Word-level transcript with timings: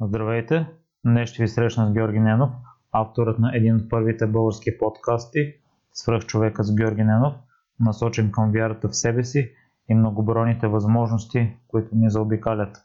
Здравейте! 0.00 0.66
Днес 1.04 1.30
ще 1.30 1.42
ви 1.42 1.48
срещна 1.48 1.86
с 1.86 1.92
Георги 1.92 2.20
Ненов, 2.20 2.50
авторът 2.92 3.38
на 3.38 3.56
един 3.56 3.76
от 3.76 3.90
първите 3.90 4.26
български 4.26 4.78
подкасти 4.78 5.54
Свръхчовека 5.92 6.64
с 6.64 6.74
Георги 6.74 7.04
Ненов, 7.04 7.34
насочен 7.80 8.32
към 8.32 8.52
вярата 8.52 8.88
в 8.88 8.96
себе 8.96 9.24
си 9.24 9.50
и 9.88 9.94
многобройните 9.94 10.66
възможности, 10.66 11.56
които 11.68 11.96
ни 11.96 12.10
заобикалят. 12.10 12.76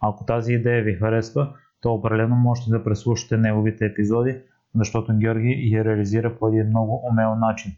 Ако 0.00 0.24
тази 0.24 0.52
идея 0.52 0.82
ви 0.82 0.94
харесва, 0.94 1.54
то 1.80 1.94
определено 1.94 2.36
можете 2.36 2.70
да 2.70 2.84
преслушате 2.84 3.36
неговите 3.36 3.86
епизоди, 3.86 4.40
защото 4.74 5.18
Георги 5.18 5.70
я 5.72 5.84
реализира 5.84 6.38
по 6.38 6.48
един 6.48 6.66
много 6.66 7.02
умел 7.10 7.34
начин. 7.34 7.72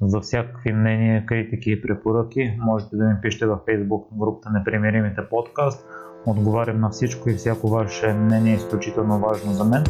За 0.00 0.20
всякакви 0.20 0.72
мнения, 0.72 1.26
критики 1.26 1.70
и 1.70 1.82
препоръки 1.82 2.58
можете 2.60 2.96
да 2.96 3.04
ми 3.04 3.14
пишете 3.22 3.46
във 3.46 3.60
Facebook 3.60 4.18
групата 4.18 4.50
Непримиримите 4.50 5.28
подкаст– 5.28 5.86
Отговарям 6.26 6.80
на 6.80 6.90
всичко 6.90 7.30
и 7.30 7.34
всяко 7.34 7.68
ваше 7.68 8.12
мнение 8.12 8.52
е 8.52 8.56
изключително 8.56 9.18
важно 9.18 9.52
за 9.52 9.64
мен. 9.64 9.84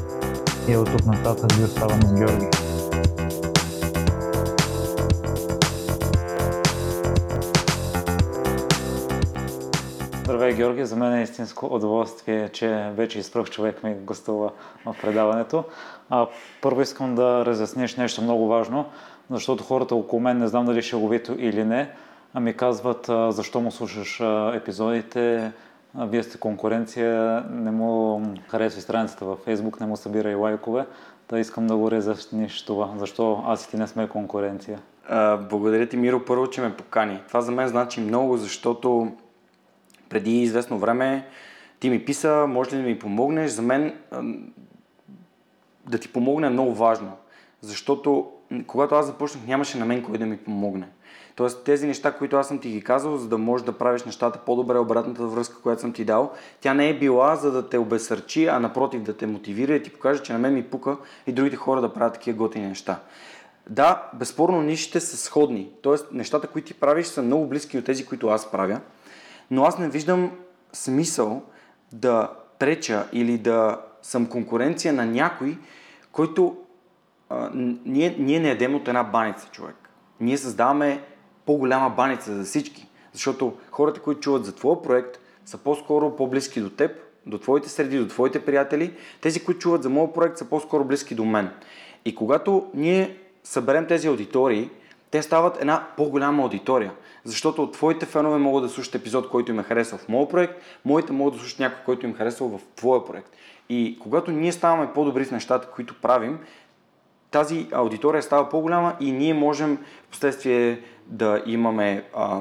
И 0.68 0.76
от 0.76 0.90
тук 0.92 1.06
нататък 1.06 1.52
ви 1.52 1.64
оставам 1.64 2.02
с 2.02 2.14
Георги. 2.14 2.46
Здравей, 10.24 10.54
Георги! 10.54 10.84
За 10.84 10.96
мен 10.96 11.12
е 11.12 11.22
истинско 11.22 11.66
удоволствие, 11.66 12.48
че 12.48 12.90
вече 12.94 13.18
изпръх 13.18 13.50
човек 13.50 13.82
ми 13.82 13.94
гостува 13.94 14.50
в 14.86 14.96
предаването. 15.02 15.64
А, 16.10 16.26
първо 16.62 16.80
искам 16.80 17.14
да 17.14 17.46
разясниш 17.46 17.96
нещо 17.96 18.22
много 18.22 18.46
важно, 18.48 18.86
защото 19.30 19.64
хората 19.64 19.94
около 19.94 20.22
мен 20.22 20.38
не 20.38 20.48
знам 20.48 20.66
дали 20.66 20.82
ще 20.82 20.96
го 20.96 21.14
или 21.38 21.64
не, 21.64 21.90
а 22.34 22.40
ми 22.40 22.54
казват 22.54 23.10
защо 23.28 23.60
му 23.60 23.70
слушаш 23.70 24.20
епизодите, 24.54 25.52
вие 25.96 26.22
сте 26.22 26.38
конкуренция, 26.38 27.44
не 27.50 27.70
му 27.70 28.22
харесва 28.48 28.80
страницата 28.80 29.24
във 29.24 29.44
Facebook, 29.46 29.80
не 29.80 29.86
му 29.86 29.96
събира 29.96 30.30
и 30.30 30.34
лайкове. 30.34 30.86
Та 31.26 31.38
искам 31.38 31.66
да 31.66 31.76
го 31.76 31.90
резъчниш 31.90 32.64
това. 32.64 32.94
Защо 32.96 33.42
аз 33.46 33.64
и 33.64 33.70
ти 33.70 33.76
не 33.76 33.86
сме 33.86 34.08
конкуренция? 34.08 34.80
А, 35.08 35.36
благодаря 35.36 35.88
ти, 35.88 35.96
Миро, 35.96 36.24
първо, 36.24 36.50
че 36.50 36.60
ме 36.60 36.76
покани. 36.76 37.20
Това 37.28 37.40
за 37.40 37.52
мен 37.52 37.68
значи 37.68 38.00
много, 38.00 38.36
защото 38.36 39.12
преди 40.08 40.42
известно 40.42 40.78
време 40.78 41.26
ти 41.80 41.90
ми 41.90 42.04
писа, 42.04 42.46
може 42.48 42.70
ли 42.70 42.76
да 42.76 42.82
ми 42.82 42.98
помогнеш? 42.98 43.50
За 43.50 43.62
мен 43.62 43.94
да 45.88 45.98
ти 45.98 46.12
помогне 46.12 46.46
е 46.46 46.50
много 46.50 46.74
важно. 46.74 47.12
Защото 47.60 48.30
когато 48.66 48.94
аз 48.94 49.06
започнах, 49.06 49.46
нямаше 49.46 49.78
на 49.78 49.84
мен 49.84 50.02
кой 50.02 50.18
да 50.18 50.26
ми 50.26 50.36
помогне. 50.36 50.88
Тоест 51.34 51.64
тези 51.64 51.86
неща, 51.86 52.12
които 52.12 52.36
аз 52.36 52.48
съм 52.48 52.58
ти 52.58 52.70
ги 52.70 52.82
казал, 52.82 53.16
за 53.16 53.28
да 53.28 53.38
можеш 53.38 53.64
да 53.64 53.72
правиш 53.72 54.04
нещата 54.04 54.38
по-добре, 54.38 54.78
обратната 54.78 55.26
връзка, 55.26 55.62
която 55.62 55.80
съм 55.80 55.92
ти 55.92 56.04
дал, 56.04 56.32
тя 56.60 56.74
не 56.74 56.88
е 56.88 56.98
била 56.98 57.36
за 57.36 57.52
да 57.52 57.68
те 57.68 57.78
обесърчи, 57.78 58.46
а 58.46 58.58
напротив 58.58 59.02
да 59.02 59.16
те 59.16 59.26
мотивира 59.26 59.74
и 59.74 59.82
ти 59.82 59.92
покаже, 59.92 60.22
че 60.22 60.32
на 60.32 60.38
мен 60.38 60.54
ми 60.54 60.62
пука 60.62 60.96
и 61.26 61.32
другите 61.32 61.56
хора 61.56 61.80
да 61.80 61.92
правят 61.92 62.14
такива 62.14 62.38
готини 62.38 62.68
неща. 62.68 63.00
Да, 63.70 64.10
безспорно 64.14 64.62
нишите 64.62 65.00
са 65.00 65.16
сходни. 65.16 65.70
Тоест 65.82 66.12
нещата, 66.12 66.46
които 66.46 66.68
ти 66.68 66.74
правиш 66.74 67.06
са 67.06 67.22
много 67.22 67.46
близки 67.46 67.78
от 67.78 67.84
тези, 67.84 68.06
които 68.06 68.28
аз 68.28 68.50
правя. 68.50 68.80
Но 69.50 69.64
аз 69.64 69.78
не 69.78 69.88
виждам 69.88 70.30
смисъл 70.72 71.42
да 71.92 72.30
преча 72.58 73.06
или 73.12 73.38
да 73.38 73.80
съм 74.02 74.26
конкуренция 74.26 74.92
на 74.92 75.06
някой, 75.06 75.58
който 76.12 76.56
а, 77.30 77.50
ние, 77.84 78.16
ние 78.18 78.40
не 78.40 78.50
едем 78.50 78.74
от 78.74 78.88
една 78.88 79.04
баница, 79.04 79.48
човек. 79.52 79.76
Ние 80.20 80.38
създаваме 80.38 81.04
по-голяма 81.46 81.90
баница 81.90 82.34
за 82.34 82.44
всички. 82.44 82.86
Защото 83.12 83.52
хората, 83.70 84.00
които 84.00 84.20
чуват 84.20 84.44
за 84.44 84.54
твоя 84.54 84.82
проект, 84.82 85.18
са 85.44 85.58
по-скоро 85.58 86.16
по-близки 86.16 86.60
до 86.60 86.70
теб, 86.70 86.90
до 87.26 87.38
твоите 87.38 87.68
среди, 87.68 87.98
до 87.98 88.08
твоите 88.08 88.44
приятели. 88.44 88.94
Тези, 89.20 89.44
които 89.44 89.60
чуват 89.60 89.82
за 89.82 89.90
моят 89.90 90.14
проект, 90.14 90.38
са 90.38 90.44
по-скоро 90.44 90.84
близки 90.84 91.14
до 91.14 91.24
мен. 91.24 91.50
И 92.04 92.14
когато 92.14 92.66
ние 92.74 93.16
съберем 93.44 93.86
тези 93.86 94.08
аудитории, 94.08 94.70
те 95.10 95.22
стават 95.22 95.60
една 95.60 95.86
по-голяма 95.96 96.42
аудитория. 96.42 96.92
Защото 97.24 97.70
твоите 97.70 98.06
фенове 98.06 98.38
могат 98.38 98.64
да 98.64 98.68
слушат 98.68 98.94
епизод, 98.94 99.28
който 99.28 99.52
им 99.52 99.58
е 99.58 99.62
харесал 99.62 99.98
в 99.98 100.08
моят 100.08 100.30
проект, 100.30 100.54
моите 100.84 101.12
могат 101.12 101.34
да 101.34 101.40
слушат 101.40 101.58
някой, 101.58 101.84
който 101.84 102.06
им 102.06 102.12
е 102.12 102.14
харесал 102.14 102.48
в 102.48 102.60
твоя 102.76 103.04
проект. 103.04 103.30
И 103.68 103.98
когато 104.02 104.30
ние 104.30 104.52
ставаме 104.52 104.92
по-добри 104.92 105.24
в 105.24 105.30
нещата, 105.30 105.70
които 105.70 105.94
правим, 106.02 106.38
тази 107.34 107.66
аудитория 107.72 108.22
става 108.22 108.48
по-голяма 108.48 108.96
и 109.00 109.12
ние 109.12 109.34
можем 109.34 109.78
в 110.06 110.08
последствие 110.10 110.80
да 111.06 111.42
имаме 111.46 112.04
а, 112.14 112.40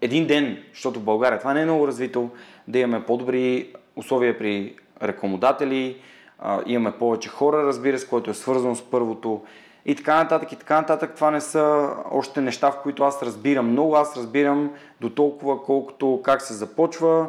един 0.00 0.26
ден, 0.26 0.58
защото 0.72 1.00
в 1.00 1.02
България 1.02 1.38
това 1.38 1.54
не 1.54 1.60
е 1.60 1.64
много 1.64 1.86
развито, 1.86 2.30
да 2.68 2.78
имаме 2.78 3.04
по-добри 3.06 3.72
условия 3.96 4.38
при 4.38 4.76
рекламодатели, 5.02 5.96
а, 6.38 6.60
имаме 6.66 6.98
повече 6.98 7.28
хора, 7.28 7.62
разбира 7.62 7.98
се, 7.98 8.08
което 8.08 8.30
е 8.30 8.34
свързано 8.34 8.74
с 8.74 8.90
първото 8.90 9.42
и 9.86 9.94
така 9.94 10.16
нататък 10.16 10.52
и 10.52 10.56
така 10.56 10.80
нататък. 10.80 11.14
Това 11.14 11.30
не 11.30 11.40
са 11.40 11.90
още 12.10 12.40
неща, 12.40 12.70
в 12.70 12.82
които 12.82 13.02
аз 13.02 13.22
разбирам 13.22 13.70
много. 13.70 13.96
Аз 13.96 14.16
разбирам 14.16 14.70
до 15.00 15.10
толкова, 15.10 15.62
колкото 15.62 16.20
как 16.24 16.42
се 16.42 16.54
започва, 16.54 17.26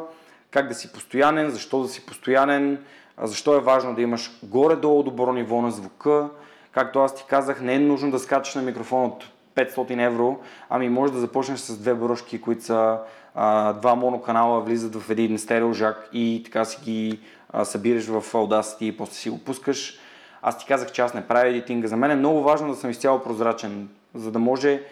как 0.50 0.68
да 0.68 0.74
си 0.74 0.92
постоянен, 0.92 1.50
защо 1.50 1.82
да 1.82 1.88
си 1.88 2.06
постоянен, 2.06 2.84
защо 3.22 3.56
е 3.56 3.60
важно 3.60 3.94
да 3.94 4.02
имаш 4.02 4.30
горе-долу 4.42 5.02
добро 5.02 5.32
ниво 5.32 5.62
на 5.62 5.70
звука. 5.70 6.28
Както 6.72 7.00
аз 7.00 7.14
ти 7.14 7.24
казах, 7.28 7.60
не 7.60 7.74
е 7.74 7.78
нужно 7.78 8.10
да 8.10 8.18
скачаш 8.18 8.54
на 8.54 8.62
микрофон 8.62 9.04
от 9.04 9.24
500 9.54 10.06
евро, 10.06 10.38
ами 10.70 10.88
може 10.88 11.12
да 11.12 11.18
започнеш 11.18 11.58
с 11.58 11.78
две 11.78 11.94
брошки, 11.94 12.40
които 12.40 12.64
са 12.64 12.98
а, 13.34 13.72
два 13.72 13.94
моноканала, 13.94 14.60
влизат 14.60 14.96
в 14.96 15.10
един 15.10 15.38
стереожак 15.38 16.08
и 16.12 16.42
така 16.44 16.64
си 16.64 16.78
ги 16.84 17.20
а, 17.52 17.64
събираш 17.64 18.06
в 18.06 18.32
Audacity 18.32 18.82
и 18.82 18.96
после 18.96 19.14
си 19.14 19.30
го 19.30 19.38
пускаш. 19.38 19.98
Аз 20.42 20.58
ти 20.58 20.66
казах, 20.66 20.92
че 20.92 21.02
аз 21.02 21.14
не 21.14 21.26
правя 21.26 21.48
едитинга. 21.48 21.88
За 21.88 21.96
мен 21.96 22.10
е 22.10 22.16
много 22.16 22.42
важно 22.42 22.68
да 22.68 22.76
съм 22.76 22.90
изцяло 22.90 23.22
прозрачен, 23.22 23.88
за 24.14 24.30
да 24.30 24.38
може 24.38 24.82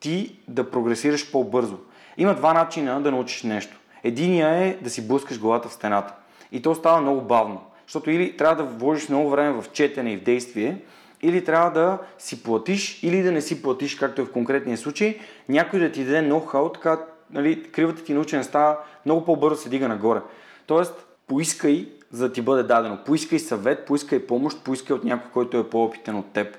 ти 0.00 0.36
да 0.48 0.70
прогресираш 0.70 1.32
по-бързо. 1.32 1.78
Има 2.16 2.34
два 2.34 2.54
начина 2.54 3.00
да 3.00 3.10
научиш 3.10 3.42
нещо. 3.42 3.78
Единия 4.04 4.48
е 4.48 4.76
да 4.82 4.90
си 4.90 5.08
блъскаш 5.08 5.40
главата 5.40 5.68
в 5.68 5.72
стената. 5.72 6.14
И 6.52 6.62
то 6.62 6.74
става 6.74 7.00
много 7.00 7.20
бавно. 7.20 7.60
Защото 7.86 8.10
или 8.10 8.36
трябва 8.36 8.56
да 8.56 8.70
вложиш 8.70 9.08
много 9.08 9.30
време 9.30 9.62
в 9.62 9.72
четене 9.72 10.12
и 10.12 10.16
в 10.16 10.22
действие, 10.22 10.78
или 11.22 11.44
трябва 11.44 11.70
да 11.70 11.98
си 12.18 12.42
платиш, 12.42 13.02
или 13.02 13.22
да 13.22 13.32
не 13.32 13.40
си 13.40 13.62
платиш, 13.62 13.94
както 13.94 14.22
е 14.22 14.24
в 14.24 14.32
конкретния 14.32 14.76
случай, 14.76 15.18
някой 15.48 15.80
да 15.80 15.92
ти 15.92 16.04
даде 16.04 16.28
ноу-хау, 16.28 16.74
така 16.74 17.00
нали, 17.30 17.62
кривата 17.62 18.04
ти 18.04 18.14
научен 18.14 18.44
става 18.44 18.78
много 19.06 19.24
по-бързо 19.24 19.62
се 19.62 19.68
дига 19.68 19.88
нагоре. 19.88 20.20
Тоест, 20.66 21.06
поискай, 21.26 21.88
за 22.10 22.28
да 22.28 22.32
ти 22.32 22.42
бъде 22.42 22.62
дадено. 22.62 22.98
Поискай 23.06 23.38
съвет, 23.38 23.86
поискай 23.86 24.26
помощ, 24.26 24.64
поискай 24.64 24.96
от 24.96 25.04
някой, 25.04 25.30
който 25.30 25.56
е 25.58 25.70
по-опитен 25.70 26.16
от 26.16 26.32
теб. 26.32 26.56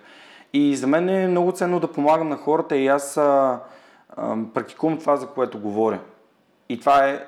И 0.53 0.75
за 0.75 0.87
мен 0.87 1.09
е 1.09 1.27
много 1.27 1.51
ценно 1.51 1.79
да 1.79 1.91
помагам 1.91 2.29
на 2.29 2.37
хората 2.37 2.77
и 2.77 2.87
аз 2.87 3.17
а, 3.17 3.59
а, 4.09 4.37
практикувам 4.53 4.99
това, 4.99 5.17
за 5.17 5.27
което 5.27 5.59
говоря. 5.59 5.99
И 6.69 6.79
това 6.79 7.09
е 7.09 7.25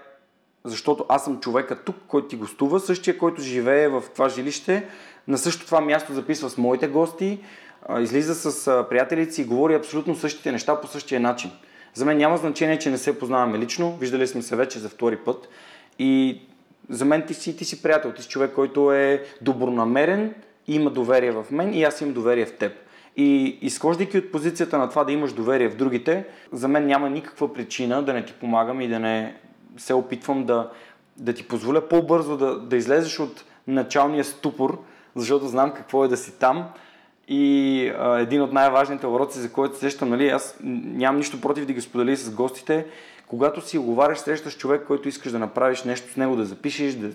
защото 0.65 1.05
аз 1.09 1.23
съм 1.23 1.39
човека 1.39 1.83
тук, 1.83 1.95
който 2.07 2.27
ти 2.27 2.35
гостува, 2.35 2.79
същия, 2.79 3.17
който 3.17 3.41
живее 3.41 3.87
в 3.87 4.03
това 4.13 4.29
жилище, 4.29 4.87
на 5.27 5.37
същото 5.37 5.65
това 5.65 5.81
място 5.81 6.13
записва 6.13 6.49
с 6.49 6.57
моите 6.57 6.87
гости, 6.87 7.39
излиза 7.99 8.35
с 8.35 8.85
приятелите 8.89 9.31
си 9.31 9.41
и 9.41 9.45
говори 9.45 9.73
абсолютно 9.73 10.15
същите 10.15 10.51
неща 10.51 10.81
по 10.81 10.87
същия 10.87 11.19
начин. 11.19 11.51
За 11.93 12.05
мен 12.05 12.17
няма 12.17 12.37
значение, 12.37 12.79
че 12.79 12.89
не 12.89 12.97
се 12.97 13.19
познаваме 13.19 13.59
лично, 13.59 13.97
виждали 13.97 14.27
сме 14.27 14.41
се 14.41 14.55
вече 14.55 14.79
за 14.79 14.89
втори 14.89 15.17
път 15.17 15.49
и 15.99 16.41
за 16.89 17.05
мен 17.05 17.25
ти 17.25 17.33
си, 17.33 17.57
ти 17.57 17.65
си 17.65 17.81
приятел, 17.81 18.11
ти 18.11 18.21
си 18.21 18.29
човек, 18.29 18.51
който 18.55 18.91
е 18.91 19.23
добронамерен, 19.41 20.33
има 20.67 20.89
доверие 20.89 21.31
в 21.31 21.45
мен 21.51 21.73
и 21.73 21.83
аз 21.83 22.01
имам 22.01 22.13
доверие 22.13 22.45
в 22.45 22.57
теб. 22.57 22.73
И 23.17 23.57
изхождайки 23.61 24.17
от 24.17 24.31
позицията 24.31 24.77
на 24.77 24.89
това 24.89 25.03
да 25.03 25.11
имаш 25.11 25.33
доверие 25.33 25.69
в 25.69 25.75
другите, 25.75 26.25
за 26.51 26.67
мен 26.67 26.85
няма 26.85 27.09
никаква 27.09 27.53
причина 27.53 28.03
да 28.03 28.13
не 28.13 28.25
ти 28.25 28.33
помагам 28.33 28.81
и 28.81 28.87
да 28.87 28.99
не 28.99 29.35
се 29.77 29.93
опитвам 29.93 30.45
да, 30.45 30.69
да 31.17 31.33
ти 31.33 31.47
позволя 31.47 31.81
по-бързо 31.81 32.37
да, 32.37 32.59
да 32.59 32.75
излезеш 32.75 33.19
от 33.19 33.45
началния 33.67 34.23
ступор, 34.23 34.81
защото 35.15 35.47
знам 35.47 35.73
какво 35.73 36.05
е 36.05 36.07
да 36.07 36.17
си 36.17 36.39
там. 36.39 36.69
И 37.27 37.87
а, 37.99 38.19
един 38.19 38.41
от 38.41 38.53
най-важните 38.53 39.07
уроци, 39.07 39.39
за 39.39 39.51
който 39.51 39.77
сещам, 39.77 40.09
нали, 40.09 40.29
аз 40.29 40.57
нямам 40.61 41.17
нищо 41.17 41.41
против 41.41 41.65
да 41.65 41.73
ги 41.73 41.81
сподели 41.81 42.15
с 42.15 42.31
гостите, 42.31 42.85
когато 43.27 43.61
си 43.61 43.77
оговаряш, 43.77 44.17
срещаш 44.17 44.57
човек, 44.57 44.83
който 44.87 45.07
искаш 45.07 45.31
да 45.31 45.39
направиш 45.39 45.83
нещо 45.83 46.11
с 46.11 46.17
него, 46.17 46.35
да 46.35 46.45
запишеш, 46.45 46.93
да 46.93 47.09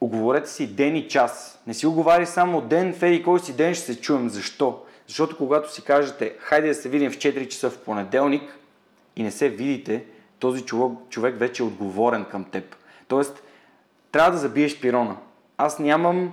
оговорете 0.00 0.50
си 0.50 0.66
ден 0.66 0.96
и 0.96 1.08
час. 1.08 1.62
Не 1.66 1.74
си 1.74 1.86
оговари 1.86 2.26
само 2.26 2.60
ден, 2.60 2.94
Феди, 2.94 3.22
кой 3.22 3.40
си 3.40 3.56
ден 3.56 3.74
ще 3.74 3.84
се 3.84 4.00
чуем. 4.00 4.28
Защо? 4.28 4.82
Защото 5.06 5.36
когато 5.36 5.74
си 5.74 5.82
кажете, 5.82 6.34
хайде 6.38 6.68
да 6.68 6.74
се 6.74 6.88
видим 6.88 7.10
в 7.10 7.16
4 7.16 7.48
часа 7.48 7.70
в 7.70 7.78
понеделник 7.78 8.58
и 9.16 9.22
не 9.22 9.30
се 9.30 9.48
видите, 9.48 10.04
този 10.38 10.62
човек, 10.62 10.98
човек 11.08 11.38
вече 11.38 11.62
е 11.62 11.66
отговорен 11.66 12.24
към 12.24 12.44
теб. 12.44 12.76
Тоест, 13.08 13.42
трябва 14.12 14.30
да 14.30 14.38
забиеш 14.38 14.80
пирона. 14.80 15.16
Аз 15.58 15.78
нямам 15.78 16.32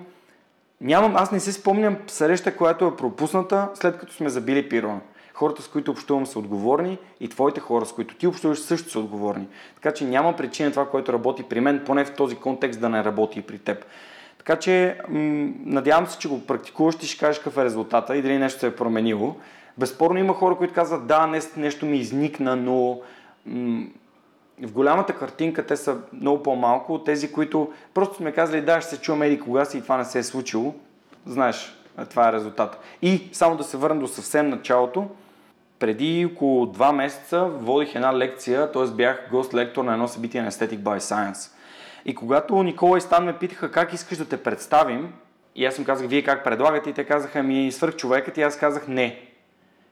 Нямам, 0.84 1.16
аз 1.16 1.32
не 1.32 1.40
си 1.40 1.52
спомням 1.52 1.98
среща, 2.08 2.56
която 2.56 2.86
е 2.86 2.96
пропусната, 2.96 3.70
след 3.74 3.98
като 3.98 4.14
сме 4.14 4.30
забили 4.30 4.70
пирона. 4.70 5.00
Хората, 5.34 5.62
с 5.62 5.68
които 5.68 5.92
общувам, 5.92 6.26
са 6.26 6.40
отговорни 6.40 6.98
и 7.20 7.30
твоите 7.30 7.60
хора, 7.60 7.86
с 7.86 7.92
които 7.92 8.16
ти 8.16 8.28
общуваш, 8.28 8.60
също 8.60 8.90
са 8.90 9.00
отговорни. 9.00 9.48
Така 9.76 9.94
че 9.94 10.06
няма 10.06 10.36
причина 10.36 10.72
това, 10.72 10.90
което 10.90 11.14
работи 11.14 11.44
при 11.44 11.60
мен, 11.60 11.84
поне 11.86 12.06
в 12.06 12.14
този 12.14 12.36
контекст, 12.36 12.82
да 12.82 12.90
не 12.90 13.04
работи 13.04 13.40
и 13.40 13.42
при 13.42 13.58
теб. 13.60 13.86
Така 14.38 14.56
че, 14.56 14.98
м- 15.10 15.50
надявам 15.66 16.08
се, 16.08 16.20
че 16.20 16.30
го 16.30 16.46
практикуваш, 16.46 16.96
ти 16.96 17.08
ще 17.08 17.20
кажеш 17.20 17.38
какъв 17.38 17.58
е 17.58 17.66
резултата 17.66 18.18
и 18.18 18.22
дали 18.22 18.38
нещо 18.38 18.60
се 18.60 18.68
е 18.68 18.76
променило. 18.76 19.36
Безспорно 19.78 20.20
има 20.20 20.34
хора, 20.34 20.56
които 20.56 20.74
казват, 20.74 21.08
да, 21.08 21.42
нещо, 21.58 21.86
ми 21.86 21.98
изникна, 21.98 22.56
но 22.56 23.00
в 24.62 24.72
голямата 24.72 25.14
картинка 25.14 25.66
те 25.66 25.78
са 25.78 25.98
много 26.14 26.44
по-малко 26.44 26.94
от 26.94 27.06
тези, 27.06 27.32
които 27.32 27.74
просто 27.94 28.16
сме 28.16 28.32
казали, 28.32 28.62
да, 28.62 28.82
ще 28.82 28.96
се 28.96 29.02
чуваме 29.02 29.28
еди 29.28 29.40
кога 29.40 29.66
си 29.66 29.78
и 29.78 29.82
това 29.82 29.98
не 29.98 30.06
се 30.06 30.20
е 30.20 30.24
случило. 30.24 30.74
Знаеш, 31.26 31.78
това 32.10 32.30
е 32.30 32.34
резултат. 32.34 32.80
И 33.02 33.30
само 33.32 33.58
да 33.58 33.64
се 33.64 33.78
върна 33.78 34.00
до 34.00 34.08
съвсем 34.08 34.50
началото, 34.50 35.08
преди 35.80 36.30
около 36.34 36.66
два 36.66 36.92
месеца 36.92 37.46
водих 37.46 37.96
една 37.96 38.18
лекция, 38.18 38.72
т.е. 38.72 38.88
бях 38.88 39.30
гост-лектор 39.32 39.84
на 39.84 39.94
едно 39.94 40.08
събитие 40.08 40.42
на 40.42 40.52
Aesthetic 40.52 40.80
by 40.80 40.98
Science. 40.98 41.52
И 42.06 42.16
когато 42.16 42.64
Никола 42.64 42.98
и 42.98 43.02
Стан 43.02 43.26
ме 43.26 43.38
питаха 43.38 43.72
как 43.72 43.94
искаш 43.94 44.18
да 44.18 44.26
те 44.26 44.44
представим, 44.44 45.14
и 45.56 45.66
аз 45.66 45.78
им 45.78 45.86
казах, 45.86 46.08
вие 46.08 46.24
как 46.24 46.44
предлагате, 46.44 46.90
и 46.90 46.94
те 46.94 47.04
казаха 47.04 47.44
ми 47.44 47.72
свърх 47.72 47.96
човекът, 47.96 48.38
и 48.38 48.42
аз 48.42 48.58
казах 48.58 48.88
не. 48.88 49.20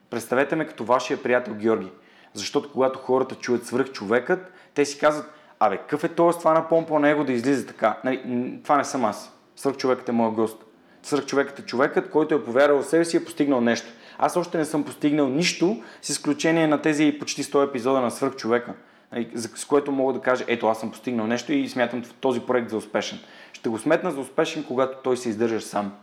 Представете 0.10 0.56
ме 0.56 0.68
като 0.68 0.84
вашия 0.84 1.24
приятел 1.24 1.54
Георги. 1.54 1.92
Защото 2.34 2.72
когато 2.72 3.00
хората 3.00 3.36
чуят 3.36 3.66
свърх 3.66 3.92
човекът, 3.92 4.54
те 4.74 4.86
си 4.86 5.00
казват, 5.00 5.34
абе, 5.60 5.78
какъв 5.78 6.04
е 6.04 6.10
този 6.10 6.40
това 6.40 6.54
на 6.54 6.70
помпа 6.70 7.00
него 7.00 7.24
да 7.24 7.34
излиза 7.34 7.68
така? 7.68 7.98
Нали, 8.04 8.60
това 8.64 8.78
не 8.78 8.84
съм 8.84 9.06
аз. 9.06 9.38
Свърх 9.56 9.78
човекът 9.78 10.10
е 10.10 10.12
моят 10.12 10.34
гост. 10.34 10.64
Свърх 11.04 11.26
човекът 11.26 11.60
е 11.60 11.66
човекът, 11.66 12.10
който 12.10 12.36
е 12.36 12.44
повярвал 12.44 12.82
в 12.82 12.86
себе 12.86 13.06
си 13.06 13.18
и 13.18 13.20
е 13.20 13.26
постигнал 13.26 13.62
нещо. 13.62 13.88
Аз 14.18 14.38
още 14.38 14.58
не 14.58 14.66
съм 14.66 14.84
постигнал 14.84 15.28
нищо, 15.28 15.84
с 16.02 16.10
изключение 16.10 16.68
на 16.68 16.82
тези 16.82 17.18
почти 17.20 17.44
100 17.44 17.70
епизода 17.70 18.02
на 18.02 18.12
свърх 18.12 18.36
човека, 18.36 18.74
нали, 19.12 19.30
с 19.36 19.66
което 19.66 19.92
мога 19.92 20.14
да 20.14 20.20
кажа, 20.20 20.46
ето 20.48 20.68
аз 20.68 20.80
съм 20.80 20.92
постигнал 20.92 21.28
нещо 21.28 21.54
и 21.54 21.70
смятам 21.70 22.04
този 22.20 22.40
проект 22.40 22.70
за 22.70 22.78
успешен. 22.78 23.20
Ще 23.54 23.70
го 23.70 23.78
сметна 23.78 24.12
за 24.12 24.20
успешен, 24.20 24.64
когато 24.64 24.98
той 25.04 25.18
се 25.18 25.30
издържа 25.30 25.62
сам. 25.62 25.94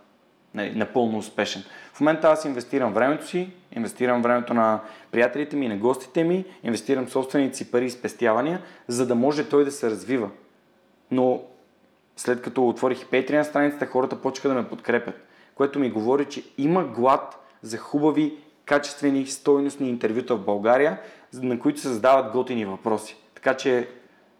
Нали, 0.54 0.72
напълно 0.74 1.18
успешен. 1.18 1.62
В 1.92 2.00
момента 2.00 2.28
аз 2.28 2.44
инвестирам 2.44 2.92
времето 2.92 3.26
си, 3.26 3.52
инвестирам 3.72 4.22
времето 4.22 4.54
на 4.54 4.80
приятелите 5.10 5.56
ми, 5.56 5.68
на 5.68 5.76
гостите 5.76 6.24
ми, 6.24 6.44
инвестирам 6.62 7.08
собствените 7.08 7.56
си 7.56 7.70
пари 7.70 7.84
и 7.84 7.90
спестявания, 7.90 8.62
за 8.88 9.06
да 9.06 9.14
може 9.14 9.48
той 9.48 9.64
да 9.64 9.70
се 9.70 9.90
развива. 9.90 10.30
Но 11.10 11.42
след 12.16 12.42
като 12.42 12.68
отворих 12.68 13.06
Patreon 13.06 13.42
страницата, 13.42 13.86
хората 13.86 14.22
почнаха 14.22 14.48
да 14.48 14.54
ме 14.54 14.68
подкрепят, 14.68 15.14
което 15.54 15.78
ми 15.78 15.90
говори, 15.90 16.24
че 16.24 16.42
има 16.58 16.84
глад 16.84 17.38
за 17.62 17.78
хубави, 17.78 18.36
качествени, 18.64 19.26
стойностни 19.26 19.88
интервюта 19.88 20.36
в 20.36 20.44
България, 20.44 21.00
на 21.32 21.58
които 21.58 21.80
се 21.80 21.88
задават 21.88 22.32
готини 22.32 22.64
въпроси. 22.64 23.16
Така 23.34 23.54
че 23.54 23.88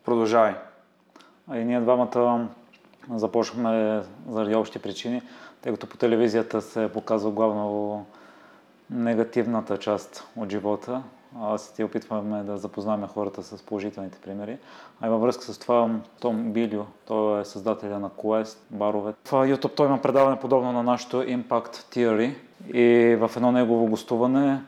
продължавай. 0.04 0.54
А 1.48 1.58
и 1.58 1.64
ние 1.64 1.80
двамата 1.80 2.48
започнахме 3.14 4.02
заради 4.28 4.54
общи 4.54 4.78
причини, 4.78 5.22
тъй 5.62 5.72
като 5.72 5.86
по 5.86 5.96
телевизията 5.96 6.62
се 6.62 6.90
показва 6.92 7.30
главно 7.30 8.06
негативната 8.90 9.78
част 9.78 10.28
от 10.36 10.50
живота. 10.50 11.02
Аз 11.40 11.68
и 11.68 11.74
ти 11.74 11.84
опитваме 11.84 12.42
да 12.42 12.58
запознаваме 12.58 13.06
хората 13.06 13.42
с 13.42 13.62
положителните 13.62 14.18
примери. 14.18 14.58
А 15.00 15.06
и 15.06 15.10
във 15.10 15.20
връзка 15.20 15.44
с 15.44 15.58
това 15.58 15.90
Том 16.20 16.52
Билио, 16.52 16.82
той 17.06 17.40
е 17.40 17.44
създателя 17.44 17.98
на 17.98 18.10
Quest, 18.10 18.58
барове. 18.70 19.14
В 19.24 19.30
YouTube 19.30 19.74
той 19.74 19.86
има 19.86 20.02
предаване 20.02 20.40
подобно 20.40 20.72
на 20.72 20.82
нашото 20.82 21.16
Impact 21.16 21.76
Theory 21.76 22.34
и 22.74 23.16
в 23.16 23.30
едно 23.36 23.52
негово 23.52 23.86
гостуване 23.86 24.62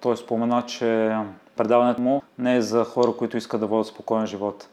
той 0.00 0.16
спомена, 0.16 0.62
че 0.66 1.16
предаването 1.56 2.02
му 2.02 2.22
не 2.38 2.56
е 2.56 2.62
за 2.62 2.84
хора, 2.84 3.12
които 3.18 3.36
искат 3.36 3.60
да 3.60 3.66
водят 3.66 3.86
спокоен 3.86 4.26
живот. 4.26 4.68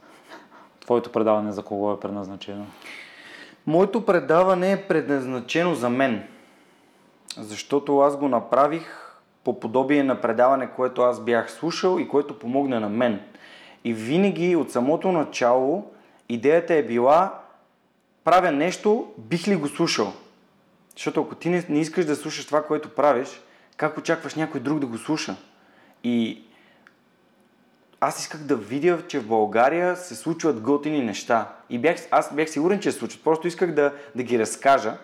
Твоето 0.79 1.11
предаване 1.11 1.51
за 1.51 1.63
кого 1.63 1.91
е 1.91 1.99
предназначено? 1.99 2.65
Моето 3.67 4.05
предаване 4.05 4.71
е 4.71 4.87
предназначено 4.87 5.75
за 5.75 5.89
мен, 5.89 6.23
защото 7.37 7.99
аз 7.99 8.17
го 8.17 8.27
направих 8.27 9.15
по 9.43 9.59
подобие 9.59 10.03
на 10.03 10.21
предаване, 10.21 10.69
което 10.75 11.01
аз 11.01 11.19
бях 11.23 11.51
слушал 11.51 11.97
и 11.99 12.07
което 12.07 12.39
помогна 12.39 12.79
на 12.79 12.89
мен. 12.89 13.19
И 13.83 13.93
винаги 13.93 14.55
от 14.55 14.71
самото 14.71 15.11
начало 15.11 15.91
идеята 16.29 16.73
е 16.73 16.83
била 16.83 17.39
правя 18.23 18.51
нещо, 18.51 19.07
бих 19.17 19.47
ли 19.47 19.55
го 19.55 19.67
слушал? 19.67 20.13
Защото 20.95 21.21
ако 21.21 21.35
ти 21.35 21.49
не, 21.49 21.65
не 21.69 21.79
искаш 21.79 22.05
да 22.05 22.15
слушаш 22.15 22.45
това, 22.45 22.63
което 22.63 22.89
правиш, 22.89 23.41
как 23.77 23.97
очакваш 23.97 24.35
някой 24.35 24.61
друг 24.61 24.79
да 24.79 24.85
го 24.85 24.97
слуша? 24.97 25.35
И 26.03 26.43
аз 28.01 28.19
исках 28.19 28.41
да 28.41 28.55
видя, 28.55 29.07
че 29.07 29.19
в 29.19 29.27
България 29.27 29.95
се 29.95 30.15
случват 30.15 30.61
готини 30.61 31.01
неща. 31.01 31.53
И 31.69 31.79
бях, 31.79 31.97
аз 32.11 32.35
бях 32.35 32.49
сигурен, 32.49 32.79
че 32.79 32.91
се 32.91 32.97
случват. 32.97 33.23
Просто 33.23 33.47
исках 33.47 33.71
да, 33.71 33.93
да 34.15 34.23
ги 34.23 34.39
разкажа. 34.39 34.97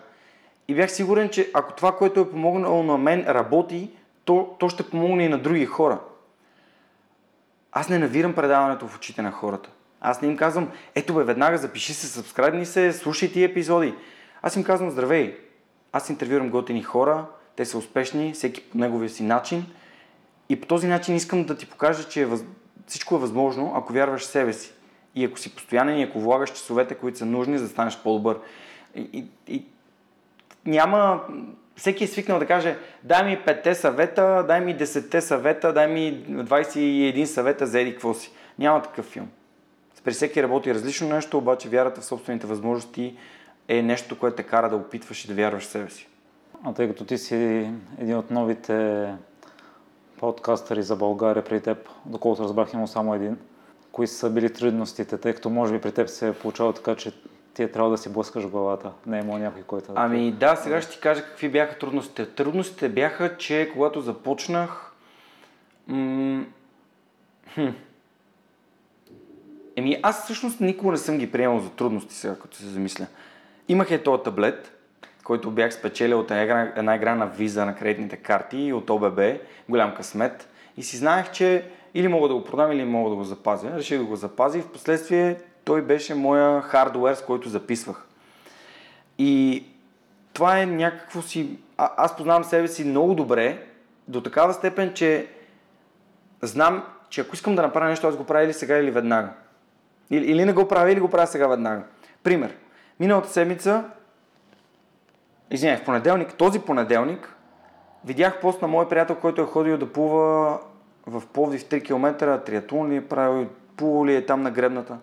И 0.68 0.74
бях 0.74 0.92
сигурен, 0.92 1.28
че 1.28 1.50
ако 1.54 1.72
това, 1.72 1.96
което 1.96 2.20
е 2.20 2.30
помогнало 2.30 2.82
на 2.82 2.98
мен, 2.98 3.24
работи, 3.28 3.90
то, 4.24 4.56
то 4.58 4.68
ще 4.68 4.90
помогне 4.90 5.24
и 5.24 5.28
на 5.28 5.38
други 5.38 5.66
хора. 5.66 5.98
Аз 7.72 7.88
не 7.88 7.98
навирам 7.98 8.34
предаването 8.34 8.88
в 8.88 8.96
очите 8.96 9.22
на 9.22 9.32
хората. 9.32 9.70
Аз 10.00 10.22
не 10.22 10.28
им 10.28 10.36
казвам, 10.36 10.70
ето 10.94 11.14
бе, 11.14 11.24
веднага 11.24 11.58
запиши 11.58 11.94
се, 11.94 12.06
сабскрайбни 12.06 12.66
се, 12.66 12.92
слушай 12.92 13.32
тия 13.32 13.48
епизоди. 13.48 13.94
Аз 14.42 14.56
им 14.56 14.64
казвам, 14.64 14.90
здравей, 14.90 15.38
аз 15.92 16.10
интервюрам 16.10 16.50
готини 16.50 16.82
хора, 16.82 17.26
те 17.56 17.64
са 17.64 17.78
успешни, 17.78 18.32
всеки 18.32 18.62
по 18.62 18.78
неговия 18.78 19.10
си 19.10 19.22
начин. 19.22 19.66
И 20.48 20.60
по 20.60 20.66
този 20.66 20.86
начин 20.86 21.16
искам 21.16 21.44
да 21.44 21.56
ти 21.56 21.66
покажа, 21.66 22.08
че 22.08 22.22
е. 22.22 22.26
Всичко 22.86 23.14
е 23.14 23.18
възможно, 23.18 23.72
ако 23.76 23.92
вярваш 23.92 24.22
в 24.22 24.26
себе 24.26 24.52
си. 24.52 24.72
И 25.14 25.24
ако 25.24 25.38
си 25.38 25.54
постоянен 25.54 25.98
и 25.98 26.02
ако 26.02 26.20
влагаш 26.20 26.50
часовете, 26.50 26.94
които 26.94 27.18
са 27.18 27.26
нужни, 27.26 27.58
за 27.58 27.64
да 27.64 27.70
станеш 27.70 27.98
по-добър. 27.98 28.38
И, 28.94 29.08
и, 29.12 29.26
и 29.54 29.64
няма... 30.66 31.20
Всеки 31.76 32.04
е 32.04 32.06
свикнал 32.06 32.38
да 32.38 32.46
каже, 32.46 32.76
дай 33.02 33.24
ми 33.24 33.38
5 33.46 33.72
съвета, 33.72 34.44
дай 34.48 34.60
ми 34.60 34.78
10 34.78 35.18
съвета, 35.18 35.72
дай 35.72 35.86
ми 35.86 36.24
21 36.28 37.24
съвета 37.24 37.66
за 37.66 37.80
еди 37.80 37.92
какво 37.92 38.14
си. 38.14 38.32
Няма 38.58 38.82
такъв 38.82 39.06
филм. 39.06 39.28
При 40.04 40.12
всеки 40.12 40.42
работи 40.42 40.74
различно 40.74 41.08
нещо, 41.08 41.38
обаче 41.38 41.68
вярата 41.68 42.00
в 42.00 42.04
собствените 42.04 42.46
възможности 42.46 43.16
е 43.68 43.82
нещо, 43.82 44.18
което 44.18 44.36
те 44.36 44.42
кара 44.42 44.70
да 44.70 44.76
опитваш 44.76 45.24
и 45.24 45.28
да 45.28 45.34
вярваш 45.34 45.62
в 45.62 45.66
себе 45.66 45.90
си. 45.90 46.08
А 46.64 46.74
тъй 46.74 46.88
като 46.88 47.04
ти 47.04 47.18
си 47.18 47.70
един 47.98 48.16
от 48.16 48.30
новите 48.30 49.06
подкастъри 50.18 50.82
за 50.82 50.96
България 50.96 51.44
при 51.44 51.60
теб, 51.60 51.88
доколкото 52.06 52.42
разбрах 52.42 52.72
има 52.72 52.88
само 52.88 53.14
един, 53.14 53.36
кои 53.92 54.06
са 54.06 54.30
били 54.30 54.52
трудностите, 54.52 55.18
тъй 55.18 55.34
като 55.34 55.50
може 55.50 55.72
би 55.72 55.80
при 55.80 55.92
теб 55.92 56.08
се 56.08 56.28
е 56.28 56.32
получава 56.32 56.72
така, 56.72 56.94
че 56.94 57.12
ти 57.54 57.62
е 57.62 57.70
трябва 57.70 57.90
да 57.90 57.98
си 57.98 58.12
блъскаш 58.12 58.46
главата. 58.46 58.92
Не 59.06 59.18
е 59.18 59.20
имал 59.20 59.38
някой, 59.38 59.62
който 59.62 59.86
да... 59.86 59.92
Ами 59.96 60.32
да, 60.32 60.56
сега 60.56 60.82
ще 60.82 60.92
ти 60.92 61.00
кажа 61.00 61.22
какви 61.24 61.48
бяха 61.48 61.78
трудностите. 61.78 62.26
Трудностите 62.26 62.88
бяха, 62.88 63.36
че 63.36 63.70
когато 63.72 64.00
започнах... 64.00 64.92
М- 65.86 66.44
хм, 67.54 67.68
Еми 69.76 70.00
аз 70.02 70.24
всъщност 70.24 70.60
никога 70.60 70.92
не 70.92 70.98
съм 70.98 71.18
ги 71.18 71.32
приемал 71.32 71.60
за 71.60 71.70
трудности 71.70 72.14
сега, 72.14 72.34
като 72.34 72.56
се 72.56 72.66
замисля. 72.66 73.06
Имах 73.68 73.90
е 73.90 74.02
този 74.02 74.22
таблет, 74.22 74.75
който 75.26 75.50
бях 75.50 75.74
спечелил 75.74 76.20
от 76.20 76.30
една 76.30 76.42
игра, 76.42 76.72
една 76.76 76.96
игра 76.96 77.14
на 77.14 77.26
виза 77.26 77.66
на 77.66 77.74
кредитните 77.74 78.16
карти 78.16 78.72
от 78.72 78.90
ОББ, 78.90 79.20
голям 79.68 79.94
късмет. 79.94 80.48
И 80.76 80.82
си 80.82 80.96
знаех, 80.96 81.30
че 81.30 81.70
или 81.94 82.08
мога 82.08 82.28
да 82.28 82.34
го 82.34 82.44
продам, 82.44 82.72
или 82.72 82.84
мога 82.84 83.10
да 83.10 83.16
го 83.16 83.24
запазя. 83.24 83.70
Реших 83.76 83.98
да 83.98 84.04
го 84.04 84.16
запазя 84.16 84.58
и 84.58 84.62
в 84.62 84.72
последствие 84.72 85.36
той 85.64 85.82
беше 85.82 86.14
моя 86.14 86.62
хардуер, 86.62 87.14
с 87.14 87.22
който 87.22 87.48
записвах. 87.48 88.06
И 89.18 89.64
това 90.32 90.60
е 90.60 90.66
някакво 90.66 91.22
си... 91.22 91.58
А, 91.76 91.90
аз 91.96 92.16
познавам 92.16 92.44
себе 92.44 92.68
си 92.68 92.84
много 92.84 93.14
добре, 93.14 93.66
до 94.08 94.20
такава 94.20 94.54
степен, 94.54 94.92
че 94.94 95.26
знам, 96.42 96.84
че 97.10 97.20
ако 97.20 97.34
искам 97.34 97.56
да 97.56 97.62
направя 97.62 97.88
нещо, 97.88 98.06
аз 98.06 98.16
го 98.16 98.24
правя 98.24 98.44
или 98.44 98.52
сега, 98.52 98.76
или 98.76 98.90
веднага. 98.90 99.28
Или, 100.10 100.26
или 100.26 100.44
не 100.44 100.52
го 100.52 100.68
правя, 100.68 100.92
или 100.92 101.00
го 101.00 101.10
правя 101.10 101.26
сега 101.26 101.46
веднага. 101.46 101.82
Пример. 102.22 102.56
Миналата 103.00 103.28
седмица, 103.28 103.84
извинявай, 105.50 105.82
в 105.82 105.84
понеделник, 105.84 106.34
този 106.34 106.60
понеделник, 106.60 107.36
видях 108.04 108.40
пост 108.40 108.62
на 108.62 108.68
мой 108.68 108.88
приятел, 108.88 109.16
който 109.16 109.42
е 109.42 109.46
ходил 109.46 109.78
да 109.78 109.92
плува 109.92 110.58
в 111.06 111.22
Пловдив 111.26 111.64
3 111.64 111.84
км, 111.84 112.40
триатлон 112.44 112.90
ли 112.90 112.96
е 112.96 113.08
правил, 113.08 113.46
плува 113.76 114.06
ли 114.06 114.14
е 114.14 114.26
там 114.26 114.42
на 114.42 114.50
гребната. 114.50 114.98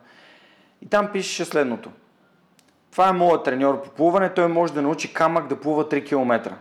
И 0.82 0.90
там 0.90 1.10
пишеше 1.14 1.46
следното. 1.46 1.92
Това 2.92 3.10
е 3.10 3.14
моят 3.14 3.44
треньор 3.44 3.84
по 3.84 3.90
плуване, 3.90 4.34
той 4.34 4.48
може 4.48 4.74
да 4.74 4.82
научи 4.82 5.14
камък 5.14 5.48
да 5.48 5.60
плува 5.60 5.90
3 5.90 6.06
км. 6.06 6.56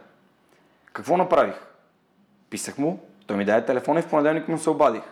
Какво 0.92 1.16
направих? 1.16 1.54
Писах 2.50 2.78
му, 2.78 3.00
той 3.26 3.36
ми 3.36 3.44
даде 3.44 3.66
телефон 3.66 3.98
и 3.98 4.02
в 4.02 4.08
понеделник 4.08 4.48
му 4.48 4.58
се 4.58 4.70
обадих. 4.70 5.02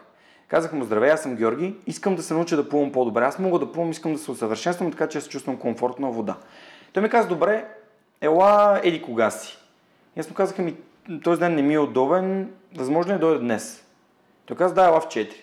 Казах 0.49 0.73
му, 0.73 0.85
здравей, 0.85 1.11
аз 1.11 1.23
съм 1.23 1.37
Георги, 1.37 1.77
искам 1.87 2.17
да 2.17 2.23
се 2.23 2.35
науча 2.35 2.57
да 2.57 2.69
плувам 2.69 2.93
по-добре. 2.93 3.25
Аз 3.25 3.39
мога 3.39 3.59
да 3.59 3.73
плувам, 3.73 3.91
искам 3.91 4.13
да 4.13 4.19
се 4.19 4.31
усъвършенствам, 4.31 4.91
така 4.91 5.09
че 5.09 5.21
се 5.21 5.29
чувствам 5.29 5.57
комфортно 5.57 6.07
на 6.07 6.13
вода. 6.13 6.37
Той 6.93 7.03
ми 7.03 7.09
каза, 7.09 7.29
добре, 7.29 7.67
ела, 8.21 8.81
еди 8.83 9.03
кога 9.03 9.31
си. 9.31 9.59
И 10.17 10.21
аз 10.21 10.29
му 10.29 10.35
казах, 10.35 10.59
ми, 10.59 10.77
този 11.23 11.41
ден 11.41 11.55
не 11.55 11.63
ми 11.63 11.75
е 11.75 11.79
удобен, 11.79 12.53
възможно 12.77 13.13
е 13.13 13.15
да 13.15 13.21
дойде 13.21 13.41
днес. 13.41 13.85
Той 14.47 14.57
каза, 14.57 14.75
да, 14.75 14.85
ела 14.85 15.01
в 15.01 15.07
4. 15.07 15.35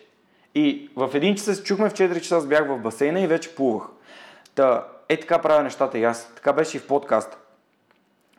И 0.55 0.89
в 0.95 1.11
един 1.13 1.35
час 1.35 1.45
се 1.45 1.63
чухме, 1.63 1.89
в 1.89 1.93
4 1.93 2.21
часа 2.21 2.35
аз 2.35 2.47
бях 2.47 2.67
в 2.67 2.77
басейна 2.77 3.21
и 3.21 3.27
вече 3.27 3.55
плувах. 3.55 3.87
Та, 4.55 4.87
е 5.09 5.19
така 5.19 5.37
правя 5.39 5.63
нещата 5.63 5.97
и 5.97 6.03
аз. 6.03 6.33
Така 6.35 6.53
беше 6.53 6.77
и 6.77 6.79
в 6.79 6.87
подкаста. 6.87 7.37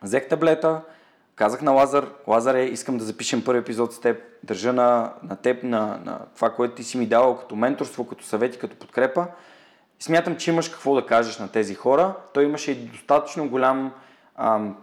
Взех 0.03 0.29
таблета, 0.29 0.81
казах 1.37 1.63
на 1.63 1.73
Лазар, 1.73 2.07
Лазаре, 2.27 2.65
искам 2.65 2.99
да 2.99 3.05
запишем 3.05 3.45
първи 3.45 3.61
епизод 3.61 3.93
с 3.93 4.01
теб, 4.01 4.23
държа 4.43 4.73
на, 4.73 5.13
на 5.23 5.37
теб, 5.37 5.63
на, 5.63 6.01
на 6.05 6.21
това, 6.35 6.51
което 6.51 6.75
ти 6.75 6.85
си 6.85 6.99
ми 6.99 7.07
давал 7.07 7.37
като 7.37 7.57
менторство, 7.57 8.07
като 8.07 8.25
съвети, 8.25 8.59
като 8.59 8.77
подкрепа. 8.77 9.27
Смятам, 10.01 10.37
че 10.37 10.51
имаш 10.51 10.69
какво 10.69 10.95
да 10.95 11.07
кажеш 11.07 11.39
на 11.39 11.53
тези 11.53 11.75
хора. 11.75 12.15
Той 12.35 12.45
имаше 12.45 12.71
и 12.71 12.75
достатъчно 12.75 13.49
голям 13.49 13.93
ам, 14.39 14.77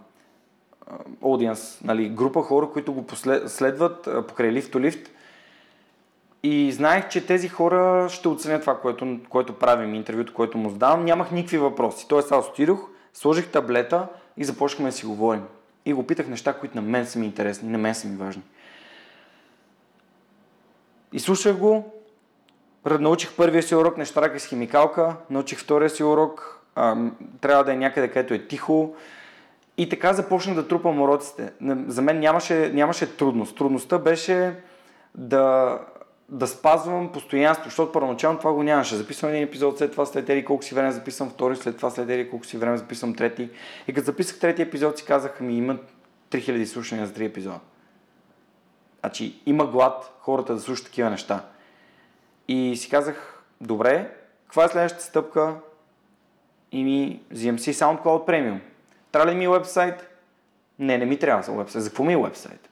аудиенс, 1.23 1.81
нали, 1.83 2.09
група 2.09 2.41
хора, 2.41 2.69
които 2.73 2.93
го 2.93 3.05
следват 3.47 4.09
покрай 4.27 4.51
лифт 4.51 4.71
то 4.71 4.79
лифт. 4.79 5.11
И 6.43 6.71
знаех, 6.71 7.07
че 7.07 7.25
тези 7.25 7.49
хора 7.49 8.09
ще 8.09 8.27
оценят 8.27 8.61
това, 8.61 8.79
което, 8.79 9.19
което 9.29 9.59
правим, 9.59 9.95
интервюто, 9.95 10.33
което 10.33 10.57
му 10.57 10.69
задавам. 10.69 11.05
Нямах 11.05 11.31
никакви 11.31 11.57
въпроси. 11.57 12.07
Тоест 12.07 12.31
аз 12.31 12.47
отидох, 12.47 12.89
сложих 13.13 13.51
таблета 13.51 14.07
и 14.37 14.43
започнахме 14.43 14.89
да 14.89 14.91
си 14.91 15.05
говорим. 15.05 15.43
И 15.85 15.93
го 15.93 16.07
питах 16.07 16.27
неща, 16.27 16.53
които 16.53 16.75
на 16.75 16.81
мен 16.81 17.05
са 17.05 17.19
ми 17.19 17.25
интересни, 17.25 17.69
на 17.69 17.77
мен 17.77 17.95
са 17.95 18.07
ми 18.07 18.17
важни. 18.17 18.41
И 21.13 21.19
слушах 21.19 21.57
го, 21.57 21.93
научих 22.99 23.35
първия 23.35 23.63
си 23.63 23.75
урок 23.75 23.97
на 23.97 24.05
штрака 24.05 24.39
с 24.39 24.45
химикалка, 24.45 25.15
научих 25.29 25.59
втория 25.59 25.89
си 25.89 26.03
урок, 26.03 26.61
а, 26.75 26.97
трябва 27.41 27.63
да 27.63 27.73
е 27.73 27.77
някъде, 27.77 28.07
където 28.07 28.33
е 28.33 28.47
тихо. 28.47 28.95
И 29.77 29.89
така 29.89 30.13
започнах 30.13 30.55
да 30.55 30.67
трупам 30.67 31.01
уроците. 31.01 31.53
За 31.87 32.01
мен 32.01 32.19
нямаше, 32.19 32.71
нямаше 32.73 33.17
трудност. 33.17 33.57
Трудността 33.57 33.97
беше 33.97 34.55
да, 35.15 35.79
да 36.29 36.47
спазвам 36.47 37.11
постоянство, 37.11 37.65
защото 37.65 37.91
първоначално 37.91 38.39
това 38.39 38.53
го 38.53 38.63
нямаше. 38.63 38.95
Записвам 38.95 39.31
един 39.31 39.43
епизод, 39.43 39.77
след 39.77 39.91
това 39.91 40.05
след 40.05 40.29
ери 40.29 40.45
колко 40.45 40.63
си 40.63 40.75
време 40.75 40.91
записвам 40.91 41.29
втори, 41.29 41.55
след 41.55 41.77
това 41.77 41.89
след 41.89 42.09
ери 42.09 42.29
колко 42.29 42.45
си 42.45 42.57
време 42.57 42.77
записвам 42.77 43.15
трети. 43.15 43.49
И 43.87 43.93
като 43.93 44.05
записах 44.05 44.39
трети 44.39 44.61
епизод 44.61 44.97
си 44.97 45.05
казаха 45.05 45.43
ми 45.43 45.57
имат 45.57 45.93
3000 46.31 46.65
слушания 46.65 47.07
за 47.07 47.13
три 47.13 47.25
епизода. 47.25 47.59
Значи 48.99 49.41
има 49.45 49.67
глад 49.67 50.17
хората 50.19 50.53
да 50.53 50.59
слушат 50.59 50.85
такива 50.85 51.09
неща. 51.09 51.45
И 52.47 52.75
си 52.75 52.89
казах, 52.89 53.43
добре, 53.61 54.11
каква 54.45 54.65
е 54.65 54.67
следващата 54.67 55.03
стъпка? 55.03 55.55
И 56.71 56.83
ми 56.83 57.21
взимам 57.31 57.59
си 57.59 57.73
SoundCloud 57.73 58.03
Premium. 58.03 58.59
Трябва 59.15 59.31
ли 59.31 59.35
ми 59.35 59.47
вебсайт? 59.47 60.07
Не, 60.79 60.97
не 60.97 61.05
ми 61.05 61.19
трябва 61.19 61.43
за 61.43 61.51
вебсайт. 61.51 61.83
За 61.83 61.89
какво 61.89 62.03
ми 62.03 62.13
е 62.13 62.17
вебсайт? 62.17 62.69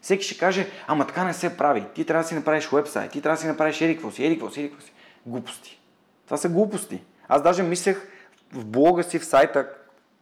Всеки 0.00 0.24
ще 0.24 0.38
каже, 0.38 0.66
ама 0.86 1.06
така 1.06 1.24
не 1.24 1.34
се 1.34 1.56
прави. 1.56 1.84
Ти 1.94 2.04
трябва 2.04 2.22
да 2.22 2.28
си 2.28 2.34
направиш 2.34 2.68
вебсайт, 2.72 3.10
ти 3.10 3.22
трябва 3.22 3.36
да 3.36 3.40
си 3.40 3.46
направиш 3.46 3.80
ерикво 3.80 4.10
си, 4.10 4.26
ерикво 4.26 4.50
си, 4.50 4.60
ерикво 4.60 4.80
си. 4.80 4.92
Глупости. 5.26 5.80
Това 6.24 6.36
са 6.36 6.48
глупости. 6.48 7.02
Аз 7.28 7.42
даже 7.42 7.62
мислех 7.62 8.08
в 8.52 8.64
блога 8.64 9.02
си, 9.02 9.18
в 9.18 9.24
сайта, 9.24 9.68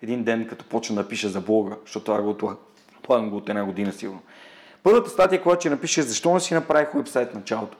един 0.03 0.25
ден, 0.25 0.49
като 0.49 0.65
почна 0.65 0.97
да 0.97 1.09
пиша 1.09 1.29
за 1.29 1.41
блога, 1.41 1.77
защото 1.85 2.05
това 2.05 2.23
го 2.23 2.31
отлагам 2.99 3.31
го 3.31 3.37
от 3.37 3.49
една 3.49 3.65
година 3.65 3.93
сигурно. 3.93 4.23
Първата 4.83 5.11
статия, 5.11 5.43
която 5.43 5.61
ще 5.61 5.71
напише, 5.71 6.03
защо 6.03 6.35
не 6.35 6.41
си 6.41 6.55
направих 6.55 6.93
вебсайт 6.95 7.31
в 7.31 7.35
началото? 7.35 7.77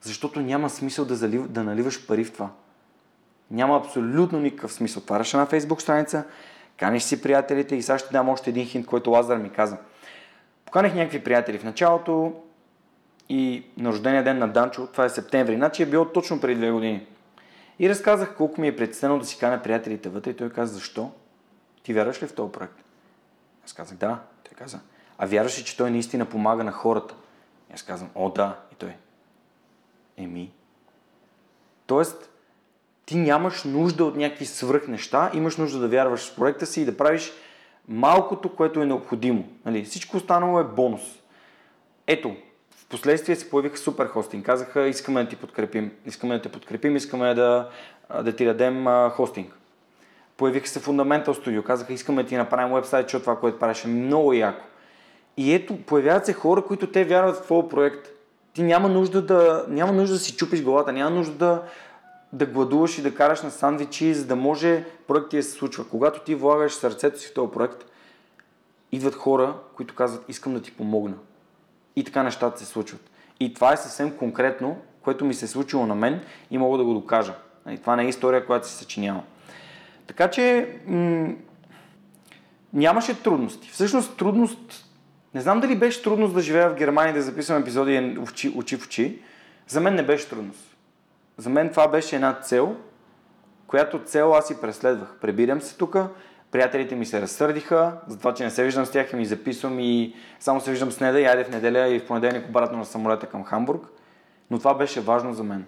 Защото 0.00 0.40
няма 0.40 0.70
смисъл 0.70 1.04
да, 1.04 1.14
залив, 1.14 1.48
да 1.48 1.64
наливаш 1.64 2.06
пари 2.06 2.24
в 2.24 2.32
това. 2.32 2.50
Няма 3.50 3.76
абсолютно 3.76 4.40
никакъв 4.40 4.72
смисъл. 4.72 5.02
Отваряш 5.02 5.34
една 5.34 5.46
фейсбук 5.46 5.82
страница, 5.82 6.24
каниш 6.82 7.02
си 7.02 7.22
приятелите 7.22 7.76
и 7.76 7.82
сега 7.82 7.98
ще 7.98 8.12
дам 8.12 8.28
още 8.28 8.50
един 8.50 8.66
хинт, 8.66 8.86
който 8.86 9.10
Лазар 9.10 9.36
ми 9.36 9.50
каза. 9.50 9.78
Поканих 10.64 10.94
някакви 10.94 11.24
приятели 11.24 11.58
в 11.58 11.64
началото 11.64 12.42
и 13.28 13.66
на 13.76 13.90
рождения 13.90 14.24
ден 14.24 14.38
на 14.38 14.48
Данчо, 14.48 14.86
това 14.86 15.04
е 15.04 15.08
септември, 15.08 15.56
значи 15.56 15.82
е 15.82 15.86
било 15.86 16.04
точно 16.04 16.40
преди 16.40 16.54
две 16.54 16.70
години. 16.70 17.06
И 17.78 17.88
разказах 17.88 18.36
колко 18.36 18.60
ми 18.60 18.68
е 18.68 18.76
предстено 18.76 19.18
да 19.18 19.24
си 19.24 19.38
каня 19.38 19.62
приятелите 19.62 20.08
вътре 20.08 20.30
и 20.30 20.36
той 20.36 20.50
каза, 20.50 20.74
защо? 20.74 21.10
Ти 21.82 21.94
вярваш 21.94 22.22
ли 22.22 22.26
в 22.26 22.34
този 22.34 22.52
проект? 22.52 22.84
Аз 23.64 23.72
казах, 23.72 23.98
да. 23.98 24.18
Той 24.44 24.54
каза, 24.56 24.80
а 25.18 25.26
вярваш 25.26 25.58
ли, 25.58 25.64
че 25.64 25.76
той 25.76 25.90
наистина 25.90 26.26
помага 26.26 26.64
на 26.64 26.72
хората? 26.72 27.14
Аз 27.74 27.82
казвам, 27.82 28.10
о 28.14 28.30
да. 28.30 28.58
И 28.72 28.74
той, 28.74 28.94
еми. 30.16 30.52
Тоест, 31.86 32.30
ти 33.06 33.16
нямаш 33.16 33.64
нужда 33.64 34.04
от 34.04 34.16
някакви 34.16 34.46
свръх 34.46 34.88
неща, 34.88 35.30
имаш 35.34 35.56
нужда 35.56 35.78
да 35.78 35.88
вярваш 35.88 36.32
в 36.32 36.36
проекта 36.36 36.66
си 36.66 36.80
и 36.80 36.84
да 36.84 36.96
правиш 36.96 37.32
малкото, 37.88 38.56
което 38.56 38.82
е 38.82 38.86
необходимо. 38.86 39.44
Нали? 39.64 39.84
Всичко 39.84 40.16
останало 40.16 40.60
е 40.60 40.64
бонус. 40.64 41.02
Ето, 42.06 42.36
в 42.70 42.86
последствие 42.86 43.36
се 43.36 43.50
появиха 43.50 43.76
супер 43.76 44.06
хостинг. 44.06 44.46
Казаха, 44.46 44.88
искаме 44.88 45.22
да 45.22 45.28
ти 45.28 45.36
подкрепим, 45.36 45.90
искаме 46.06 46.34
да 46.34 46.42
те 46.42 46.48
подкрепим, 46.48 46.96
искаме 46.96 47.34
да, 47.34 47.68
да 48.22 48.36
ти 48.36 48.44
дадем 48.44 48.86
а, 48.86 49.10
хостинг. 49.10 49.58
Появиха 50.36 50.68
се 50.68 50.82
Fundamental 50.82 51.28
Studio, 51.28 51.62
казаха, 51.62 51.92
искаме 51.92 52.22
да 52.22 52.28
ти 52.28 52.36
направим 52.36 52.74
вебсайт, 52.74 53.06
защото 53.06 53.22
това, 53.22 53.40
което 53.40 53.58
правиш 53.58 53.84
е 53.84 53.88
много 53.88 54.32
яко. 54.32 54.64
И 55.36 55.54
ето, 55.54 55.76
появяват 55.76 56.26
се 56.26 56.32
хора, 56.32 56.64
които 56.64 56.86
те 56.86 57.04
вярват 57.04 57.36
в 57.36 57.42
твоя 57.42 57.68
проект. 57.68 58.08
Ти 58.54 58.62
няма 58.62 58.88
нужда 58.88 59.22
да, 59.22 59.64
няма 59.68 59.92
нужда 59.92 60.14
да 60.14 60.20
си 60.20 60.36
чупиш 60.36 60.62
главата, 60.62 60.92
няма 60.92 61.10
нужда 61.10 61.34
да, 61.34 61.62
да 62.32 62.46
гладуваш 62.46 62.98
и 62.98 63.02
да 63.02 63.14
караш 63.14 63.42
на 63.42 63.50
сандвичи, 63.50 64.14
за 64.14 64.26
да 64.26 64.36
може 64.36 64.84
проект 65.06 65.28
ти 65.30 65.36
да 65.36 65.42
се 65.42 65.50
случва. 65.50 65.88
Когато 65.88 66.20
ти 66.20 66.34
влагаш 66.34 66.74
сърцето 66.74 67.20
си 67.20 67.28
в 67.28 67.34
този 67.34 67.52
проект, 67.52 67.84
идват 68.92 69.14
хора, 69.14 69.54
които 69.76 69.94
казват, 69.94 70.24
искам 70.28 70.54
да 70.54 70.62
ти 70.62 70.72
помогна. 70.72 71.14
И 71.96 72.04
така 72.04 72.22
нещата 72.22 72.58
се 72.58 72.66
случват. 72.66 73.10
И 73.40 73.54
това 73.54 73.72
е 73.72 73.76
съвсем 73.76 74.16
конкретно, 74.16 74.76
което 75.02 75.24
ми 75.24 75.34
се 75.34 75.44
е 75.44 75.48
случило 75.48 75.86
на 75.86 75.94
мен 75.94 76.20
и 76.50 76.58
мога 76.58 76.78
да 76.78 76.84
го 76.84 76.94
докажа. 76.94 77.32
И 77.32 77.36
нали, 77.66 77.78
това 77.78 77.96
не 77.96 78.04
е 78.04 78.08
история, 78.08 78.46
която 78.46 78.68
се 78.68 78.76
съчинява. 78.76 79.22
Така 80.06 80.30
че 80.30 80.76
м- 80.86 81.34
нямаше 82.72 83.22
трудности. 83.22 83.70
Всъщност 83.70 84.16
трудност, 84.16 84.86
не 85.34 85.40
знам 85.40 85.60
дали 85.60 85.76
беше 85.76 86.02
трудност 86.02 86.34
да 86.34 86.40
живея 86.40 86.70
в 86.70 86.74
Германия 86.74 87.10
и 87.10 87.14
да 87.14 87.22
записвам 87.22 87.62
епизоди 87.62 88.18
очи, 88.56 88.76
в 88.78 88.86
очи. 88.86 89.18
За 89.68 89.80
мен 89.80 89.94
не 89.94 90.02
беше 90.02 90.28
трудност. 90.28 90.71
За 91.36 91.50
мен 91.50 91.70
това 91.70 91.88
беше 91.88 92.16
една 92.16 92.40
цел, 92.40 92.76
която 93.66 94.04
цел 94.04 94.34
аз 94.34 94.46
си 94.46 94.60
преследвах. 94.60 95.16
Пребирам 95.20 95.60
се 95.60 95.76
тук, 95.76 95.96
приятелите 96.50 96.96
ми 96.96 97.06
се 97.06 97.20
разсърдиха, 97.20 97.92
за 98.06 98.18
това, 98.18 98.34
че 98.34 98.44
не 98.44 98.50
се 98.50 98.64
виждам 98.64 98.86
с 98.86 98.90
тях 98.90 99.12
и 99.12 99.16
ми 99.16 99.26
записвам 99.26 99.80
и 99.80 100.14
само 100.40 100.60
се 100.60 100.70
виждам 100.70 100.90
с 100.90 101.00
Неда 101.00 101.20
и 101.20 101.24
айде 101.24 101.44
в 101.44 101.50
неделя 101.50 101.88
и 101.88 101.98
в 101.98 102.06
понеделник 102.06 102.48
обратно 102.48 102.78
на 102.78 102.84
самолета 102.84 103.26
към 103.26 103.44
Хамбург. 103.44 103.86
Но 104.50 104.58
това 104.58 104.74
беше 104.74 105.00
важно 105.00 105.34
за 105.34 105.44
мен. 105.44 105.64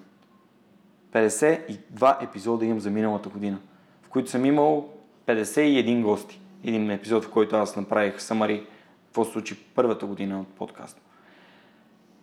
52 1.13 2.23
епизода 2.25 2.65
имам 2.65 2.81
за 2.81 2.91
миналата 2.91 3.29
година, 3.29 3.59
в 4.03 4.09
които 4.09 4.31
съм 4.31 4.45
имал 4.45 4.89
51 5.27 6.03
гости. 6.03 6.41
Един 6.65 6.91
епизод, 6.91 7.25
в 7.25 7.31
който 7.31 7.57
аз 7.57 7.77
направих 7.77 8.21
самари, 8.21 8.67
какво 9.07 9.25
случи 9.25 9.65
първата 9.75 10.07
година 10.07 10.41
от 10.41 10.49
подкаста. 10.49 11.01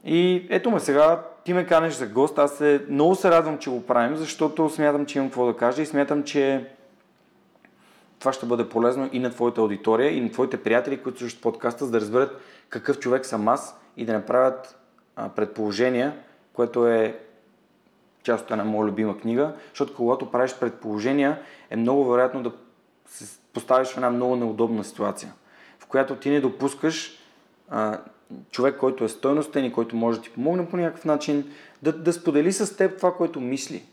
И 0.05 0.47
ето 0.49 0.71
ме 0.71 0.79
сега, 0.79 1.23
ти 1.45 1.53
ме 1.53 1.65
канеш 1.65 1.93
за 1.93 2.07
гост, 2.07 2.37
аз 2.37 2.57
се, 2.57 2.85
много 2.89 3.15
се 3.15 3.31
радвам, 3.31 3.57
че 3.57 3.69
го 3.69 3.85
правим, 3.85 4.15
защото 4.15 4.69
смятам, 4.69 5.05
че 5.05 5.17
имам 5.17 5.29
какво 5.29 5.45
да 5.45 5.57
кажа 5.57 5.81
и 5.81 5.85
смятам, 5.85 6.23
че 6.23 6.69
това 8.19 8.33
ще 8.33 8.45
бъде 8.45 8.69
полезно 8.69 9.09
и 9.11 9.19
на 9.19 9.29
твоята 9.29 9.61
аудитория, 9.61 10.17
и 10.17 10.21
на 10.21 10.31
твоите 10.31 10.63
приятели, 10.63 11.01
които 11.01 11.19
слушат 11.19 11.41
подкаста, 11.41 11.85
за 11.85 11.91
да 11.91 12.01
разберат 12.01 12.41
какъв 12.69 12.99
човек 12.99 13.25
съм 13.25 13.47
аз 13.47 13.79
и 13.97 14.05
да 14.05 14.13
направят 14.13 14.77
а, 15.15 15.29
предположения, 15.29 16.13
което 16.53 16.87
е 16.87 17.19
част 18.23 18.45
от 18.45 18.51
една 18.51 18.63
моя 18.63 18.87
любима 18.87 19.17
книга, 19.17 19.53
защото 19.69 19.95
когато 19.95 20.31
правиш 20.31 20.55
предположения, 20.59 21.41
е 21.69 21.75
много 21.75 22.11
вероятно 22.11 22.43
да 22.43 22.51
се 23.05 23.39
поставиш 23.53 23.87
в 23.87 23.97
една 23.97 24.09
много 24.09 24.35
неудобна 24.35 24.83
ситуация, 24.83 25.33
в 25.79 25.85
която 25.85 26.15
ти 26.15 26.29
не 26.29 26.39
допускаш 26.39 27.19
а, 27.69 27.97
човек, 28.51 28.77
който 28.77 29.03
е 29.03 29.09
стойностен 29.09 29.65
и 29.65 29.73
който 29.73 29.95
може 29.95 30.17
да 30.17 30.23
ти 30.23 30.29
помогне 30.29 30.69
по 30.69 30.77
някакъв 30.77 31.05
начин, 31.05 31.51
да, 31.81 31.93
да 31.93 32.13
сподели 32.13 32.51
с 32.51 32.77
теб 32.77 32.97
това, 32.97 33.13
което 33.13 33.41
мисли. 33.41 33.83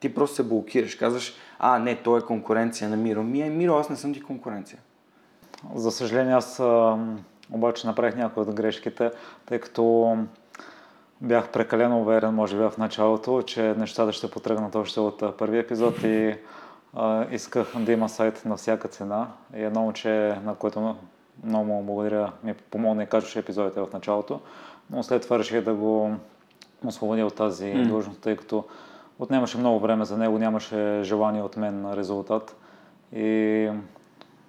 Ти 0.00 0.14
просто 0.14 0.36
се 0.36 0.42
блокираш, 0.42 0.94
казваш, 0.94 1.34
а, 1.58 1.78
не, 1.78 1.96
то 1.96 2.16
е 2.16 2.20
конкуренция 2.20 2.90
на 2.90 2.96
Миро. 2.96 3.22
Ми 3.22 3.42
е, 3.42 3.50
Миро, 3.50 3.74
аз 3.74 3.90
не 3.90 3.96
съм 3.96 4.14
ти 4.14 4.22
конкуренция. 4.22 4.78
За 5.74 5.90
съжаление, 5.90 6.34
аз 6.34 6.62
обаче 7.52 7.86
направих 7.86 8.16
някои 8.16 8.42
от 8.42 8.54
грешките, 8.54 9.10
тъй 9.46 9.58
като 9.58 10.16
бях 11.20 11.48
прекалено 11.48 12.00
уверен, 12.00 12.34
може 12.34 12.56
би 12.56 12.62
в 12.62 12.72
началото, 12.78 13.42
че 13.42 13.62
нещата 13.62 14.12
ще 14.12 14.30
потръгнат 14.30 14.74
още 14.74 15.00
от 15.00 15.36
първи 15.38 15.58
епизод 15.58 16.02
и 16.02 16.34
а, 16.94 17.26
исках 17.30 17.66
да 17.78 17.92
има 17.92 18.08
сайт 18.08 18.42
на 18.44 18.56
всяка 18.56 18.88
цена. 18.88 19.28
И 19.56 19.62
едно 19.62 19.80
момче, 19.80 20.38
на 20.44 20.54
което 20.54 20.96
много 21.44 21.64
му 21.64 21.82
благодаря, 21.82 22.32
ми 22.44 22.54
помогна 22.54 23.02
и 23.02 23.06
казваше 23.06 23.38
епизодите 23.38 23.80
в 23.80 23.88
началото, 23.92 24.40
но 24.90 25.02
след 25.02 25.22
това 25.22 25.38
реших 25.38 25.60
да 25.60 25.74
го 25.74 26.16
освободя 26.86 27.26
от 27.26 27.34
тази 27.34 27.64
mm. 27.64 27.86
длъжност, 27.86 28.20
тъй 28.20 28.36
като 28.36 28.64
отнемаше 29.18 29.58
много 29.58 29.80
време 29.80 30.04
за 30.04 30.18
него, 30.18 30.38
нямаше 30.38 31.00
желание 31.02 31.42
от 31.42 31.56
мен 31.56 31.80
на 31.80 31.96
резултат 31.96 32.56
и 33.16 33.70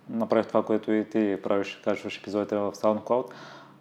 направих 0.10 0.48
това, 0.48 0.63
което 0.63 0.91
и 0.91 1.10
ти 1.10 1.38
правиш, 1.43 1.81
качваш 1.83 2.17
епизодите 2.17 2.55
в 2.55 2.71
SoundCloud. 2.71 3.25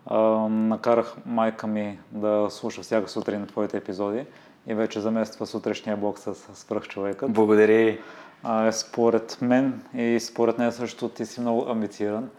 А, 0.06 0.18
накарах 0.48 1.16
майка 1.26 1.66
ми 1.66 1.98
да 2.12 2.46
слуша 2.50 2.82
всяка 2.82 3.08
сутрин 3.08 3.46
твоите 3.46 3.76
епизоди 3.76 4.24
и 4.66 4.74
вече 4.74 5.00
замества 5.00 5.46
сутрешния 5.46 5.96
блок 5.96 6.18
с 6.18 6.34
свръхчовекът. 6.34 7.32
Благодаря. 7.32 7.98
А, 8.42 8.72
според 8.72 9.38
мен 9.42 9.82
и 9.94 10.20
според 10.20 10.58
нея 10.58 10.72
също 10.72 11.08
ти 11.08 11.26
си 11.26 11.40
много 11.40 11.66
амбициран. 11.68 12.30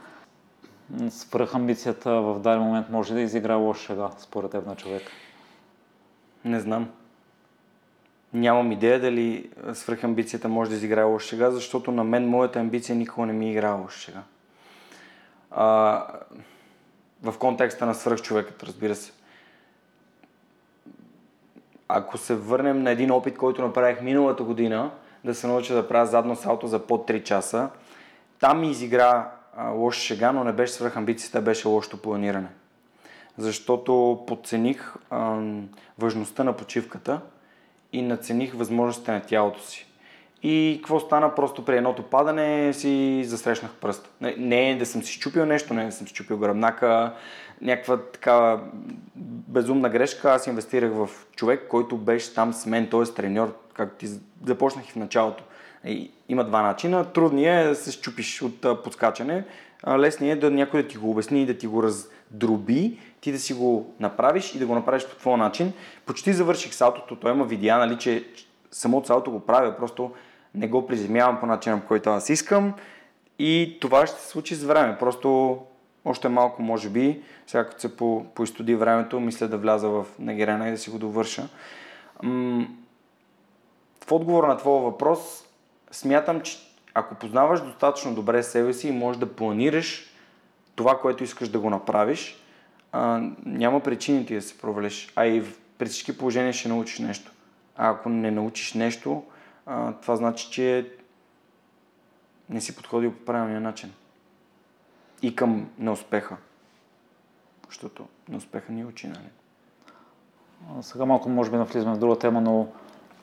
Свръх 1.09 1.55
амбицията 1.55 2.11
в 2.11 2.39
даден 2.39 2.61
момент 2.61 2.89
може 2.89 3.13
да 3.13 3.21
изиграе 3.21 3.55
лош 3.55 3.79
шега, 3.79 4.09
според 4.17 4.51
теб 4.51 4.65
на 4.65 4.75
човек. 4.75 5.01
Не 6.45 6.59
знам. 6.59 6.89
Нямам 8.33 8.71
идея 8.71 8.99
дали 8.99 9.49
свръхамбицията 9.73 10.49
може 10.49 10.69
да 10.69 10.75
изиграе 10.75 11.03
лош 11.03 11.23
шега, 11.23 11.51
защото 11.51 11.91
на 11.91 12.03
мен 12.03 12.29
моята 12.29 12.59
амбиция 12.59 12.95
никога 12.95 13.27
не 13.27 13.33
ми 13.33 13.51
играе 13.51 13.71
лош 13.71 13.97
шега. 13.97 14.21
А, 15.51 16.05
в 17.23 17.37
контекста 17.39 17.85
на 17.85 17.95
свръхчовекът, 17.95 18.63
разбира 18.63 18.95
се. 18.95 19.11
Ако 21.87 22.17
се 22.17 22.35
върнем 22.35 22.83
на 22.83 22.91
един 22.91 23.11
опит, 23.11 23.37
който 23.37 23.61
направих 23.61 24.01
миналата 24.01 24.43
година, 24.43 24.91
да 25.23 25.35
се 25.35 25.47
науча 25.47 25.73
да 25.73 25.87
правя 25.87 26.05
задно 26.05 26.35
салто 26.35 26.67
за 26.67 26.87
под 26.87 27.09
3 27.09 27.23
часа, 27.23 27.69
там 28.39 28.59
ми 28.59 28.71
изигра 28.71 29.31
а, 29.57 29.69
лоша 29.69 30.01
шега, 30.01 30.31
но 30.31 30.43
не 30.43 30.51
беше 30.51 30.73
свръхамбицията, 30.73 31.41
беше 31.41 31.67
лошото 31.67 32.01
планиране. 32.01 32.47
Защото 33.37 34.23
подцених 34.27 34.93
важността 35.99 36.43
на 36.43 36.53
почивката 36.53 37.21
и 37.93 38.01
нацених 38.01 38.53
възможностите 38.53 39.11
на 39.11 39.21
тялото 39.21 39.61
си. 39.61 39.87
И 40.43 40.77
какво 40.81 40.99
стана? 40.99 41.35
Просто 41.35 41.65
при 41.65 41.77
едното 41.77 42.03
падане 42.03 42.73
си 42.73 43.23
засрещнах 43.25 43.71
пръст. 43.71 44.09
Не, 44.21 44.35
не 44.37 44.75
да 44.75 44.85
съм 44.85 45.03
си 45.03 45.13
щупил 45.13 45.45
нещо, 45.45 45.73
не 45.73 45.85
да 45.85 45.91
съм 45.91 46.07
си 46.07 46.13
щупил 46.13 46.37
гръбнака, 46.37 47.13
някаква 47.61 47.97
такава 47.97 48.61
безумна 49.25 49.89
грешка. 49.89 50.31
Аз 50.31 50.47
инвестирах 50.47 50.91
в 50.93 51.09
човек, 51.35 51.67
който 51.69 51.97
беше 51.97 52.33
там 52.33 52.53
с 52.53 52.65
мен, 52.65 52.89
т.е. 52.89 53.03
треньор, 53.03 53.57
както 53.73 53.95
ти 53.97 54.07
започнах 54.45 54.89
и 54.89 54.91
в 54.91 54.95
началото. 54.95 55.43
Има 56.29 56.43
два 56.43 56.61
начина. 56.61 57.13
Трудният 57.13 57.65
е 57.65 57.69
да 57.69 57.75
се 57.75 57.91
щупиш 57.91 58.41
от 58.41 58.83
подскачане. 58.83 59.43
Лесният 59.87 60.37
е 60.37 60.41
да 60.41 60.51
някой 60.51 60.81
да 60.81 60.87
ти 60.87 60.97
го 60.97 61.11
обясни 61.11 61.41
и 61.41 61.45
да 61.45 61.57
ти 61.57 61.67
го 61.67 61.83
раздроби, 61.83 62.99
ти 63.21 63.31
да 63.31 63.39
си 63.39 63.53
го 63.53 63.93
направиш 63.99 64.55
и 64.55 64.59
да 64.59 64.65
го 64.65 64.75
направиш 64.75 65.07
по 65.07 65.15
твой 65.15 65.37
начин. 65.37 65.73
Почти 66.05 66.33
завърших 66.33 66.73
салтото. 66.73 67.15
Той 67.15 67.31
има 67.31 67.45
видеа, 67.45 67.77
нали, 67.77 67.97
че 67.97 68.25
самото 68.71 69.07
салто 69.07 69.31
го 69.31 69.39
правя, 69.39 69.77
просто 69.77 70.11
не 70.55 70.67
го 70.67 70.87
приземявам 70.87 71.39
по 71.39 71.45
начина, 71.45 71.79
по 71.79 71.87
който 71.87 72.09
аз 72.09 72.29
искам. 72.29 72.73
И 73.39 73.77
това 73.81 74.07
ще 74.07 74.21
се 74.21 74.27
случи 74.27 74.55
с 74.55 74.63
време. 74.63 74.97
Просто 74.99 75.59
още 76.05 76.29
малко, 76.29 76.61
може 76.61 76.89
би, 76.89 77.21
сега 77.47 77.65
като 77.65 77.81
се 77.81 77.97
по, 77.97 78.25
поизтуди 78.35 78.75
времето, 78.75 79.19
мисля 79.19 79.47
да 79.47 79.57
вляза 79.57 79.89
в 79.89 80.05
Нагерена 80.19 80.67
и 80.67 80.71
да 80.71 80.77
си 80.77 80.89
го 80.89 80.97
довърша. 80.97 81.47
М- 82.23 82.67
в 84.07 84.11
отговор 84.11 84.43
на 84.43 84.57
твоя 84.57 84.81
въпрос, 84.81 85.43
смятам, 85.91 86.41
че 86.41 86.57
ако 86.93 87.15
познаваш 87.15 87.61
достатъчно 87.61 88.15
добре 88.15 88.43
себе 88.43 88.73
си 88.73 88.87
и 88.87 88.91
можеш 88.91 89.19
да 89.19 89.35
планираш 89.35 90.11
това, 90.75 90.99
което 90.99 91.23
искаш 91.23 91.49
да 91.49 91.59
го 91.59 91.69
направиш, 91.69 92.41
а, 92.91 93.21
няма 93.45 93.79
причини 93.79 94.25
ти 94.25 94.35
да 94.35 94.41
се 94.41 94.57
провалиш. 94.57 95.13
А 95.15 95.25
и 95.25 95.43
при 95.77 95.85
всички 95.85 96.17
положения 96.17 96.53
ще 96.53 96.69
научиш 96.69 96.99
нещо. 96.99 97.31
А 97.77 97.89
ако 97.89 98.09
не 98.09 98.31
научиш 98.31 98.73
нещо, 98.73 99.23
а, 99.65 99.93
това 99.93 100.15
значи, 100.15 100.51
че 100.51 100.91
не 102.49 102.61
си 102.61 102.75
подходил 102.75 103.13
по 103.13 103.25
правилния 103.25 103.61
начин. 103.61 103.93
И 105.21 105.35
към 105.35 105.69
неуспеха. 105.77 106.37
Защото 107.69 108.07
неуспеха 108.29 108.71
ни 108.71 108.85
учи, 108.85 109.07
нали? 109.07 109.29
Сега 110.81 111.05
малко 111.05 111.29
може 111.29 111.51
би 111.51 111.57
навлизаме 111.57 111.95
в 111.95 111.99
друга 111.99 112.19
тема, 112.19 112.41
но 112.41 112.67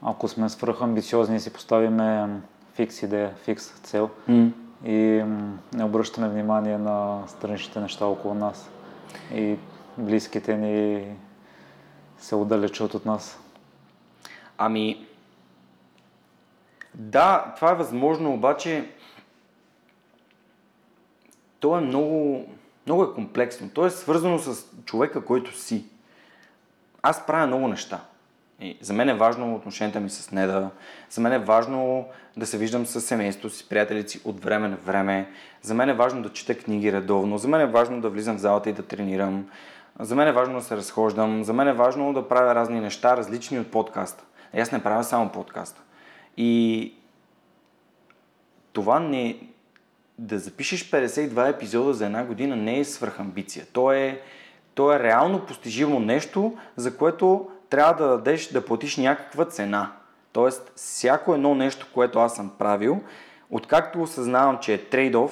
ако 0.03 0.29
сме 0.29 0.49
свръхамбициозни 0.49 1.37
и 1.37 1.41
си 1.41 1.53
поставиме 1.53 2.41
фикс 2.79 3.03
идея, 3.03 3.35
фикс 3.45 3.71
цел 3.83 4.11
Mm. 4.29 4.53
и 4.85 5.25
не 5.75 5.85
обръщаме 5.85 6.29
внимание 6.29 6.79
на 6.79 7.23
страничните 7.29 7.81
неща 7.81 8.07
около 8.07 8.35
нас 8.35 8.71
и 9.35 9.57
близките 9.99 10.57
ни 10.57 11.07
се 12.19 12.35
отдалечат 12.35 12.95
от 12.95 13.07
нас. 13.07 13.41
Ами, 14.59 15.07
да, 16.95 17.53
това 17.57 17.71
е 17.71 17.75
възможно, 17.75 18.35
обаче 18.35 18.91
то 21.61 21.79
е 21.79 21.81
много, 21.81 22.47
много 22.87 23.05
е 23.05 23.14
комплексно. 23.14 23.71
То 23.71 23.87
е 23.87 23.91
свързано 23.91 24.38
с 24.38 24.67
човека, 24.85 25.25
който 25.25 25.57
си. 25.57 25.85
Аз 27.03 27.27
правя 27.27 27.47
много 27.47 27.69
неща. 27.69 28.01
И 28.61 28.79
за 28.81 28.92
мен 28.92 29.09
е 29.09 29.14
важно 29.14 29.55
отношенията 29.55 30.01
ми 30.01 30.11
с 30.11 30.31
Неда. 30.31 30.71
За 31.11 31.21
мен 31.21 31.33
е 31.33 31.38
важно 31.38 32.09
да 32.37 32.47
се 32.47 32.59
виждам 32.59 32.87
с 32.87 33.01
семейството 33.01 33.55
си, 33.55 33.68
приятелите 33.68 34.09
си 34.09 34.21
от 34.25 34.44
време 34.44 34.68
на 34.68 34.77
време. 34.77 35.31
За 35.62 35.75
мен 35.75 35.88
е 35.88 35.94
важно 35.94 36.23
да 36.23 36.33
чета 36.33 36.59
книги 36.59 36.92
редовно. 36.92 37.38
За 37.38 37.49
мен 37.49 37.61
е 37.61 37.66
важно 37.66 38.01
да 38.01 38.11
влизам 38.11 38.37
в 38.37 38.40
залата 38.40 38.71
и 38.71 38.73
да 38.73 38.83
тренирам. 38.83 39.47
За 40.01 40.14
мен 40.14 40.29
е 40.29 40.33
важно 40.33 40.55
да 40.55 40.64
се 40.64 40.77
разхождам. 40.77 41.44
За 41.44 41.53
мен 41.53 41.68
е 41.68 41.73
важно 41.73 42.12
да 42.12 42.29
правя 42.29 42.55
разни 42.55 42.81
неща, 42.81 43.16
различни 43.16 43.59
от 43.59 43.71
подкаста. 43.71 44.25
И 44.55 44.61
аз 44.61 44.73
не 44.73 44.83
правя 44.83 45.05
само 45.05 45.33
подкаста. 45.33 45.81
И 46.37 46.94
това 48.73 49.01
не... 49.01 49.38
Да 50.18 50.38
запишеш 50.38 50.90
52 50.90 51.55
епизода 51.55 51.94
за 51.94 52.07
една 52.07 52.25
година 52.25 52.57
не 52.57 52.79
е 52.79 52.85
свръхамбиция. 52.85 53.66
То 53.73 53.92
е, 53.92 54.21
то 54.75 54.92
е 54.92 54.99
реално 54.99 55.47
постижимо 55.47 56.01
нещо, 56.01 56.57
за 56.77 56.97
което 56.97 57.51
трябва 57.70 57.94
да 57.94 58.09
дадеш, 58.09 58.48
да 58.48 58.64
платиш 58.64 58.96
някаква 58.96 59.44
цена. 59.44 59.92
Тоест, 60.33 60.72
всяко 60.76 61.35
едно 61.35 61.54
нещо, 61.54 61.87
което 61.94 62.18
аз 62.18 62.37
съм 62.37 62.50
правил, 62.59 63.00
откакто 63.50 64.02
осъзнавам, 64.02 64.59
че 64.59 64.74
е 64.74 64.85
трейд-оф, 64.85 65.31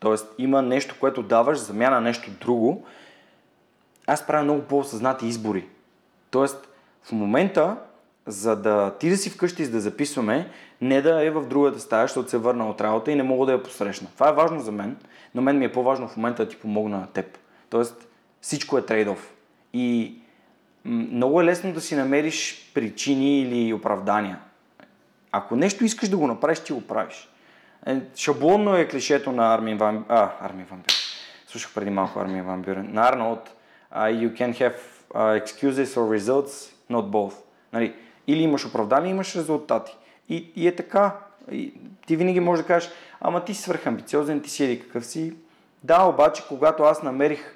т.е. 0.00 0.42
има 0.42 0.62
нещо, 0.62 0.96
което 1.00 1.22
даваш, 1.22 1.58
замяна 1.58 1.96
на 1.96 2.00
нещо 2.00 2.30
друго, 2.40 2.84
аз 4.06 4.26
правя 4.26 4.44
много 4.44 4.62
по-осъзнати 4.62 5.26
избори. 5.26 5.68
Тоест, 6.30 6.68
в 7.02 7.12
момента, 7.12 7.76
за 8.26 8.56
да 8.56 8.94
ти 8.98 9.10
да 9.10 9.16
си 9.16 9.30
вкъщи 9.30 9.64
за 9.64 9.70
да 9.70 9.80
записваме, 9.80 10.50
не 10.80 11.02
да 11.02 11.24
е 11.24 11.30
в 11.30 11.46
другата 11.46 11.80
стая, 11.80 12.04
защото 12.04 12.30
се 12.30 12.38
върна 12.38 12.70
от 12.70 12.80
работа 12.80 13.12
и 13.12 13.14
не 13.14 13.22
мога 13.22 13.46
да 13.46 13.52
я 13.52 13.62
посрещна. 13.62 14.08
Това 14.14 14.28
е 14.28 14.32
важно 14.32 14.60
за 14.60 14.72
мен, 14.72 14.96
но 15.34 15.42
мен 15.42 15.58
ми 15.58 15.64
е 15.64 15.72
по-важно 15.72 16.08
в 16.08 16.16
момента 16.16 16.44
да 16.44 16.50
ти 16.50 16.56
помогна 16.56 16.98
на 16.98 17.06
теб. 17.06 17.38
Тоест, 17.70 18.08
всичко 18.40 18.78
е 18.78 18.82
трейд-оф. 18.82 19.18
И 19.72 20.18
много 20.88 21.40
е 21.40 21.44
лесно 21.44 21.72
да 21.72 21.80
си 21.80 21.96
намериш 21.96 22.70
причини 22.74 23.40
или 23.40 23.72
оправдания. 23.72 24.38
Ако 25.32 25.56
нещо 25.56 25.84
искаш 25.84 26.08
да 26.08 26.16
го 26.16 26.26
направиш, 26.26 26.60
ти 26.60 26.72
го 26.72 26.86
правиш. 26.86 27.28
Е, 27.86 28.00
шаблонно 28.16 28.76
е 28.76 28.88
клишето 28.88 29.32
на 29.32 29.54
Армин 29.54 29.76
Ван... 29.76 30.04
А, 30.08 30.30
Армин 30.40 30.66
Ван 30.70 30.78
Бюрен. 30.78 30.96
Слушах 31.46 31.74
преди 31.74 31.90
малко 31.90 32.20
Армин 32.20 32.44
Ван 32.44 32.62
Бюрен. 32.62 32.88
На 32.92 33.08
Арнолд. 33.08 33.54
Uh, 33.94 34.12
you 34.12 34.32
can 34.38 34.52
have 34.52 34.76
uh, 35.14 35.42
excuses 35.42 35.96
or 35.96 36.18
results, 36.18 36.72
not 36.90 37.10
both. 37.10 37.34
Нали? 37.72 37.94
Или 38.26 38.42
имаш 38.42 38.66
оправдание, 38.66 39.10
имаш 39.10 39.36
резултати. 39.36 39.96
И, 40.28 40.52
и 40.56 40.68
е 40.68 40.76
така. 40.76 41.16
И, 41.50 41.72
ти 42.06 42.16
винаги 42.16 42.40
можеш 42.40 42.62
да 42.62 42.66
кажеш, 42.66 42.90
ама 43.20 43.44
ти 43.44 43.54
си 43.54 43.62
свърхамбициозен, 43.62 44.40
ти 44.40 44.50
си 44.50 44.64
еди 44.64 44.80
какъв 44.80 45.06
си. 45.06 45.32
Да, 45.82 46.02
обаче, 46.02 46.42
когато 46.48 46.82
аз 46.82 47.02
намерих 47.02 47.54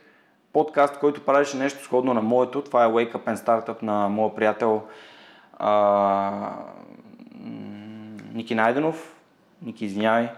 подкаст, 0.53 0.99
който 0.99 1.25
правеше 1.25 1.57
нещо 1.57 1.85
сходно 1.85 2.15
на 2.15 2.23
моето, 2.23 2.63
това 2.63 2.85
е 2.85 2.89
Wake 2.89 3.13
Up 3.13 3.25
and 3.25 3.37
Startup 3.37 3.83
на 3.83 4.09
моя 4.09 4.35
приятел 4.35 4.83
а, 5.59 6.57
Ники 8.35 8.55
Найденов. 8.55 9.15
Ники, 9.63 9.85
извинявай. 9.85 10.29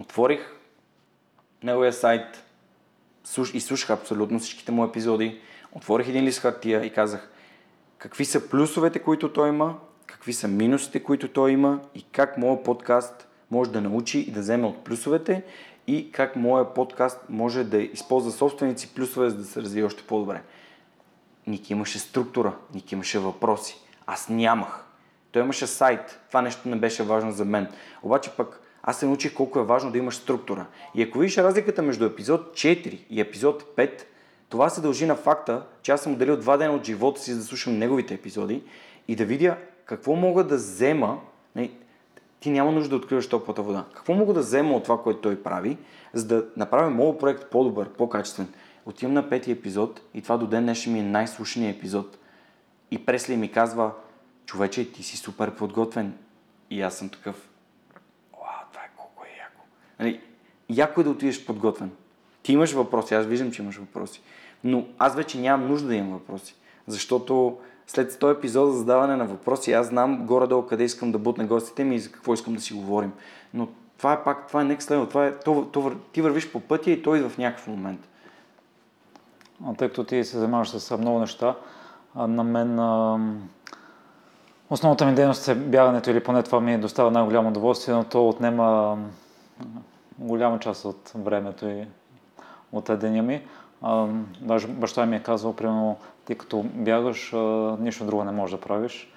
Отворих 0.00 0.56
неговия 1.62 1.92
сайт, 1.92 2.44
слуш, 3.24 3.54
изслушах 3.54 3.90
абсолютно 3.90 4.38
всичките 4.38 4.72
му 4.72 4.84
епизоди, 4.84 5.40
отворих 5.72 6.08
един 6.08 6.24
лист 6.24 6.40
хартия 6.40 6.84
и 6.84 6.92
казах 6.92 7.30
какви 7.98 8.24
са 8.24 8.48
плюсовете, 8.48 8.98
които 8.98 9.32
той 9.32 9.48
има, 9.48 9.78
какви 10.06 10.32
са 10.32 10.48
минусите, 10.48 11.02
които 11.02 11.28
той 11.28 11.52
има 11.52 11.80
и 11.94 12.02
как 12.02 12.38
моят 12.38 12.64
подкаст 12.64 13.28
може 13.50 13.70
да 13.70 13.80
научи 13.80 14.18
и 14.18 14.30
да 14.30 14.40
вземе 14.40 14.66
от 14.66 14.84
плюсовете 14.84 15.42
и 15.90 16.12
как 16.12 16.36
моят 16.36 16.74
подкаст 16.74 17.18
може 17.28 17.64
да 17.64 17.78
използва 17.78 18.30
собственици 18.30 18.94
плюсове, 18.94 19.30
за 19.30 19.36
да 19.36 19.44
се 19.44 19.62
развие 19.62 19.84
още 19.84 20.02
по-добре. 20.02 20.42
Ники 21.46 21.72
имаше 21.72 21.98
структура, 21.98 22.56
Ники 22.74 22.94
имаше 22.94 23.18
въпроси. 23.18 23.76
Аз 24.06 24.28
нямах. 24.28 24.84
Той 25.32 25.42
имаше 25.42 25.66
сайт. 25.66 26.20
Това 26.28 26.42
нещо 26.42 26.68
не 26.68 26.76
беше 26.76 27.02
важно 27.02 27.32
за 27.32 27.44
мен. 27.44 27.68
Обаче 28.02 28.30
пък 28.30 28.60
аз 28.82 28.98
се 28.98 29.06
научих 29.06 29.34
колко 29.34 29.58
е 29.58 29.64
важно 29.64 29.90
да 29.90 29.98
имаш 29.98 30.14
структура. 30.14 30.66
И 30.94 31.02
ако 31.02 31.18
видиш 31.18 31.38
разликата 31.38 31.82
между 31.82 32.04
епизод 32.04 32.52
4 32.52 32.98
и 33.10 33.20
епизод 33.20 33.76
5, 33.76 33.90
това 34.48 34.68
се 34.68 34.80
дължи 34.80 35.06
на 35.06 35.16
факта, 35.16 35.66
че 35.82 35.92
аз 35.92 36.02
съм 36.02 36.12
отделил 36.12 36.36
два 36.36 36.56
дена 36.56 36.74
от 36.74 36.86
живота 36.86 37.20
си, 37.20 37.34
да 37.34 37.42
слушам 37.42 37.78
неговите 37.78 38.14
епизоди 38.14 38.62
и 39.08 39.16
да 39.16 39.24
видя 39.24 39.56
какво 39.84 40.14
мога 40.14 40.44
да 40.44 40.54
взема. 40.54 41.20
Ти 42.40 42.50
няма 42.50 42.72
нужда 42.72 42.90
да 42.90 42.96
откриваш 42.96 43.28
топлата 43.28 43.62
вода. 43.62 43.84
Какво 43.94 44.14
мога 44.14 44.34
да 44.34 44.40
взема 44.40 44.76
от 44.76 44.82
това, 44.82 45.02
което 45.02 45.20
той 45.20 45.42
прави, 45.42 45.78
за 46.12 46.26
да 46.26 46.44
направя 46.56 46.90
моят 46.90 47.18
проект 47.18 47.50
по-добър, 47.50 47.88
по-качествен. 47.88 48.48
Отивам 48.86 49.14
на 49.14 49.28
пети 49.30 49.50
епизод 49.50 50.00
и 50.14 50.22
това 50.22 50.36
до 50.36 50.46
ден 50.46 50.62
днешен 50.62 50.92
ми 50.92 50.98
е 50.98 51.02
най-слушания 51.02 51.70
епизод. 51.70 52.18
И 52.90 53.06
Пресли 53.06 53.36
ми 53.36 53.52
казва, 53.52 53.92
човече, 54.46 54.92
ти 54.92 55.02
си 55.02 55.16
супер 55.16 55.54
подготвен. 55.54 56.14
И 56.70 56.82
аз 56.82 56.98
съм 56.98 57.08
такъв, 57.08 57.48
вау, 58.32 58.68
това 58.72 58.82
е 58.82 58.90
колко 58.96 59.24
е 59.24 59.38
яко. 59.38 59.60
Нали, 60.00 60.20
яко 60.68 61.00
е 61.00 61.04
да 61.04 61.10
отидеш 61.10 61.46
подготвен. 61.46 61.90
Ти 62.42 62.52
имаш 62.52 62.72
въпроси, 62.72 63.14
аз 63.14 63.26
виждам, 63.26 63.52
че 63.52 63.62
имаш 63.62 63.76
въпроси. 63.76 64.22
Но 64.64 64.86
аз 64.98 65.14
вече 65.14 65.40
нямам 65.40 65.68
нужда 65.68 65.88
да 65.88 65.94
имам 65.94 66.12
въпроси. 66.12 66.54
Защото 66.86 67.58
след 67.90 68.12
100 68.12 68.36
епизода 68.38 68.72
за 68.72 68.78
задаване 68.78 69.16
на 69.16 69.24
въпроси, 69.24 69.72
аз 69.72 69.86
знам 69.86 70.26
горе-долу 70.26 70.66
къде 70.66 70.84
искам 70.84 71.12
да 71.12 71.18
бутна 71.18 71.46
гостите 71.46 71.84
ми 71.84 71.96
и 71.96 72.00
за 72.00 72.12
какво 72.12 72.34
искам 72.34 72.54
да 72.54 72.60
си 72.60 72.74
говорим. 72.74 73.12
Но 73.54 73.68
това 73.98 74.12
е 74.12 74.24
пак, 74.24 74.48
това 74.48 74.62
е 74.62 74.64
next 74.64 74.80
level, 74.80 75.08
това 75.08 75.26
е, 75.26 75.38
то, 75.38 75.64
то, 75.72 75.92
ти 76.12 76.22
вървиш 76.22 76.52
по 76.52 76.60
пътя 76.60 76.90
и 76.90 77.02
той 77.02 77.18
идва 77.18 77.28
в 77.28 77.38
някакъв 77.38 77.66
момент. 77.66 78.08
А 79.66 79.74
тъй 79.74 79.88
като 79.88 80.04
ти 80.04 80.24
се 80.24 80.38
занимаваш 80.38 80.68
с 80.68 80.98
много 80.98 81.18
неща, 81.18 81.54
на 82.16 82.44
мен 82.44 82.78
а, 82.78 83.18
основната 84.70 85.06
ми 85.06 85.14
дейност 85.14 85.48
е 85.48 85.54
бягането 85.54 86.10
или 86.10 86.22
поне 86.22 86.42
това 86.42 86.60
ми 86.60 86.78
доставя 86.78 87.10
най-голямо 87.10 87.48
удоволствие, 87.48 87.94
но 87.94 88.04
то 88.04 88.28
отнема 88.28 88.98
голяма 90.18 90.58
част 90.58 90.84
от 90.84 91.12
времето 91.14 91.68
и 91.68 91.86
от 92.72 92.90
деня 93.00 93.22
ми. 93.22 93.42
А, 93.82 94.06
даже 94.40 94.66
баща 94.66 95.06
ми 95.06 95.16
е 95.16 95.22
казал, 95.22 95.56
примерно, 95.56 95.96
ти 96.30 96.38
като 96.38 96.62
бягаш, 96.62 97.32
нищо 97.80 98.04
друго 98.04 98.24
не 98.24 98.32
можеш 98.32 98.56
да 98.56 98.60
правиш. 98.60 99.12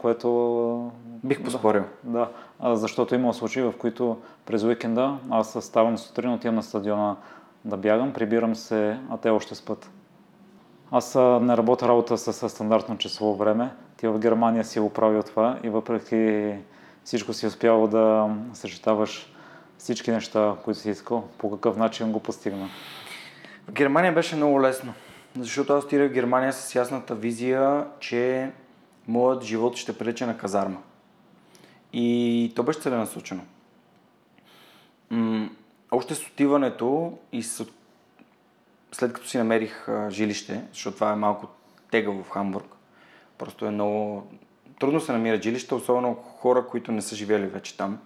Което... 0.00 0.90
Бих 1.24 1.44
поспорил. 1.44 1.84
Да, 2.04 2.28
да, 2.62 2.76
защото 2.76 3.14
има 3.14 3.34
случаи, 3.34 3.62
в 3.62 3.74
които 3.78 4.16
през 4.46 4.62
уикенда 4.62 5.18
аз 5.30 5.58
ставам 5.60 5.98
сутрин, 5.98 6.32
отивам 6.32 6.54
на 6.54 6.62
стадиона 6.62 7.16
да 7.64 7.76
бягам, 7.76 8.12
прибирам 8.12 8.54
се, 8.54 8.98
а 9.10 9.16
те 9.16 9.30
още 9.30 9.54
спът. 9.54 9.90
Аз 10.90 11.14
не 11.14 11.56
работя 11.56 11.88
работа 11.88 12.18
с 12.18 12.48
стандартно 12.48 12.98
число 12.98 13.34
време. 13.34 13.70
Ти 13.96 14.06
в 14.06 14.18
Германия 14.18 14.64
си 14.64 14.80
оправил 14.80 15.22
това 15.22 15.58
и 15.62 15.68
въпреки 15.68 16.54
всичко 17.04 17.32
си 17.32 17.46
успял 17.46 17.86
да 17.86 18.30
съчетаваш 18.52 19.34
всички 19.78 20.10
неща, 20.10 20.54
които 20.64 20.80
си 20.80 20.90
искал. 20.90 21.24
По 21.38 21.50
какъв 21.50 21.76
начин 21.76 22.12
го 22.12 22.20
постигна? 22.20 22.68
В 23.68 23.72
Германия 23.72 24.12
беше 24.12 24.36
много 24.36 24.62
лесно, 24.62 24.92
защото 25.36 25.72
аз 25.72 25.84
отидах 25.84 26.10
в 26.10 26.14
Германия 26.14 26.52
с 26.52 26.74
ясната 26.74 27.14
визия, 27.14 27.86
че 28.00 28.50
моят 29.08 29.42
живот 29.42 29.76
ще 29.76 29.98
прилича 29.98 30.26
на 30.26 30.38
казарма. 30.38 30.82
И 31.92 32.52
то 32.56 32.62
беше 32.62 32.80
целенасочено. 32.80 33.42
М- 35.10 35.50
още 35.90 36.14
с 36.14 36.26
отиването 36.26 37.18
и 37.32 37.42
с... 37.42 37.66
след 38.92 39.12
като 39.12 39.28
си 39.28 39.38
намерих 39.38 39.86
жилище, 40.08 40.64
защото 40.72 40.94
това 40.94 41.12
е 41.12 41.16
малко 41.16 41.48
тегаво 41.90 42.22
в 42.22 42.30
Хамбург, 42.30 42.74
просто 43.38 43.66
е 43.66 43.70
много 43.70 44.26
трудно 44.78 45.00
се 45.00 45.12
намира 45.12 45.42
жилище, 45.42 45.74
особено 45.74 46.14
хора, 46.14 46.66
които 46.66 46.92
не 46.92 47.02
са 47.02 47.16
живели 47.16 47.46
вече 47.46 47.76
там. 47.76 47.98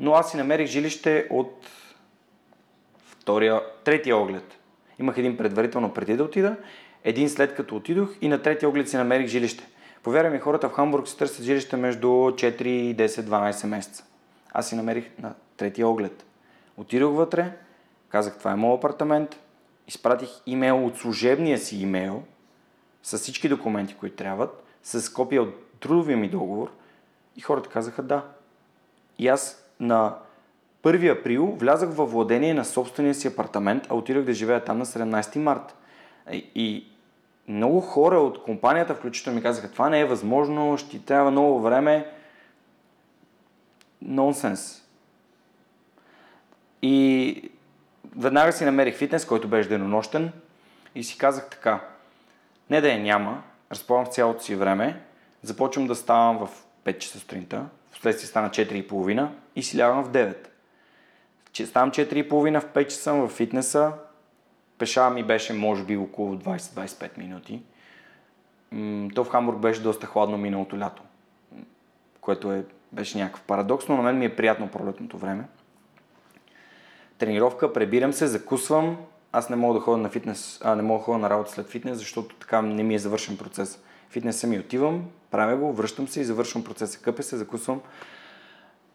Но 0.00 0.12
аз 0.12 0.30
си 0.30 0.36
намерих 0.36 0.66
жилище 0.66 1.26
от 1.30 1.66
втория, 3.04 3.62
третия 3.84 4.16
оглед. 4.16 4.57
Имах 4.98 5.18
един 5.18 5.36
предварително 5.36 5.94
преди 5.94 6.16
да 6.16 6.24
отида, 6.24 6.56
един 7.04 7.28
след 7.28 7.54
като 7.54 7.76
отидох 7.76 8.10
и 8.20 8.28
на 8.28 8.42
третия 8.42 8.68
оглед 8.68 8.88
си 8.88 8.96
намерих 8.96 9.26
жилище. 9.26 9.68
Повярвай 10.02 10.32
ми, 10.32 10.38
хората 10.38 10.68
в 10.68 10.72
Хамбург 10.72 11.08
си 11.08 11.18
търсят 11.18 11.44
жилище 11.44 11.76
между 11.76 12.06
4, 12.06 12.96
10, 12.96 13.06
12 13.06 13.66
месеца. 13.66 14.04
Аз 14.52 14.68
си 14.68 14.74
намерих 14.74 15.10
на 15.18 15.34
третия 15.56 15.88
оглед. 15.88 16.26
Отидох 16.76 17.14
вътре, 17.14 17.52
казах 18.08 18.38
това 18.38 18.52
е 18.52 18.56
моят 18.56 18.78
апартамент, 18.78 19.40
изпратих 19.88 20.28
имейл 20.46 20.86
от 20.86 20.96
служебния 20.96 21.58
си 21.58 21.82
имейл 21.82 22.22
с 23.02 23.18
всички 23.18 23.48
документи, 23.48 23.94
които 23.94 24.16
трябват, 24.16 24.64
с 24.82 25.12
копия 25.12 25.42
от 25.42 25.80
трудовия 25.80 26.16
ми 26.16 26.28
договор 26.28 26.70
и 27.36 27.40
хората 27.40 27.68
казаха 27.68 28.02
да. 28.02 28.24
И 29.18 29.28
аз 29.28 29.64
на 29.80 30.14
1 30.82 31.18
април 31.18 31.46
влязах 31.46 31.90
във 31.90 32.12
владение 32.12 32.54
на 32.54 32.64
собствения 32.64 33.14
си 33.14 33.28
апартамент, 33.28 33.86
а 33.88 33.94
отидох 33.94 34.24
да 34.24 34.32
живея 34.32 34.64
там 34.64 34.78
на 34.78 34.86
17 34.86 35.36
март. 35.36 35.76
И 36.54 36.86
много 37.48 37.80
хора 37.80 38.16
от 38.16 38.42
компанията, 38.42 38.94
включително 38.94 39.36
ми 39.36 39.42
казаха, 39.42 39.70
това 39.70 39.88
не 39.88 40.00
е 40.00 40.04
възможно, 40.04 40.78
ще 40.78 41.04
трябва 41.04 41.30
много 41.30 41.60
време. 41.60 42.12
Нонсенс. 44.02 44.82
И 46.82 47.50
веднага 48.16 48.52
си 48.52 48.64
намерих 48.64 48.96
фитнес, 48.96 49.26
който 49.26 49.48
беше 49.48 49.68
денонощен 49.68 50.32
и 50.94 51.04
си 51.04 51.18
казах 51.18 51.50
така, 51.50 51.80
не 52.70 52.80
да 52.80 52.92
я 52.92 52.98
няма, 52.98 53.42
разполагам 53.72 54.06
в 54.06 54.14
цялото 54.14 54.44
си 54.44 54.54
време, 54.54 55.02
започвам 55.42 55.86
да 55.86 55.94
ставам 55.94 56.38
в 56.38 56.48
5 56.84 56.98
часа 56.98 57.18
сутринта, 57.18 57.66
в 57.86 57.92
последствие 57.92 58.28
стана 58.28 58.50
4.30 58.50 59.28
и 59.56 59.62
си 59.62 59.78
лягам 59.78 60.04
в 60.04 60.10
9. 60.10 60.36
Ставам 61.66 61.90
4.30 61.90 62.60
в 62.60 62.66
5 62.66 62.86
часа 62.86 63.12
в 63.12 63.28
фитнеса, 63.28 63.92
пеша 64.78 65.10
ми 65.10 65.22
беше 65.22 65.52
може 65.52 65.84
би 65.84 65.96
около 65.96 66.34
20-25 66.34 67.18
минути. 67.18 67.62
То 69.14 69.24
в 69.24 69.28
Хамбург 69.28 69.58
беше 69.58 69.82
доста 69.82 70.06
хладно 70.06 70.38
миналото 70.38 70.78
лято, 70.78 71.02
което 72.20 72.52
е, 72.52 72.64
беше 72.92 73.18
някакъв 73.18 73.42
парадокс, 73.42 73.88
но 73.88 73.96
на 73.96 74.02
мен 74.02 74.18
ми 74.18 74.24
е 74.24 74.36
приятно 74.36 74.68
пролетното 74.68 75.18
време. 75.18 75.44
Тренировка, 77.18 77.72
пребирам 77.72 78.12
се, 78.12 78.26
закусвам. 78.26 78.96
Аз 79.32 79.50
не 79.50 79.56
мога 79.56 79.74
да 79.74 79.80
ходя 79.80 79.96
на 79.96 80.08
фитнес, 80.08 80.60
а 80.64 80.76
не 80.76 80.82
мога 80.82 80.98
да 80.98 81.04
ходя 81.04 81.18
на 81.18 81.30
работа 81.30 81.50
след 81.50 81.66
фитнес, 81.66 81.98
защото 81.98 82.36
така 82.36 82.62
не 82.62 82.82
ми 82.82 82.94
е 82.94 82.98
завършен 82.98 83.36
процес. 83.36 83.82
Фитнеса 84.10 84.46
ми 84.46 84.58
отивам, 84.58 85.04
правя 85.30 85.56
го, 85.56 85.72
връщам 85.72 86.08
се 86.08 86.20
и 86.20 86.24
завършвам 86.24 86.64
процеса. 86.64 86.98
Къпе 86.98 87.22
се, 87.22 87.36
закусвам. 87.36 87.80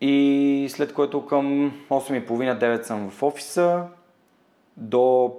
И 0.05 0.67
след 0.69 0.93
което 0.93 1.25
към 1.25 1.73
8.30-9 1.89 2.83
съм 2.83 3.09
в 3.09 3.23
офиса, 3.23 3.83
до 4.77 5.33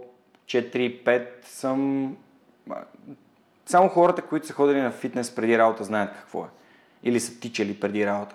4-5 0.46 1.26
съм... 1.42 2.16
Само 3.66 3.88
хората, 3.88 4.22
които 4.22 4.46
са 4.46 4.52
ходили 4.52 4.80
на 4.80 4.90
фитнес 4.90 5.34
преди 5.34 5.58
работа, 5.58 5.84
знаят 5.84 6.12
какво 6.12 6.44
е. 6.44 6.48
Или 7.02 7.20
са 7.20 7.40
тичали 7.40 7.80
преди 7.80 8.06
работа. 8.06 8.34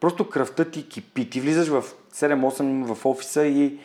Просто 0.00 0.30
кръвта 0.30 0.64
ти 0.64 0.88
кипи. 0.88 1.30
Ти 1.30 1.40
влизаш 1.40 1.68
в 1.68 1.84
7-8 2.12 2.94
в 2.94 3.06
офиса 3.06 3.46
и 3.46 3.78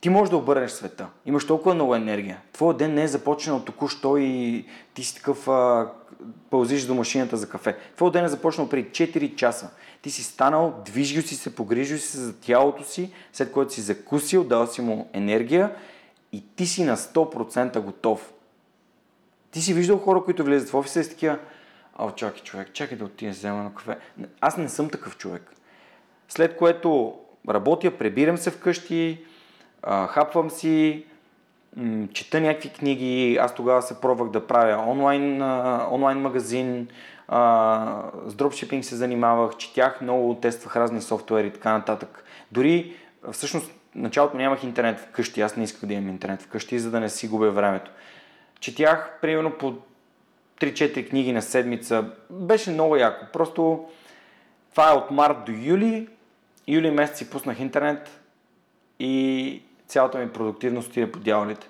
ти 0.00 0.08
можеш 0.08 0.30
да 0.30 0.36
обърнеш 0.36 0.70
света. 0.70 1.06
Имаш 1.26 1.46
толкова 1.46 1.74
много 1.74 1.94
енергия. 1.94 2.40
Твоя 2.52 2.76
ден 2.76 2.94
не 2.94 3.02
е 3.02 3.08
започнал 3.08 3.64
току-що 3.64 4.16
и 4.16 4.64
ти 4.94 5.04
си 5.04 5.14
такъв 5.14 5.48
а, 5.48 5.90
пълзиш 6.50 6.84
до 6.84 6.94
машината 6.94 7.36
за 7.36 7.48
кафе. 7.48 7.76
Твоя 7.96 8.12
ден 8.12 8.24
е 8.24 8.28
започнал 8.28 8.68
преди 8.68 8.88
4 8.88 9.34
часа. 9.34 9.70
Ти 10.02 10.10
си 10.10 10.22
станал, 10.22 10.82
движил 10.84 11.22
си 11.22 11.36
се, 11.36 11.54
погрижил 11.54 11.98
си 11.98 12.06
се 12.06 12.18
за 12.18 12.40
тялото 12.40 12.84
си, 12.84 13.12
след 13.32 13.52
което 13.52 13.72
си 13.72 13.80
закусил, 13.80 14.44
дал 14.44 14.66
си 14.66 14.80
му 14.80 15.10
енергия 15.12 15.74
и 16.32 16.44
ти 16.56 16.66
си 16.66 16.84
на 16.84 16.96
100% 16.96 17.80
готов. 17.80 18.32
Ти 19.50 19.60
си 19.60 19.74
виждал 19.74 19.98
хора, 19.98 20.24
които 20.24 20.44
влизат 20.44 20.68
в 20.68 20.74
офиса 20.74 21.00
и 21.00 21.04
са 21.04 21.10
такива, 21.10 21.38
а, 21.96 22.10
чакай 22.10 22.42
човек, 22.42 22.72
чакай 22.72 22.98
да 22.98 23.04
отида 23.04 23.30
взема 23.30 23.62
на 23.62 23.74
кафе. 23.74 23.98
Аз 24.40 24.56
не 24.56 24.68
съм 24.68 24.90
такъв 24.90 25.16
човек. 25.16 25.52
След 26.28 26.56
което 26.56 27.18
работя, 27.48 27.98
пребирам 27.98 28.38
се 28.38 28.50
вкъщи, 28.50 29.24
хапвам 30.08 30.50
си, 30.50 31.06
чета 32.12 32.40
някакви 32.40 32.68
книги. 32.68 33.38
Аз 33.40 33.54
тогава 33.54 33.82
се 33.82 34.00
пробвах 34.00 34.30
да 34.30 34.46
правя 34.46 34.90
онлайн, 34.90 35.42
онлайн 35.90 36.18
магазин, 36.18 36.88
с 38.26 38.34
дропшипинг 38.34 38.84
се 38.84 38.96
занимавах, 38.96 39.56
четях 39.56 40.00
много, 40.00 40.34
тествах 40.34 40.76
разни 40.76 41.02
софтуери 41.02 41.46
и 41.46 41.52
така 41.52 41.72
нататък. 41.72 42.24
Дори 42.52 42.96
всъщност 43.32 43.72
началото 43.94 44.36
нямах 44.36 44.64
интернет 44.64 45.00
вкъщи, 45.00 45.40
аз 45.40 45.56
не 45.56 45.64
исках 45.64 45.88
да 45.88 45.94
имам 45.94 46.08
интернет 46.08 46.42
вкъщи, 46.42 46.78
за 46.78 46.90
да 46.90 47.00
не 47.00 47.08
си 47.08 47.28
губя 47.28 47.50
времето. 47.50 47.90
Четях 48.60 49.18
примерно 49.22 49.50
по 49.50 49.74
3-4 50.60 51.08
книги 51.10 51.32
на 51.32 51.42
седмица. 51.42 52.04
Беше 52.30 52.70
много 52.70 52.96
яко. 52.96 53.26
Просто 53.32 53.84
това 54.70 54.90
е 54.90 54.94
от 54.94 55.10
март 55.10 55.44
до 55.46 55.52
юли. 55.52 56.08
Юли 56.68 56.90
месец 56.90 57.18
си 57.18 57.30
пуснах 57.30 57.60
интернет 57.60 58.20
и 58.98 59.62
цялата 59.88 60.18
ми 60.18 60.32
продуктивност 60.32 60.88
отиде 60.88 61.12
по 61.12 61.18
дяволите. 61.18 61.68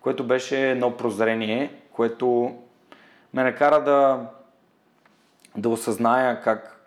Което 0.00 0.24
беше 0.24 0.70
едно 0.70 0.96
прозрение, 0.96 1.74
което 1.92 2.56
ме 3.34 3.42
накара 3.42 3.84
да, 3.84 4.26
да 5.56 5.68
осъзная 5.68 6.40
как 6.40 6.86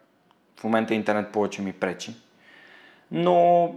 в 0.60 0.64
момента 0.64 0.94
интернет 0.94 1.32
повече 1.32 1.62
ми 1.62 1.74
пречи. 1.74 2.16
Но 3.12 3.70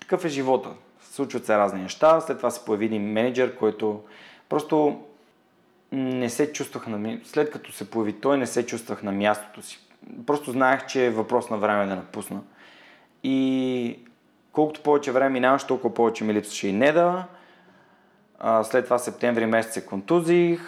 такъв 0.00 0.24
е 0.24 0.28
живота. 0.28 0.68
Случват 1.00 1.46
се 1.46 1.56
разни 1.58 1.82
неща. 1.82 2.20
След 2.20 2.36
това 2.36 2.50
се 2.50 2.64
появи 2.64 2.84
един 2.84 3.12
менеджер, 3.12 3.56
който 3.56 4.02
просто 4.48 5.04
не 5.92 6.30
се 6.30 6.52
чувствах 6.52 6.86
на... 6.86 7.18
След 7.24 7.50
като 7.50 7.72
се 7.72 7.90
появи 7.90 8.12
той, 8.12 8.38
не 8.38 8.46
се 8.46 8.66
чувствах 8.66 9.02
на 9.02 9.12
мястото 9.12 9.62
си. 9.62 9.80
Просто 10.26 10.50
знаех, 10.52 10.86
че 10.86 11.06
е 11.06 11.10
въпрос 11.10 11.50
на 11.50 11.56
време 11.56 11.86
да 11.86 11.96
напусна. 11.96 12.40
И 13.22 13.98
колкото 14.52 14.82
повече 14.82 15.12
време 15.12 15.28
минаваше, 15.28 15.66
толкова 15.66 15.94
повече 15.94 16.24
ми 16.24 16.34
липсваше 16.34 16.68
и 16.68 16.72
неда. 16.72 17.24
А, 18.38 18.64
след 18.64 18.84
това 18.84 18.98
септември 18.98 19.46
месец 19.46 19.74
се 19.74 19.86
контузих, 19.86 20.60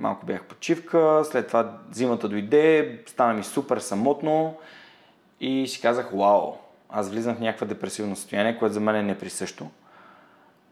малко 0.00 0.26
бях 0.26 0.44
почивка, 0.44 1.22
след 1.24 1.46
това 1.46 1.72
зимата 1.92 2.28
дойде, 2.28 3.02
стана 3.06 3.34
ми 3.34 3.44
супер 3.44 3.78
самотно 3.78 4.58
И 5.40 5.68
си 5.68 5.80
казах, 5.80 6.10
вау, 6.12 6.52
аз 6.88 7.10
влизам 7.10 7.34
в 7.34 7.40
някаква 7.40 7.66
депресивно 7.66 8.16
състояние, 8.16 8.58
което 8.58 8.74
за 8.74 8.80
мен 8.80 8.96
е 8.96 9.02
неприсъщо. 9.02 9.66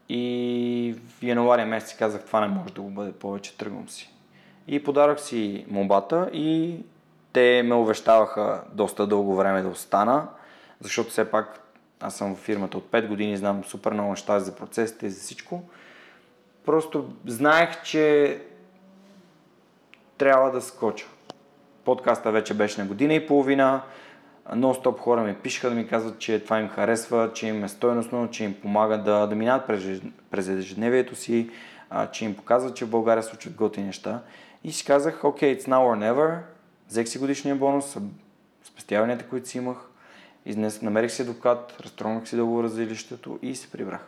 И 0.09 0.95
в 1.07 1.23
януари 1.23 1.65
месец 1.65 1.89
си 1.89 1.97
казах, 1.97 2.25
това 2.25 2.41
не 2.41 2.47
може 2.47 2.73
да 2.73 2.81
го 2.81 2.89
бъде 2.89 3.11
повече, 3.11 3.57
тръгвам 3.57 3.89
си. 3.89 4.13
И 4.67 4.83
подарах 4.83 5.21
си 5.21 5.65
мобата 5.69 6.29
и 6.33 6.79
те 7.33 7.63
ме 7.65 7.75
увещаваха 7.75 8.63
доста 8.73 9.07
дълго 9.07 9.35
време 9.35 9.61
да 9.61 9.67
остана, 9.67 10.27
защото 10.81 11.09
все 11.09 11.31
пак 11.31 11.68
аз 12.01 12.15
съм 12.15 12.35
в 12.35 12.39
фирмата 12.39 12.77
от 12.77 12.91
5 12.91 13.07
години, 13.07 13.37
знам 13.37 13.63
супер 13.63 13.91
много 13.91 14.09
неща 14.09 14.39
за 14.39 14.55
процесите 14.55 15.05
и 15.05 15.09
за 15.09 15.21
всичко. 15.21 15.63
Просто 16.65 17.13
знаех, 17.25 17.83
че 17.83 18.41
трябва 20.17 20.51
да 20.51 20.61
скоча. 20.61 21.05
Подкаста 21.85 22.31
вече 22.31 22.53
беше 22.53 22.81
на 22.81 22.87
година 22.87 23.13
и 23.13 23.27
половина. 23.27 23.81
Нон-стоп 24.55 24.99
хора 24.99 25.21
ми 25.21 25.35
пишаха 25.35 25.69
да 25.69 25.75
ми 25.75 25.87
казват, 25.87 26.19
че 26.19 26.43
това 26.43 26.59
им 26.59 26.69
харесва, 26.69 27.31
че 27.33 27.47
им 27.47 27.63
е 27.63 27.69
стойностно, 27.69 28.29
че 28.31 28.43
им 28.43 28.61
помага 28.61 28.97
да, 28.97 29.27
да 29.27 29.35
минат 29.35 29.67
през 30.31 30.47
ежедневието 30.47 31.15
си, 31.15 31.49
а, 31.89 32.11
че 32.11 32.25
им 32.25 32.35
показват, 32.35 32.75
че 32.75 32.85
в 32.85 32.89
България 32.89 33.23
случват 33.23 33.53
готини 33.53 33.85
неща. 33.85 34.21
И 34.63 34.71
си 34.71 34.85
казах, 34.85 35.23
окей, 35.23 35.55
okay, 35.55 35.59
it's 35.59 35.67
now 35.67 35.77
or 35.77 36.13
never. 36.13 36.37
Взех 36.89 37.07
си 37.07 37.19
годишния 37.19 37.55
бонус, 37.55 37.97
спестяванията, 38.63 39.27
които 39.27 39.49
си 39.49 39.57
имах. 39.57 39.88
Изнес, 40.45 40.81
намерих 40.81 41.11
си 41.11 41.21
адвокат, 41.21 41.75
разтронах 41.81 42.29
си 42.29 42.35
договора 42.35 42.69
за 42.69 42.83
жилището 42.83 43.39
и 43.41 43.55
се 43.55 43.71
прибрах. 43.71 44.07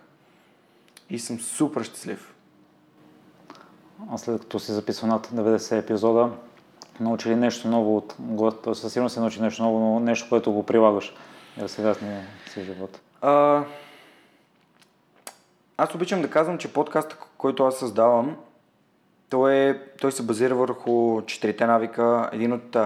И 1.09 1.19
съм 1.19 1.39
супер 1.39 1.83
щастлив. 1.83 2.33
А 4.11 4.17
след 4.17 4.41
като 4.41 4.59
си 4.59 4.71
записал 4.71 5.09
над 5.09 5.27
90 5.27 5.79
епизода, 5.79 6.29
научи 6.99 7.29
ли 7.29 7.35
нещо 7.35 7.67
ново 7.67 7.97
от 7.97 8.15
госта? 8.19 8.75
Със 8.75 8.93
сигурност 8.93 9.13
си 9.13 9.19
научи 9.19 9.41
нещо 9.41 9.63
ново, 9.63 9.79
но 9.79 9.99
нещо, 9.99 10.29
което 10.29 10.51
го 10.51 10.65
прилагаш 10.65 11.13
в 11.57 11.69
сегашния 11.69 12.27
си 12.49 12.63
живот. 12.63 12.99
А, 13.21 13.63
аз 15.77 15.95
обичам 15.95 16.21
да 16.21 16.29
казвам, 16.29 16.57
че 16.57 16.73
подкаста, 16.73 17.17
който 17.37 17.65
аз 17.65 17.79
създавам, 17.79 18.37
той, 19.29 19.55
е, 19.55 19.79
той 20.01 20.11
се 20.11 20.23
базира 20.23 20.55
върху 20.55 21.21
четирите 21.25 21.65
навика. 21.65 22.29
Един 22.33 22.53
от, 22.53 22.77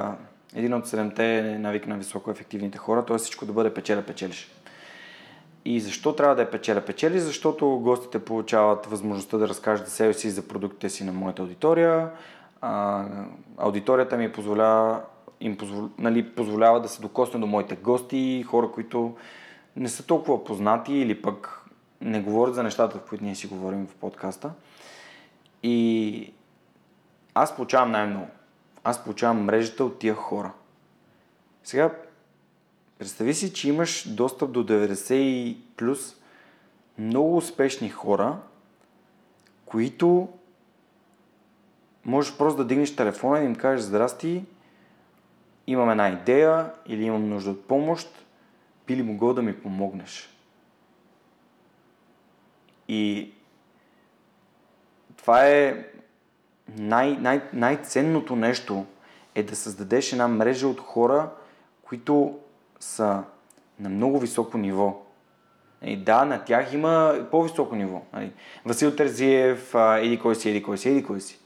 един 0.56 0.74
от 0.74 0.88
седемте 0.88 1.38
е 1.38 1.60
навика 1.60 1.90
на 1.90 1.98
високо 1.98 2.32
ефективните 2.32 2.78
хора, 2.78 3.06
т.е. 3.06 3.18
всичко 3.18 3.46
да 3.46 3.54
бъде 3.54 3.74
печеля-печелиш. 3.74 4.52
И 5.66 5.80
защо 5.80 6.16
трябва 6.16 6.36
да 6.36 6.42
е 6.42 6.52
печеля-печели? 6.52 7.18
Защото 7.18 7.80
гостите 7.84 8.26
получават 8.26 8.86
възможността 8.86 9.38
да 9.38 9.48
разкажат 9.48 9.88
себе 9.88 10.14
си 10.14 10.30
за 10.30 10.48
продуктите 10.48 10.90
си 10.90 11.04
на 11.04 11.12
моята 11.12 11.42
аудитория. 11.42 12.10
А, 12.62 13.06
аудиторията 13.58 14.18
ми 14.18 14.32
позволява, 14.32 15.02
им 15.40 15.58
позволя, 15.58 15.90
нали, 15.98 16.30
позволява 16.30 16.82
да 16.82 16.88
се 16.88 17.02
докосне 17.02 17.40
до 17.40 17.48
моите 17.48 17.76
гости, 17.76 18.44
хора, 18.48 18.72
които 18.72 19.16
не 19.76 19.90
са 19.90 20.06
толкова 20.06 20.44
познати 20.44 20.94
или 20.94 21.22
пък 21.22 21.66
не 22.02 22.22
говорят 22.22 22.56
за 22.56 22.64
нещата, 22.64 22.98
в 22.98 23.10
които 23.10 23.24
ние 23.24 23.36
си 23.36 23.48
говорим 23.48 23.88
в 23.88 23.96
подкаста. 23.96 24.52
И 25.64 26.34
аз 27.34 27.56
получавам 27.56 27.92
най-много. 27.92 28.28
Аз 28.88 29.04
получавам 29.04 29.44
мрежата 29.44 29.86
от 29.86 30.00
тия 30.00 30.16
хора. 30.16 30.54
Сега, 31.64 31.96
представи 32.98 33.34
си, 33.34 33.54
че 33.54 33.70
имаш 33.70 34.08
достъп 34.10 34.52
до 34.52 34.66
90 34.66 35.14
и 35.14 35.58
плюс 35.78 36.16
много 36.98 37.38
успешни 37.38 37.90
хора, 37.90 38.38
които 39.66 40.30
можеш 42.06 42.38
просто 42.38 42.58
да 42.58 42.68
дигнеш 42.68 42.96
телефона 42.96 43.40
и 43.40 43.46
им 43.46 43.56
кажеш 43.56 43.86
здрасти, 43.86 44.46
имам 45.68 45.90
една 45.90 46.10
идея 46.10 46.74
или 46.86 47.04
имам 47.04 47.30
нужда 47.30 47.52
от 47.52 47.68
помощ, 47.68 48.26
би 48.88 48.96
ли 48.96 49.04
могъл 49.04 49.34
да 49.34 49.42
ми 49.42 49.62
помогнеш? 49.62 50.30
И 52.88 53.32
това 55.18 55.48
е 55.48 55.86
най- 56.78 57.18
най- 57.18 57.50
най-ценното 57.54 58.36
нещо 58.36 58.86
е 59.36 59.44
да 59.44 59.56
създадеш 59.56 60.12
една 60.12 60.28
мрежа 60.28 60.68
от 60.68 60.80
хора, 60.80 61.30
които 61.82 62.40
са 62.80 63.24
на 63.80 63.90
много 63.90 64.20
високо 64.20 64.58
ниво. 64.58 65.02
И 65.82 65.98
да, 65.98 66.26
на 66.26 66.44
тях 66.44 66.74
има 66.74 67.16
по-високо 67.32 67.76
ниво. 67.76 68.02
Нали. 68.14 68.34
Васил 68.66 68.96
Терзиев, 68.96 69.76
еди 69.76 70.20
кой 70.20 70.36
си, 70.36 70.50
еди 70.50 70.64
кой 70.64 70.78
си, 70.78 70.90
еди 70.90 71.04
кой 71.04 71.22
си. 71.22 71.40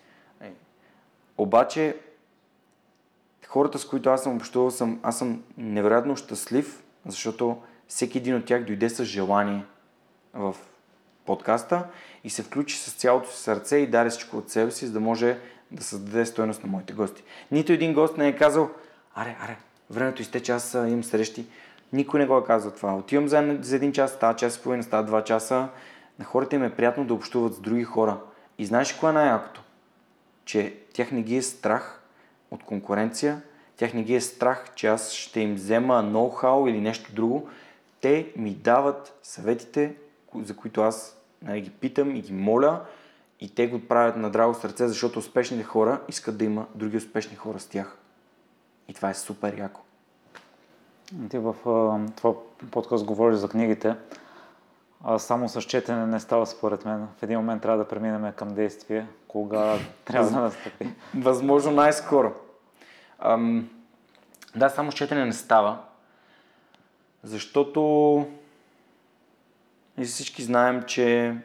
Обаче, 1.38 1.98
хората, 3.48 3.80
с 3.80 3.86
които 3.86 4.10
аз 4.10 4.24
съм 4.24 4.36
общувал, 4.36 4.72
съм, 4.72 5.00
аз 5.04 5.18
съм 5.18 5.44
невероятно 5.58 6.16
щастлив, 6.16 6.84
защото 7.06 7.58
всеки 7.88 8.18
един 8.18 8.36
от 8.36 8.46
тях 8.46 8.64
дойде 8.64 8.90
с 8.90 9.04
желание 9.04 9.66
в 10.34 10.56
подкаста 11.30 11.84
и 12.24 12.30
се 12.30 12.44
включи 12.44 12.78
с 12.78 12.94
цялото 12.94 13.30
си 13.30 13.38
сърце 13.38 13.78
и 13.78 13.88
даде 13.88 14.10
всичко 14.10 14.38
от 14.38 14.50
себе 14.50 14.72
си, 14.72 14.86
за 14.86 14.94
да 14.94 15.00
може 15.00 15.38
да 15.72 15.84
създаде 15.84 16.26
стоеност 16.26 16.64
на 16.64 16.70
моите 16.70 16.94
гости. 16.94 17.24
Нито 17.52 17.72
един 17.72 17.94
гост 17.94 18.18
не 18.18 18.28
е 18.28 18.36
казал, 18.36 18.70
аре, 19.16 19.38
аре, 19.42 19.58
времето 19.90 20.22
изтече, 20.22 20.52
аз 20.52 20.74
имам 20.74 21.04
срещи. 21.04 21.46
Никой 21.94 22.20
не 22.20 22.26
го 22.26 22.38
е 22.38 22.44
казал 22.44 22.72
това. 22.72 22.96
Отивам 22.96 23.28
за, 23.28 23.58
за 23.62 23.76
един 23.76 23.92
час, 23.92 24.12
става 24.12 24.36
час 24.36 24.56
и 24.56 24.62
половина, 24.62 24.84
става 24.84 25.04
два 25.04 25.24
часа. 25.24 25.68
На 26.20 26.26
хората 26.26 26.56
им 26.56 26.64
е 26.64 26.76
приятно 26.76 27.06
да 27.06 27.14
общуват 27.14 27.54
с 27.54 27.60
други 27.60 27.84
хора. 27.84 28.18
И 28.58 28.66
знаеш 28.66 28.94
кое 28.94 29.10
е 29.10 29.14
най-якото? 29.14 29.64
Че 30.46 30.76
тях 30.94 31.12
не 31.12 31.22
ги 31.22 31.38
е 31.38 31.42
страх 31.42 32.02
от 32.52 32.64
конкуренция, 32.64 33.42
тях 33.78 33.94
не 33.94 34.04
ги 34.04 34.16
е 34.16 34.22
страх, 34.22 34.72
че 34.76 34.88
аз 34.88 35.12
ще 35.12 35.40
им 35.40 35.56
взема 35.56 35.94
ноу-хау 35.94 36.70
или 36.70 36.82
нещо 36.82 37.14
друго. 37.14 37.50
Те 38.02 38.32
ми 38.36 38.54
дават 38.54 39.20
съветите, 39.24 39.96
за 40.36 40.56
които 40.56 40.82
аз 40.82 41.19
нали, 41.42 41.62
ги 41.62 41.70
питам 41.70 42.16
и 42.16 42.22
ги 42.22 42.34
моля 42.34 42.82
и 43.40 43.56
те 43.56 43.68
го 43.68 43.88
правят 43.88 44.16
на 44.16 44.30
драго 44.30 44.54
сърце, 44.54 44.88
защото 44.88 45.20
успешните 45.20 45.64
хора 45.64 46.02
искат 46.08 46.38
да 46.38 46.46
има 46.46 46.66
други 46.76 46.98
успешни 46.98 47.36
хора 47.36 47.60
с 47.60 47.68
тях. 47.68 47.98
И 48.88 48.94
това 48.94 49.10
е 49.10 49.14
супер 49.14 49.58
яко. 49.58 49.82
Ти 51.30 51.38
в 51.38 51.56
това 52.16 52.34
подкаст 52.72 53.06
говориш 53.06 53.38
за 53.38 53.50
книгите. 53.50 53.96
А 55.04 55.20
само 55.20 55.50
с 55.50 55.62
четене 55.62 56.06
не 56.06 56.20
става 56.20 56.46
според 56.46 56.86
мен. 56.86 57.08
В 57.18 57.24
един 57.24 57.38
момент 57.38 57.62
трябва 57.62 57.78
да 57.78 57.88
преминем 57.88 58.34
към 58.34 58.54
действие. 58.54 59.08
Кога 59.28 59.76
трябва 60.06 60.32
да 60.32 60.40
настъпи? 60.40 60.94
Възможно 61.16 61.72
най-скоро. 61.72 62.34
Ам, 63.20 63.70
да, 64.56 64.70
само 64.70 64.92
с 64.92 64.96
четене 64.96 65.26
не 65.26 65.34
става. 65.34 65.78
Защото 67.24 68.26
и 70.00 70.06
всички 70.06 70.44
знаем, 70.44 70.84
че 70.88 71.36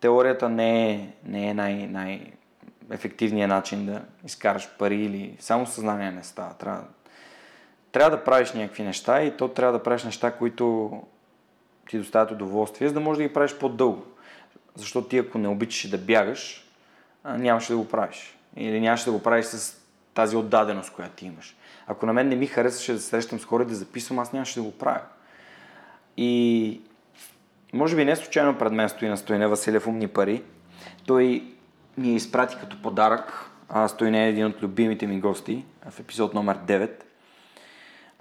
теорията 0.00 0.48
не 0.48 0.90
е, 0.90 1.08
не 1.24 1.48
е 1.48 1.54
най- 1.54 1.86
най-ефективният 1.86 3.48
начин 3.48 3.86
да 3.86 4.02
изкараш 4.24 4.68
пари 4.78 4.96
или 4.96 5.36
само 5.40 5.66
съзнание 5.66 6.10
не 6.10 6.24
става. 6.24 6.54
Трябва, 6.54 6.84
трябва 7.92 8.16
да 8.16 8.24
правиш 8.24 8.52
някакви 8.52 8.82
неща 8.82 9.22
и 9.22 9.36
то 9.36 9.48
трябва 9.48 9.78
да 9.78 9.82
правиш 9.82 10.04
неща, 10.04 10.30
които 10.30 10.92
ти 11.88 11.98
доставят 11.98 12.30
удоволствие, 12.30 12.88
за 12.88 12.94
да 12.94 13.00
можеш 13.00 13.18
да 13.22 13.28
ги 13.28 13.34
правиш 13.34 13.54
по-дълго. 13.54 14.04
Защото 14.74 15.08
ти 15.08 15.18
ако 15.18 15.38
не 15.38 15.48
обичаш 15.48 15.90
да 15.90 15.98
бягаш, 15.98 16.68
нямаше 17.24 17.72
да 17.72 17.78
го 17.78 17.88
правиш. 17.88 18.38
Или 18.56 18.80
нямаше 18.80 19.04
да 19.04 19.12
го 19.12 19.22
правиш 19.22 19.46
с 19.46 19.76
тази 20.14 20.36
отдаденост, 20.36 20.92
която 20.92 21.16
ти 21.16 21.26
имаш. 21.26 21.56
Ако 21.86 22.06
на 22.06 22.12
мен 22.12 22.28
не 22.28 22.36
ми 22.36 22.46
харесваше 22.46 22.92
да 22.92 23.00
срещам 23.00 23.40
с 23.40 23.44
хора 23.44 23.62
и 23.62 23.66
да 23.66 23.74
записвам, 23.74 24.18
аз 24.18 24.32
нямаше 24.32 24.54
да 24.54 24.62
го 24.62 24.78
правя. 24.78 25.02
И 26.16 26.80
може 27.72 27.96
би 27.96 28.04
не 28.04 28.16
случайно 28.16 28.58
пред 28.58 28.72
мен 28.72 28.88
стои 28.88 29.08
на 29.08 29.16
Стоине 29.16 29.46
Василев 29.46 29.86
умни 29.86 30.08
пари. 30.08 30.42
Той 31.06 31.44
ми 31.98 32.14
изпрати 32.14 32.56
като 32.60 32.82
подарък. 32.82 33.50
А 33.68 33.88
Стоине 33.88 34.26
е 34.26 34.28
един 34.28 34.46
от 34.46 34.62
любимите 34.62 35.06
ми 35.06 35.20
гости 35.20 35.64
в 35.90 36.00
епизод 36.00 36.34
номер 36.34 36.58
9. 36.58 36.90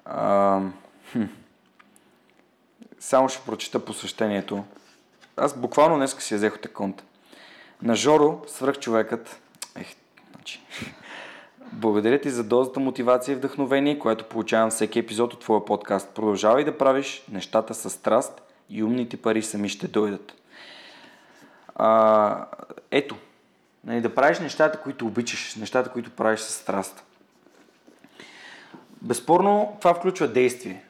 А, 0.06 0.62
хм. 1.12 1.24
Само 3.00 3.30
ще 3.30 3.46
прочита 3.46 3.86
посвещението. 3.86 4.64
Аз 5.38 5.58
буквално 5.58 5.96
днес 5.96 6.16
си 6.20 6.36
взех 6.36 6.56
от 6.56 6.66
аконта. 6.66 7.04
На 7.82 7.96
Жоро, 7.96 8.42
свръхчовекът, 8.48 9.40
ех, 9.76 9.96
значи, 10.36 10.62
благодаря 11.72 12.22
ти 12.22 12.30
за 12.30 12.44
дозата 12.44 12.80
мотивация 12.80 13.34
и 13.34 13.36
вдъхновение, 13.36 14.00
което 14.00 14.26
получавам 14.26 14.70
всеки 14.70 15.00
епизод 15.00 15.34
от 15.34 15.40
твоя 15.40 15.66
подкаст. 15.66 16.10
Продължавай 16.10 16.64
да 16.64 16.78
правиш 16.78 17.24
нещата 17.32 17.74
с 17.74 17.90
страст 17.90 18.42
и 18.70 18.84
умните 18.84 19.18
пари 19.18 19.44
сами 19.44 19.70
ще 19.70 19.88
дойдат. 19.88 20.34
А, 21.76 22.46
ето, 22.92 23.16
нали, 23.84 24.02
да 24.02 24.16
правиш 24.16 24.40
нещата, 24.40 24.82
които 24.82 25.08
обичаш, 25.08 25.56
нещата, 25.56 25.90
които 25.90 26.12
правиш 26.12 26.40
с 26.40 26.54
страст. 26.54 27.04
Безспорно, 29.02 29.78
това 29.80 29.94
включва 29.94 30.28
действие. 30.28 30.84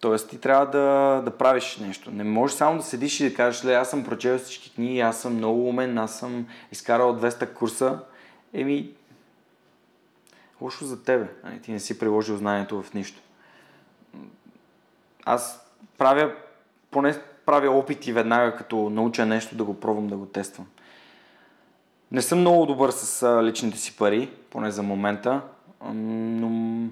Тоест, 0.00 0.30
ти 0.30 0.40
трябва 0.40 0.66
да, 0.66 1.22
да 1.24 1.30
правиш 1.38 1.76
нещо. 1.76 2.10
Не 2.10 2.24
можеш 2.24 2.56
само 2.56 2.76
да 2.78 2.82
седиш 2.84 3.20
и 3.20 3.28
да 3.28 3.34
кажеш, 3.34 3.64
ле, 3.64 3.74
аз 3.74 3.90
съм 3.90 4.04
прочел 4.04 4.38
всички 4.38 4.74
книги, 4.74 5.00
аз 5.00 5.20
съм 5.20 5.34
много 5.34 5.68
умен, 5.68 5.98
аз 5.98 6.18
съм 6.18 6.46
изкарал 6.72 7.16
200 7.20 7.52
курса. 7.52 7.98
Еми, 8.54 8.90
лошо 10.60 10.84
за 10.84 11.02
тебе. 11.02 11.28
Нали? 11.44 11.62
Ти 11.62 11.72
не 11.72 11.80
си 11.80 11.98
приложил 11.98 12.36
знанието 12.36 12.82
в 12.82 12.94
нищо. 12.94 13.20
аз 15.24 15.66
правя, 15.98 16.34
поне 16.96 17.14
правя 17.46 17.70
опити 17.70 18.12
веднага, 18.12 18.56
като 18.56 18.90
науча 18.90 19.26
нещо, 19.26 19.56
да 19.56 19.64
го 19.64 19.80
пробвам 19.80 20.06
да 20.06 20.16
го 20.16 20.26
тествам. 20.26 20.66
Не 22.12 22.22
съм 22.22 22.40
много 22.40 22.66
добър 22.66 22.90
с 22.90 23.42
личните 23.42 23.78
си 23.78 23.96
пари, 23.96 24.30
поне 24.50 24.70
за 24.70 24.82
момента, 24.82 25.42
но 25.84 26.88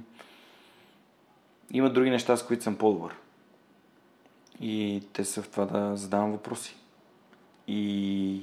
има 1.71 1.91
други 1.91 2.11
неща, 2.11 2.37
с 2.37 2.47
които 2.47 2.63
съм 2.63 2.77
по-добър. 2.77 3.15
И 4.61 5.03
те 5.13 5.25
са 5.25 5.43
в 5.43 5.49
това 5.49 5.65
да 5.65 5.97
задавам 5.97 6.33
въпроси. 6.33 6.77
И 7.67 8.43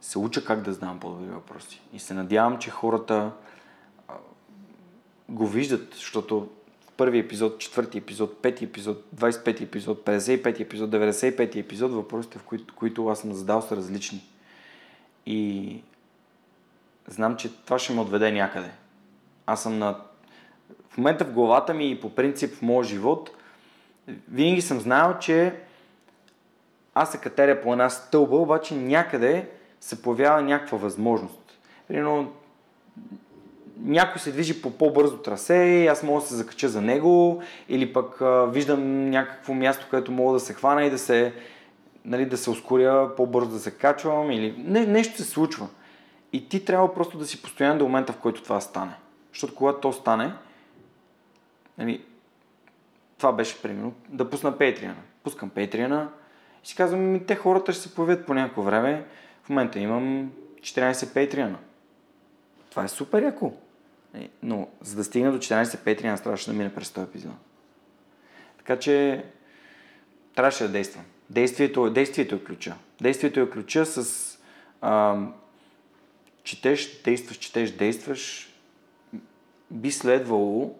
се 0.00 0.18
уча 0.18 0.44
как 0.44 0.62
да 0.62 0.72
задавам 0.72 1.00
по-добри 1.00 1.30
въпроси. 1.30 1.82
И 1.92 1.98
се 1.98 2.14
надявам, 2.14 2.58
че 2.58 2.70
хората 2.70 3.32
го 5.28 5.46
виждат, 5.46 5.94
защото 5.94 6.48
първи 6.96 7.18
епизод, 7.18 7.58
четвърти 7.58 7.98
епизод, 7.98 8.42
пети 8.42 8.64
епизод, 8.64 9.04
25 9.16 9.60
епизод, 9.60 10.04
55 10.04 10.60
епизод, 10.60 10.90
95 10.90 11.56
епизод, 11.56 11.92
въпросите, 11.92 12.38
в 12.38 12.42
които, 12.42 12.74
които 12.74 13.08
аз 13.08 13.20
съм 13.20 13.32
задал, 13.32 13.62
са 13.62 13.76
различни. 13.76 14.24
И 15.26 15.82
знам, 17.08 17.36
че 17.36 17.56
това 17.64 17.78
ще 17.78 17.92
ме 17.92 18.00
отведе 18.00 18.32
някъде. 18.32 18.70
Аз 19.46 19.62
съм 19.62 19.78
на... 19.78 20.00
В 20.90 20.98
момента 20.98 21.24
в 21.24 21.32
главата 21.32 21.74
ми 21.74 21.90
и 21.90 22.00
по 22.00 22.14
принцип 22.14 22.54
в 22.54 22.62
моя 22.62 22.84
живот, 22.84 23.30
винаги 24.28 24.62
съм 24.62 24.80
знал, 24.80 25.18
че 25.18 25.54
аз 26.94 27.12
се 27.12 27.18
катеря 27.18 27.60
по 27.60 27.72
една 27.72 27.90
стълба, 27.90 28.36
обаче 28.36 28.74
някъде 28.74 29.50
се 29.80 30.02
появява 30.02 30.42
някаква 30.42 30.78
възможност. 30.78 31.58
Примерно, 31.88 32.32
някой 33.84 34.20
се 34.20 34.32
движи 34.32 34.62
по 34.62 34.70
по-бързо 34.70 35.18
трасе 35.18 35.86
аз 35.86 36.02
мога 36.02 36.20
да 36.20 36.26
се 36.26 36.34
закача 36.34 36.68
за 36.68 36.82
него, 36.82 37.42
или 37.68 37.92
пък 37.92 38.20
а, 38.20 38.46
виждам 38.46 39.10
някакво 39.10 39.54
място, 39.54 39.86
където 39.90 40.12
мога 40.12 40.32
да 40.32 40.40
се 40.40 40.54
хвана 40.54 40.84
и 40.84 40.90
да 40.90 40.98
се, 40.98 41.34
нали, 42.04 42.26
да 42.26 42.36
се 42.36 42.50
ускоря 42.50 43.14
по-бързо 43.16 43.50
да 43.50 43.58
се 43.58 43.70
качвам, 43.70 44.30
или 44.30 44.54
не, 44.58 44.86
нещо 44.86 45.16
се 45.16 45.24
случва. 45.24 45.68
И 46.32 46.48
ти 46.48 46.64
трябва 46.64 46.94
просто 46.94 47.18
да 47.18 47.26
си 47.26 47.42
постоянен 47.42 47.78
до 47.78 47.84
момента, 47.84 48.12
в 48.12 48.16
който 48.16 48.42
това 48.42 48.60
стане. 48.60 48.94
Защото 49.32 49.54
когато 49.54 49.80
то 49.80 49.92
стане, 49.92 50.32
нали, 51.78 52.04
това 53.18 53.32
беше 53.32 53.62
примерно 53.62 53.92
да 54.08 54.30
пусна 54.30 54.52
Patreon. 54.52 54.94
Пускам 55.22 55.50
Patreon 55.50 56.06
и 56.64 56.68
си 56.68 56.76
казвам, 56.76 57.00
ми, 57.00 57.26
те 57.26 57.36
хората 57.36 57.72
ще 57.72 57.82
се 57.82 57.94
появят 57.94 58.26
по 58.26 58.34
някакво 58.34 58.62
време. 58.62 59.04
В 59.44 59.48
момента 59.48 59.78
имам 59.78 60.30
14 60.60 60.92
Patreon. 60.92 61.54
Това 62.70 62.84
е 62.84 62.88
супер 62.88 63.22
яко. 63.22 63.52
Но 64.42 64.68
за 64.80 64.96
да 64.96 65.04
стигна 65.04 65.32
до 65.32 65.38
14 65.38 65.64
Patreon, 65.64 66.22
трябваше 66.22 66.50
да 66.50 66.56
мине 66.56 66.74
през 66.74 66.90
този 66.90 67.04
епизод. 67.04 67.32
Така 68.58 68.78
че 68.78 69.24
трябваше 70.34 70.64
да 70.64 70.70
действам. 70.70 71.04
Действието, 71.30 71.90
действието 71.90 72.34
е 72.34 72.44
ключа. 72.44 72.74
Действието 73.00 73.40
е 73.40 73.50
ключа 73.50 73.86
с 73.86 74.38
а, 74.80 75.18
четеш, 76.42 77.02
действаш, 77.02 77.36
четеш, 77.36 77.70
действаш. 77.70 78.52
Би 79.70 79.92
следвало, 79.92 80.78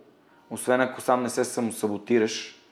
освен 0.50 0.80
ако 0.80 1.00
сам 1.00 1.22
не 1.22 1.30
се 1.30 1.44
самосаботираш, 1.44 2.62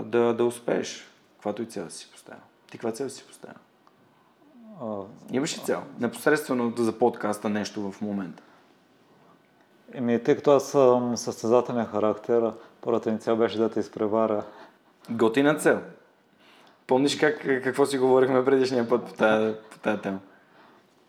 да, 0.00 0.34
да 0.34 0.44
успееш. 0.44 1.06
Каквато 1.36 1.62
и 1.62 1.66
цел 1.66 1.90
си 1.90 2.08
поставя. 2.12 2.40
Ти 2.70 2.78
каква 2.78 2.92
цел 2.92 3.10
си 3.10 3.24
поставя? 3.26 3.54
Имаш 5.32 5.58
ли 5.58 5.62
цел? 5.64 5.82
Непосредствено 6.00 6.72
за 6.76 6.98
подкаста 6.98 7.48
нещо 7.48 7.92
в 7.92 8.00
момента. 8.00 8.42
Еми, 9.94 10.22
тъй 10.22 10.36
като 10.36 10.50
аз 10.50 10.70
съм 10.70 11.16
състезателен 11.16 11.86
характер, 11.86 12.52
първата 12.80 13.12
ми 13.12 13.18
цел 13.18 13.36
беше 13.36 13.58
да 13.58 13.68
те 13.68 13.80
изпреваря. 13.80 14.42
Готина 15.10 15.54
цел. 15.54 15.80
Помниш 16.86 17.16
как, 17.16 17.62
какво 17.64 17.86
си 17.86 17.98
говорихме 17.98 18.44
предишния 18.44 18.88
път 18.88 19.04
по 19.04 19.12
тази, 19.12 19.54
по 19.70 19.78
тази 19.78 20.02
тема? 20.02 20.18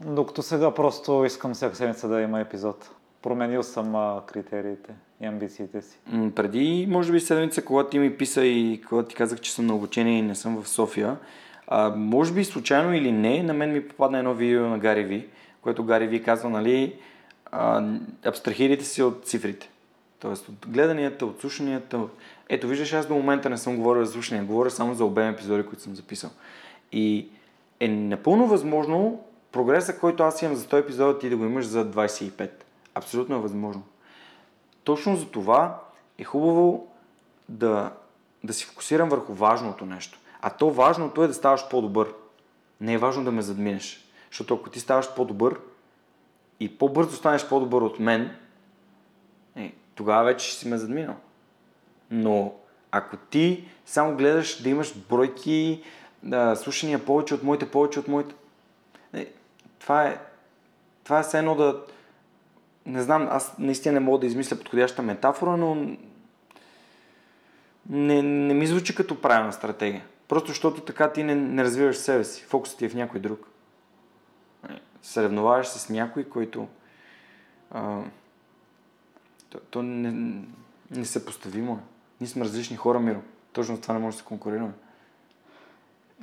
Докато 0.05 0.41
сега 0.41 0.73
просто 0.73 1.25
искам 1.25 1.53
всяка 1.53 1.75
седмица 1.75 2.07
да 2.07 2.21
има 2.21 2.39
епизод. 2.39 2.89
Променил 3.21 3.63
съм 3.63 3.95
а, 3.95 4.21
критериите 4.25 4.93
и 5.21 5.25
амбициите 5.25 5.81
си. 5.81 5.99
М, 6.07 6.31
преди, 6.35 6.87
може 6.89 7.11
би, 7.11 7.19
седмица, 7.19 7.65
когато 7.65 7.89
ти 7.89 7.99
ми 7.99 8.17
писа 8.17 8.45
и 8.45 8.81
когато 8.89 9.09
ти 9.09 9.15
казах, 9.15 9.39
че 9.39 9.53
съм 9.53 9.65
на 9.65 9.75
обучение 9.75 10.19
и 10.19 10.21
не 10.21 10.35
съм 10.35 10.61
в 10.63 10.69
София, 10.69 11.17
а, 11.67 11.89
може 11.95 12.33
би 12.33 12.43
случайно 12.43 12.95
или 12.95 13.11
не, 13.11 13.43
на 13.43 13.53
мен 13.53 13.73
ми 13.73 13.87
попадна 13.87 14.17
едно 14.17 14.33
видео 14.33 14.67
на 14.67 14.79
Гари 14.79 15.03
Ви, 15.03 15.27
което 15.61 15.83
Гари 15.83 16.07
Ви 16.07 16.23
казва, 16.23 16.49
нали, 16.49 16.99
а, 17.51 17.83
абстрахирайте 18.25 18.85
се 18.85 19.03
от 19.03 19.25
цифрите. 19.25 19.69
Тоест 20.19 20.49
от 20.49 20.67
гледанията, 20.67 21.25
от 21.25 21.41
слушанията. 21.41 22.01
Ето, 22.49 22.67
виждаш, 22.67 22.93
аз 22.93 23.07
до 23.07 23.13
момента 23.13 23.49
не 23.49 23.57
съм 23.57 23.77
говорил 23.77 24.05
за 24.05 24.11
слушания, 24.11 24.43
говоря 24.43 24.71
само 24.71 24.93
за 24.93 25.05
обем 25.05 25.33
епизоди, 25.33 25.63
които 25.63 25.83
съм 25.83 25.95
записал. 25.95 26.29
И 26.91 27.27
е 27.79 27.87
напълно 27.87 28.47
възможно 28.47 29.23
прогреса, 29.51 29.99
който 29.99 30.23
аз 30.23 30.41
имам 30.41 30.55
за 30.55 30.65
100 30.65 30.79
епизода, 30.79 31.19
ти 31.19 31.29
да 31.29 31.37
го 31.37 31.45
имаш 31.45 31.65
за 31.65 31.91
25. 31.91 32.49
Абсолютно 32.95 33.35
е 33.35 33.39
възможно. 33.39 33.83
Точно 34.83 35.15
за 35.15 35.25
това 35.25 35.79
е 36.17 36.23
хубаво 36.23 36.87
да, 37.49 37.91
да 38.43 38.53
си 38.53 38.65
фокусирам 38.65 39.09
върху 39.09 39.33
важното 39.33 39.85
нещо. 39.85 40.19
А 40.41 40.49
то 40.49 40.69
важното 40.69 41.23
е 41.23 41.27
да 41.27 41.33
ставаш 41.33 41.69
по-добър. 41.69 42.13
Не 42.81 42.93
е 42.93 42.97
важно 42.97 43.23
да 43.23 43.31
ме 43.31 43.41
задминеш. 43.41 44.05
Защото 44.29 44.53
ако 44.53 44.69
ти 44.69 44.79
ставаш 44.79 45.13
по-добър 45.15 45.59
и 46.61 46.77
по-бързо 46.77 47.15
станеш 47.15 47.47
по-добър 47.47 47.81
от 47.81 47.99
мен, 47.99 48.35
е, 49.55 49.73
тогава 49.95 50.23
вече 50.23 50.47
ще 50.47 50.59
си 50.59 50.67
ме 50.67 50.77
задминал. 50.77 51.15
Но 52.11 52.53
ако 52.91 53.17
ти 53.17 53.67
само 53.85 54.15
гледаш 54.15 54.61
да 54.61 54.69
имаш 54.69 54.97
бройки, 55.09 55.83
да, 56.23 56.55
слушания 56.55 57.05
повече 57.05 57.33
от 57.33 57.43
моите, 57.43 57.71
повече 57.71 57.99
от 57.99 58.07
моите, 58.07 58.35
е, 59.13 59.27
това 59.79 60.07
е, 60.07 60.19
това 61.03 61.19
е 61.19 61.23
все 61.23 61.37
едно 61.37 61.55
да, 61.55 61.81
не 62.85 63.01
знам, 63.01 63.27
аз 63.31 63.57
наистина 63.57 63.93
не 63.93 63.99
мога 63.99 64.19
да 64.19 64.25
измисля 64.25 64.57
подходяща 64.57 65.01
метафора, 65.01 65.57
но 65.57 65.75
не, 67.89 68.21
не 68.21 68.53
ми 68.53 68.67
звучи 68.67 68.95
като 68.95 69.21
правилна 69.21 69.53
стратегия. 69.53 70.05
Просто 70.27 70.47
защото 70.47 70.81
така 70.81 71.11
ти 71.11 71.23
не, 71.23 71.35
не 71.35 71.63
развиваш 71.63 71.97
себе 71.97 72.23
си. 72.23 72.43
Фокусът 72.43 72.77
ти 72.77 72.85
е 72.85 72.89
в 72.89 72.95
някой 72.95 73.19
друг. 73.19 73.50
Съревноваваш 75.01 75.67
с 75.67 75.89
някой, 75.89 76.23
който 76.23 76.67
а, 77.71 77.99
то, 79.49 79.59
то 79.69 79.83
не, 79.83 80.41
не 80.91 81.05
се 81.05 81.25
поставимо. 81.25 81.79
Ние 82.21 82.27
сме 82.27 82.45
различни 82.45 82.77
хора, 82.77 82.99
Миро. 82.99 83.19
Точно 83.53 83.81
това 83.81 83.93
не 83.93 83.99
може 83.99 84.15
да 84.15 84.19
се 84.19 84.27
конкурираме. 84.27 84.71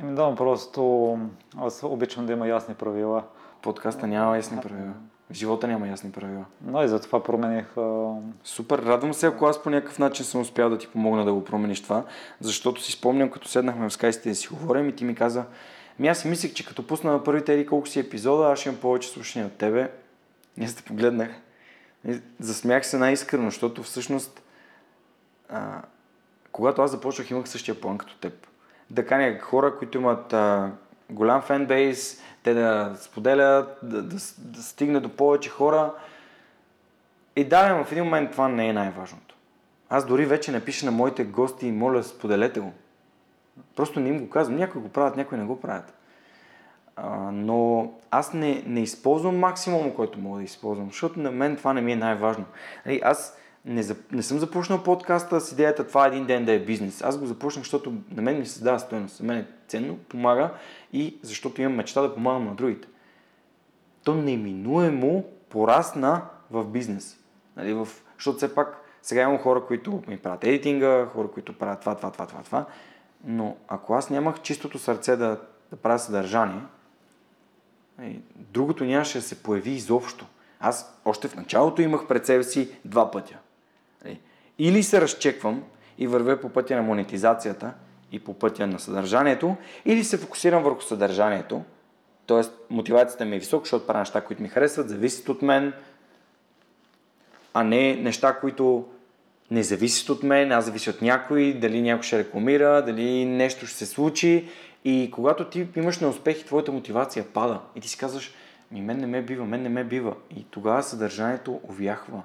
Еми 0.01 0.14
да, 0.14 0.35
просто 0.35 1.19
аз 1.57 1.83
обичам 1.83 2.27
да 2.27 2.33
има 2.33 2.49
ясни 2.49 2.75
правила. 2.75 3.25
Подкаста 3.62 4.07
няма 4.07 4.37
ясни 4.37 4.61
правила. 4.61 4.93
В 5.31 5.35
живота 5.35 5.69
няма 5.69 5.88
ясни 5.88 6.12
правила. 6.12 6.45
Но 6.64 6.83
и 6.83 6.88
затова 6.88 7.23
промених... 7.23 7.77
А... 7.77 8.14
Супер, 8.45 8.79
радвам 8.79 9.14
се, 9.14 9.27
ако 9.27 9.47
аз 9.47 9.62
по 9.62 9.71
някакъв 9.71 9.99
начин 9.99 10.25
съм 10.25 10.41
успял 10.41 10.71
да 10.71 10.79
ти 10.79 10.88
помогна 10.88 11.25
да 11.25 11.33
го 11.33 11.45
промениш 11.45 11.83
това, 11.83 12.05
защото 12.41 12.83
си 12.83 12.93
спомням, 12.93 13.31
като 13.31 13.49
седнахме 13.49 13.88
в 13.88 13.93
скайсите 13.93 14.29
да 14.29 14.35
си 14.35 14.49
говорим 14.49 14.88
и 14.88 14.97
ти 14.97 15.05
ми 15.05 15.14
каза, 15.14 15.45
ми 15.99 16.09
аз 16.09 16.19
си 16.19 16.29
мислех, 16.29 16.53
че 16.53 16.67
като 16.67 16.87
пусна 16.87 17.13
на 17.13 17.25
първите 17.25 17.55
еди 17.55 17.67
колко 17.67 17.89
си 17.89 18.01
епизода, 18.01 18.53
аз 18.53 18.59
ще 18.59 18.69
имам 18.69 18.81
повече 18.81 19.09
слушания 19.09 19.47
от 19.47 19.59
тебе. 19.59 19.91
И 20.61 20.65
аз 20.65 20.75
те 20.75 20.83
погледнах. 20.83 21.31
Засмях 22.41 22.87
се 22.87 22.99
най-искрено, 22.99 23.45
защото 23.45 23.83
всъщност 23.83 24.43
а, 25.49 25.83
когато 26.53 26.83
аз 26.83 26.91
започвах, 26.91 27.31
имах 27.31 27.49
същия 27.49 27.81
план 27.81 27.99
като 27.99 28.17
теб. 28.17 28.47
Да 28.91 29.07
каня 29.07 29.39
хора, 29.41 29.79
които 29.79 29.99
имат 29.99 30.33
а, 30.33 30.71
голям 31.11 31.43
фенбейс, 31.43 32.23
те 32.43 32.55
да 32.55 32.97
споделят, 33.01 33.79
да, 33.83 34.03
да, 34.03 34.17
да 34.39 34.63
стигне 34.63 35.01
до 35.01 35.09
повече 35.09 35.51
хора. 35.51 35.94
И 37.37 37.44
да, 37.44 37.85
в 37.85 37.92
един 37.92 38.05
момент 38.05 38.33
това 38.33 38.49
не 38.49 38.69
е 38.69 38.73
най-важното. 38.73 39.35
Аз 39.88 40.07
дори 40.07 40.27
вече 40.27 40.53
не 40.53 40.65
пиша 40.65 40.87
на 40.87 40.92
моите 40.92 41.25
гости 41.25 41.67
и 41.67 41.73
моля, 41.73 42.03
споделете 42.03 42.61
го. 42.61 42.73
Просто 43.77 44.00
не 44.00 44.09
им 44.09 44.19
го 44.19 44.31
казвам. 44.31 44.56
Някои 44.56 44.83
го 44.83 44.88
правят, 44.88 45.17
някои 45.17 45.38
не 45.38 45.44
го 45.44 45.61
правят. 45.61 45.94
Но 47.33 47.90
аз 48.11 48.33
не, 48.33 48.63
не 48.67 48.81
използвам 48.81 49.38
максимума, 49.38 49.94
който 49.94 50.19
мога 50.19 50.38
да 50.38 50.44
използвам, 50.44 50.87
защото 50.87 51.21
на 51.21 51.31
мен 51.31 51.56
това 51.56 51.73
не 51.73 51.81
ми 51.81 51.92
е 51.92 51.96
най-важно. 51.96 52.44
Нали, 52.87 53.00
аз 53.04 53.38
не, 53.65 53.83
не 54.13 54.23
съм 54.23 54.38
започнал 54.38 54.83
подкаста 54.83 55.40
с 55.40 55.52
идеята 55.52 55.87
това 55.87 56.06
един 56.06 56.27
ден 56.27 56.44
да 56.44 56.52
е 56.52 56.59
бизнес. 56.59 57.02
Аз 57.02 57.19
го 57.19 57.27
започнах, 57.27 57.65
защото 57.65 57.92
на 58.11 58.23
мен 58.23 58.38
ми 58.38 58.46
се 58.46 58.65
дава 58.65 58.79
стоеност. 58.79 59.17
За 59.17 59.25
мен 59.25 59.38
е 59.38 59.46
ценно, 59.69 59.96
помага 59.96 60.50
и 60.92 61.19
защото 61.23 61.63
имам 61.63 61.77
мечта 61.77 62.02
да 62.02 62.15
помагам 62.15 62.44
на 62.44 62.54
другите. 62.54 62.88
То 64.04 64.15
неминуемо 64.15 65.25
порасна 65.48 66.23
в 66.50 66.65
бизнес. 66.65 67.19
Нали, 67.56 67.73
в... 67.73 67.88
Защото 68.17 68.37
все 68.37 68.54
пак 68.54 68.85
сега 69.02 69.23
имам 69.23 69.38
хора, 69.38 69.65
които 69.67 70.02
ми 70.09 70.19
правят 70.19 70.44
едитинга, 70.44 71.06
хора, 71.06 71.29
които 71.29 71.59
правят 71.59 71.81
това, 71.81 71.94
това, 71.94 72.11
това, 72.11 72.27
това, 72.27 72.42
това. 72.42 72.67
Но 73.25 73.56
ако 73.69 73.94
аз 73.94 74.10
нямах 74.10 74.40
чистото 74.40 74.79
сърце 74.79 75.16
да, 75.16 75.40
да 75.71 75.77
правя 75.77 75.98
съдържание, 75.98 76.62
нали, 77.98 78.23
другото 78.37 78.85
нямаше 78.85 79.19
да 79.19 79.25
се 79.25 79.42
появи 79.42 79.71
изобщо. 79.71 80.27
Аз 80.60 81.00
още 81.04 81.29
в 81.29 81.37
началото 81.37 81.83
имах 81.83 82.06
пред 82.06 82.27
себе 82.27 82.44
си 82.44 82.77
два 82.85 83.10
пътя. 83.10 83.38
Нали, 84.04 84.21
или 84.58 84.83
се 84.83 85.00
разчеквам 85.00 85.64
и 85.98 86.06
вървя 86.06 86.40
по 86.40 86.48
пътя 86.48 86.77
на 86.77 86.83
монетизацията 86.83 87.75
и 88.12 88.21
по 88.21 88.35
пътя 88.35 88.66
на 88.66 88.79
съдържанието, 88.79 89.56
или 89.85 90.04
се 90.04 90.19
фокусирам 90.19 90.62
върху 90.62 90.81
съдържанието, 90.81 91.62
т.е. 92.27 92.42
мотивацията 92.71 93.25
ми 93.25 93.37
е 93.37 93.38
висока, 93.38 93.64
защото 93.64 93.87
правя 93.87 93.98
неща, 93.98 94.21
които 94.21 94.42
ми 94.42 94.48
харесват, 94.48 94.88
зависят 94.88 95.29
от 95.29 95.42
мен, 95.42 95.73
а 97.54 97.64
не 97.64 97.96
неща, 97.96 98.38
които 98.40 98.88
не 99.51 99.63
зависят 99.63 100.09
от 100.09 100.23
мен, 100.23 100.53
аз 100.53 100.65
зависи 100.65 100.90
от 100.90 101.03
някой, 101.03 101.53
дали 101.53 101.83
някой 101.83 102.03
ще 102.03 102.19
рекламира, 102.19 102.85
дали 102.85 103.25
нещо 103.25 103.67
ще 103.67 103.77
се 103.77 103.87
случи. 103.87 104.49
И 104.85 105.11
когато 105.15 105.44
ти 105.44 105.69
имаш 105.77 105.99
неуспех 105.99 106.40
и 106.40 106.44
твоята 106.44 106.73
мотивация 106.73 107.25
пада 107.25 107.61
и 107.77 107.81
ти 107.81 107.88
си 107.88 107.99
казваш, 107.99 108.33
ми 108.71 108.81
мен 108.81 108.99
не 108.99 109.07
ме 109.07 109.23
бива, 109.23 109.44
мен 109.44 109.63
не 109.63 109.69
ме 109.69 109.85
бива. 109.85 110.15
И 110.37 110.44
тогава 110.51 110.83
съдържанието 110.83 111.61
увяхва. 111.63 112.23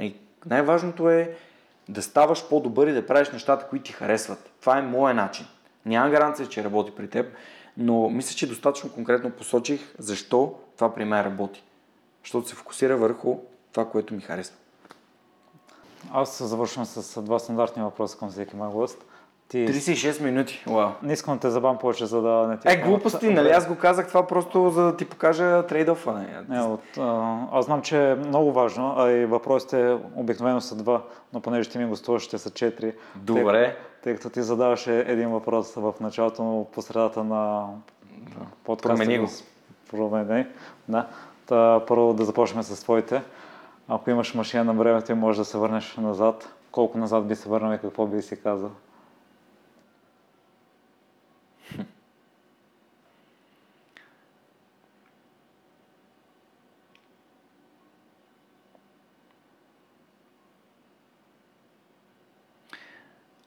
И 0.00 0.14
най-важното 0.46 1.10
е 1.10 1.34
да 1.88 2.02
ставаш 2.02 2.48
по-добър 2.48 2.86
и 2.86 2.92
да 2.92 3.06
правиш 3.06 3.30
нещата, 3.30 3.66
които 3.68 3.84
ти 3.84 3.92
харесват. 3.92 4.50
Това 4.60 4.78
е 4.78 4.82
моят 4.82 5.16
начин. 5.16 5.46
Няма 5.86 6.10
гаранция, 6.10 6.48
че 6.48 6.64
работи 6.64 6.92
при 6.96 7.08
теб, 7.08 7.26
но 7.76 8.10
мисля, 8.10 8.36
че 8.36 8.48
достатъчно 8.48 8.92
конкретно 8.92 9.30
посочих 9.30 9.94
защо 9.98 10.54
това 10.76 10.94
при 10.94 11.04
мен 11.04 11.20
работи. 11.20 11.62
Защото 12.24 12.48
се 12.48 12.54
фокусира 12.54 12.96
върху 12.96 13.38
това, 13.72 13.90
което 13.90 14.14
ми 14.14 14.20
харесва. 14.20 14.56
Аз 16.12 16.42
завършвам 16.42 16.84
с 16.84 17.22
два 17.22 17.38
стандартни 17.38 17.82
въпроса 17.82 18.18
към 18.18 18.30
всеки 18.30 18.56
мой 18.56 18.68
гост. 18.68 19.04
Ти... 19.48 19.66
36 19.68 20.22
минути, 20.22 20.64
вау. 20.66 20.88
Не 21.02 21.12
искам 21.12 21.34
да 21.34 21.40
те 21.40 21.50
забавам 21.50 21.78
повече, 21.78 22.06
за 22.06 22.22
да 22.22 22.46
не 22.48 22.58
ти... 22.58 22.68
Е, 22.68 22.76
глупости, 22.76 23.28
нали? 23.28 23.48
Аз 23.48 23.68
го 23.68 23.76
казах 23.76 24.08
това 24.08 24.26
просто 24.26 24.70
за 24.70 24.82
да 24.82 24.96
ти 24.96 25.04
покажа 25.04 25.66
трейдофа. 25.66 26.12
Нали? 26.12 26.26
Не, 26.48 26.60
от, 26.60 26.98
а, 26.98 27.38
аз 27.52 27.64
знам, 27.64 27.82
че 27.82 28.10
е 28.10 28.14
много 28.14 28.52
важно, 28.52 28.94
а 28.96 29.10
и 29.10 29.26
въпросите 29.26 29.96
обикновено 30.14 30.60
са 30.60 30.74
два, 30.74 31.02
но 31.32 31.40
понеже 31.40 31.70
ти 31.70 31.78
ми 31.78 31.86
гостуваш, 31.86 32.22
ще 32.22 32.38
са 32.38 32.50
четири. 32.50 32.94
Добре. 33.16 33.64
Тъй, 33.64 33.76
тъй 34.02 34.14
като 34.14 34.30
ти 34.30 34.42
задаваше 34.42 35.04
един 35.08 35.30
въпрос 35.30 35.74
в 35.74 35.94
началото, 36.00 36.42
но 36.42 36.64
по 36.64 36.82
средата 36.82 37.24
на 37.24 37.66
да. 38.12 38.46
подкаста. 38.64 38.88
Промени 38.88 39.18
го. 39.18 39.28
Промени. 39.90 40.46
Да. 40.88 41.06
Та, 41.46 41.80
първо 41.88 42.14
да 42.14 42.24
започнем 42.24 42.62
с 42.62 42.82
твоите. 42.82 43.22
Ако 43.88 44.10
имаш 44.10 44.34
машина 44.34 44.64
на 44.64 44.74
времето 44.74 45.12
и 45.12 45.14
можеш 45.14 45.38
да 45.38 45.44
се 45.44 45.58
върнеш 45.58 45.96
назад, 45.96 46.54
колко 46.70 46.98
назад 46.98 47.28
би 47.28 47.36
се 47.36 47.48
върнал 47.48 47.74
и 47.74 47.78
какво 47.78 48.06
би 48.06 48.22
си 48.22 48.42
казал? 48.42 48.72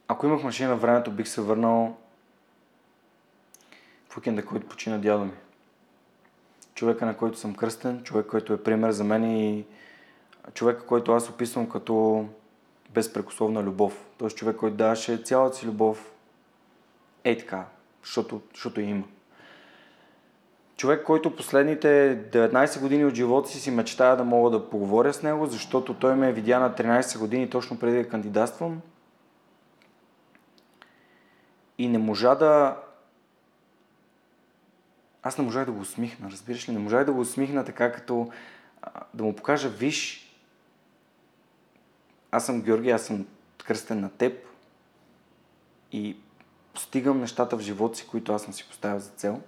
Ако 0.07 0.25
имах 0.25 0.43
машина 0.43 0.69
на 0.69 0.75
времето, 0.75 1.11
бих 1.11 1.27
се 1.27 1.41
върнал 1.41 1.97
в 4.09 4.17
уикенда, 4.17 4.45
който 4.45 4.67
почина 4.67 4.97
дядо 4.97 5.25
ми. 5.25 5.31
Човека, 6.73 7.05
на 7.05 7.17
който 7.17 7.37
съм 7.37 7.55
кръстен, 7.55 8.03
човек, 8.03 8.27
който 8.27 8.53
е 8.53 8.63
пример 8.63 8.91
за 8.91 9.03
мен 9.03 9.23
и 9.23 9.65
човека, 10.53 10.85
който 10.85 11.11
аз 11.11 11.29
описвам 11.29 11.69
като 11.69 12.25
безпрекословна 12.93 13.63
любов. 13.63 14.05
Тоест 14.17 14.37
човек, 14.37 14.55
който 14.55 14.77
даваше 14.77 15.17
цялата 15.17 15.57
си 15.57 15.65
любов 15.65 16.13
е 17.23 17.37
така, 17.37 17.65
защото, 18.03 18.41
защото 18.53 18.81
има. 18.81 19.03
Човек, 20.77 21.03
който 21.03 21.35
последните 21.35 22.19
19 22.31 22.79
години 22.79 23.05
от 23.05 23.15
живота 23.15 23.49
си 23.49 23.59
си 23.59 23.71
мечтая 23.71 24.17
да 24.17 24.23
мога 24.23 24.49
да 24.49 24.69
поговоря 24.69 25.13
с 25.13 25.23
него, 25.23 25.45
защото 25.45 25.93
той 25.93 26.15
ме 26.15 26.33
видя 26.33 26.59
на 26.59 26.73
13 26.73 27.19
години 27.19 27.49
точно 27.49 27.79
преди 27.79 27.97
да 27.97 28.09
кандидатствам 28.09 28.81
и 31.77 31.87
не 31.87 31.97
можа 31.97 32.35
да... 32.35 32.77
Аз 35.23 35.37
не 35.37 35.43
можах 35.43 35.65
да 35.65 35.71
го 35.71 35.79
усмихна, 35.79 36.31
разбираш 36.31 36.69
ли? 36.69 36.73
Не 36.73 36.79
можах 36.79 37.05
да 37.05 37.13
го 37.13 37.19
усмихна 37.19 37.65
така, 37.65 37.91
като 37.91 38.31
да 39.13 39.23
му 39.23 39.35
покажа, 39.35 39.69
виж, 39.69 40.30
аз 42.31 42.45
съм 42.45 42.61
Георги, 42.61 42.89
аз 42.89 43.05
съм 43.05 43.27
кръстен 43.63 43.99
на 43.99 44.09
теб 44.09 44.47
и 45.91 46.17
постигам 46.73 47.19
нещата 47.19 47.57
в 47.57 47.61
живота 47.61 47.97
си, 47.97 48.07
които 48.07 48.33
аз 48.33 48.43
съм 48.43 48.53
си 48.53 48.67
поставил 48.67 48.99
за 48.99 49.09
цел. 49.09 49.41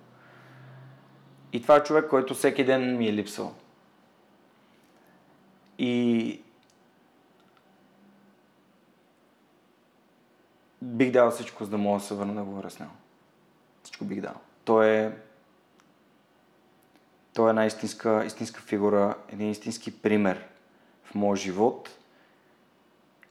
И 1.53 1.61
това 1.61 1.75
е 1.75 1.84
човек, 1.84 2.09
който 2.09 2.34
всеки 2.34 2.65
ден 2.65 2.97
ми 2.97 3.07
е 3.07 3.13
липсвал. 3.13 3.55
И 5.77 6.41
бих 10.81 11.11
дал 11.11 11.31
всичко, 11.31 11.63
за 11.63 11.69
да 11.69 11.77
мога 11.77 11.99
да 11.99 12.05
се 12.05 12.13
върна 12.13 12.36
да 12.36 12.43
говоря 12.43 12.69
с 12.69 12.79
него. 12.79 12.91
Всичко 13.84 14.05
бих 14.05 14.21
дал. 14.21 14.36
Той 14.65 14.88
е 14.88 15.11
той 17.34 17.47
е 17.47 17.49
една 17.49 17.65
истинска, 17.65 18.23
истинска 18.25 18.61
фигура, 18.61 19.15
един 19.29 19.49
истински 19.49 20.01
пример 20.01 20.47
в 21.03 21.15
моя 21.15 21.36
живот. 21.36 21.89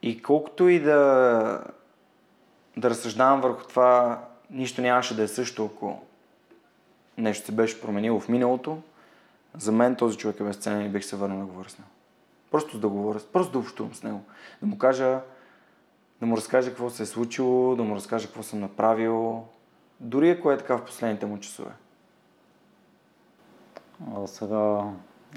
И 0.03 0.21
колкото 0.21 0.69
и 0.69 0.79
да, 0.79 1.63
да 2.77 2.89
разсъждавам 2.89 3.41
върху 3.41 3.67
това, 3.67 4.21
нищо 4.49 4.81
нямаше 4.81 5.15
да 5.15 5.23
е 5.23 5.27
също, 5.27 5.65
ако 5.65 6.01
нещо 7.17 7.45
се 7.45 7.51
беше 7.51 7.81
променило 7.81 8.19
в 8.19 8.29
миналото, 8.29 8.77
за 9.57 9.71
мен 9.71 9.95
този 9.95 10.17
човек 10.17 10.39
е 10.39 10.43
безценен 10.43 10.85
и 10.85 10.89
бих 10.89 11.05
се 11.05 11.15
върнал 11.15 11.39
да 11.39 11.45
говоря 11.45 11.69
с 11.69 11.77
него. 11.77 11.89
Просто 12.51 12.79
да 12.79 12.87
говоря, 12.87 13.19
просто 13.33 13.51
да 13.51 13.59
общувам 13.59 13.93
с 13.93 14.03
него. 14.03 14.21
Да 14.61 14.67
му 14.67 14.77
кажа, 14.77 15.19
да 16.19 16.25
му 16.25 16.37
разкажа 16.37 16.69
какво 16.69 16.89
се 16.89 17.03
е 17.03 17.05
случило, 17.05 17.75
да 17.75 17.83
му 17.83 17.95
разкажа 17.95 18.27
какво 18.27 18.43
съм 18.43 18.59
направил, 18.59 19.43
дори 19.99 20.29
ако 20.29 20.51
е 20.51 20.57
така 20.57 20.77
в 20.77 20.85
последните 20.85 21.25
му 21.25 21.39
часове. 21.39 21.71
А 24.15 24.27
сега, 24.27 24.83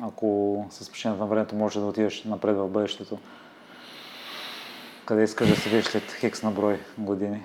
ако 0.03 0.67
с 0.71 1.05
на 1.05 1.27
времето 1.27 1.55
може 1.55 1.81
да 1.81 1.87
отидеш 1.87 2.25
напред 2.25 2.57
в 2.57 2.69
бъдещето, 2.69 3.19
къде 5.07 5.23
искаш 5.23 5.49
да 5.49 5.57
се 5.57 5.69
видиш 5.69 5.85
след 5.85 6.13
хекс 6.13 6.43
на 6.43 6.51
брой 6.51 6.81
години? 6.99 7.43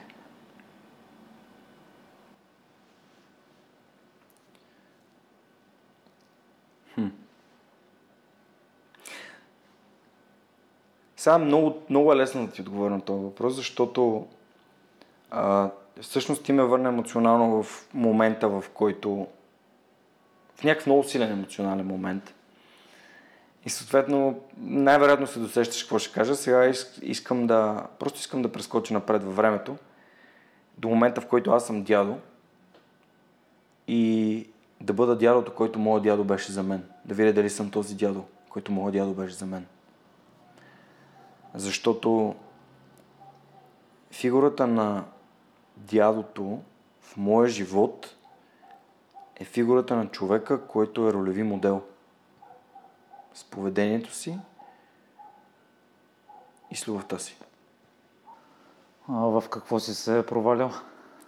Сега 11.22 11.38
много, 11.38 11.82
много 11.90 12.14
е 12.14 12.16
лесно 12.16 12.46
да 12.46 12.52
ти 12.52 12.62
отговоря 12.62 12.90
на 12.90 13.02
този 13.02 13.24
въпрос, 13.24 13.56
защото 13.56 14.28
а, 15.32 15.70
всъщност 16.02 16.44
ти 16.44 16.54
ме 16.54 16.64
върна 16.64 16.90
емоционално 16.90 17.64
в 17.64 17.88
момента, 17.94 18.50
в 18.50 18.64
който 18.74 19.28
в 20.56 20.64
някакъв 20.64 20.86
много 20.86 21.04
силен 21.04 21.32
емоционален 21.32 21.88
момент. 21.88 22.34
И 23.66 23.70
съответно, 23.70 24.40
най-вероятно 24.58 25.28
се 25.28 25.40
досещаш 25.40 25.84
какво 25.84 26.00
ще 26.00 26.14
кажа. 26.14 26.36
Сега 26.36 26.74
искам 27.02 27.48
да, 27.48 27.88
просто 28.00 28.20
искам 28.20 28.42
да 28.42 28.52
прескоча 28.52 28.94
напред 28.94 29.24
във 29.24 29.36
времето, 29.36 29.78
до 30.78 30.90
момента, 30.90 31.22
в 31.22 31.28
който 31.28 31.52
аз 31.52 31.68
съм 31.68 31.84
дядо 31.84 32.18
и 33.88 34.48
да 34.82 34.94
бъда 34.94 35.16
дядото, 35.16 35.56
който 35.56 35.80
моят 35.80 36.04
дядо 36.04 36.24
беше 36.24 36.52
за 36.52 36.64
мен. 36.64 36.84
Да 37.06 37.14
видя 37.14 37.34
дали 37.34 37.50
съм 37.50 37.72
този 37.72 37.96
дядо, 37.96 38.24
който 38.50 38.72
моят 38.72 38.94
дядо 38.94 39.14
беше 39.14 39.36
за 39.36 39.46
мен. 39.46 39.66
Защото 41.54 42.36
фигурата 44.12 44.68
на 44.68 45.04
дядото 45.78 46.60
в 47.02 47.18
моя 47.18 47.50
живот 47.50 48.16
е 49.40 49.46
фигурата 49.46 49.96
на 49.96 50.08
човека, 50.08 50.68
който 50.68 51.08
е 51.08 51.14
ролеви 51.14 51.44
модел. 51.44 51.82
С 53.34 53.44
поведението 53.44 54.14
си 54.14 54.38
и 56.72 56.76
с 56.76 56.88
любовта 56.88 57.20
си. 57.20 57.38
А 59.10 59.14
в 59.14 59.44
какво 59.50 59.80
си 59.80 59.96
се 59.96 60.20
е 60.20 60.26
провалял? 60.26 60.72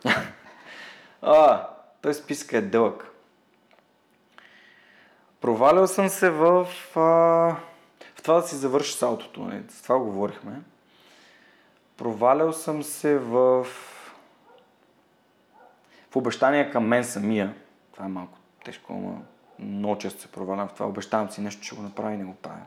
а, 1.21 1.67
той 2.01 2.13
списка 2.13 2.57
е 2.57 2.61
дълъг. 2.61 3.11
Провалял 5.41 5.87
съм 5.87 6.09
се 6.09 6.29
в... 6.29 6.67
А 6.95 7.55
това 8.23 8.33
да 8.35 8.47
си 8.47 8.55
завърши 8.55 8.97
салтото, 8.97 9.41
нали? 9.41 9.63
с 9.69 9.81
това 9.81 9.99
говорихме. 9.99 10.61
Провалял 11.97 12.53
съм 12.53 12.83
се 12.83 13.17
в, 13.17 13.63
в 16.11 16.15
обещания 16.15 16.71
към 16.71 16.87
мен 16.87 17.03
самия. 17.03 17.55
Това 17.93 18.05
е 18.05 18.09
малко 18.09 18.37
тежко, 18.65 18.93
но 18.93 19.21
много 19.63 19.97
често 19.97 20.21
се 20.21 20.27
провалям 20.27 20.67
в 20.67 20.73
това. 20.73 20.85
Обещавам 20.85 21.29
си 21.29 21.41
нещо, 21.41 21.63
ще 21.63 21.75
го 21.75 21.81
направя 21.81 22.13
и 22.13 22.17
не 22.17 22.23
го 22.23 22.33
правя. 22.33 22.65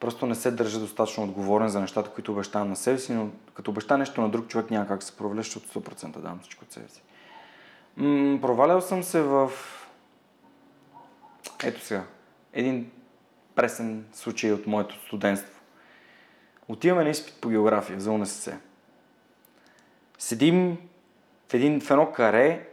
Просто 0.00 0.26
не 0.26 0.34
се 0.34 0.50
държа 0.50 0.80
достатъчно 0.80 1.24
отговорен 1.24 1.68
за 1.68 1.80
нещата, 1.80 2.10
които 2.10 2.32
обещавам 2.32 2.68
на 2.68 2.76
себе 2.76 2.98
си, 2.98 3.12
но 3.12 3.30
като 3.54 3.70
обеща 3.70 3.98
нещо 3.98 4.20
на 4.20 4.28
друг 4.28 4.48
човек 4.48 4.70
няма 4.70 4.88
как 4.88 5.02
се 5.02 5.16
проваля, 5.16 5.36
защото 5.36 5.80
100% 5.80 6.18
давам 6.18 6.40
всичко 6.40 6.64
от 6.64 6.72
себе 6.72 6.88
си. 6.88 7.02
М- 7.96 8.40
провалял 8.40 8.80
съм 8.80 9.02
се 9.02 9.22
в... 9.22 9.50
Ето 11.64 11.80
сега. 11.80 12.04
Един 12.52 12.90
пресен 13.54 14.04
случай 14.12 14.52
от 14.52 14.66
моето 14.66 14.94
студентство. 15.06 15.60
Отиваме 16.68 17.04
на 17.04 17.10
изпит 17.10 17.34
по 17.40 17.48
география 17.48 18.00
за 18.00 18.12
УНСС. 18.12 18.58
седим 20.18 20.78
в, 21.48 21.54
един, 21.54 21.80
в 21.80 21.90
едно 21.90 22.12
каре, 22.12 22.68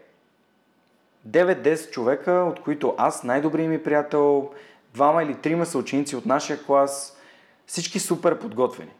9-10 1.29 1.91
човека, 1.91 2.31
от 2.31 2.61
които 2.61 2.95
аз, 2.97 3.23
най-добрият 3.23 3.69
ми 3.69 3.83
приятел, 3.83 4.51
двама 4.93 5.23
или 5.23 5.35
трима 5.35 5.65
са 5.65 5.77
ученици 5.77 6.15
от 6.15 6.25
нашия 6.25 6.63
клас, 6.63 7.17
всички 7.67 7.99
супер 7.99 8.39
подготвени. 8.39 8.91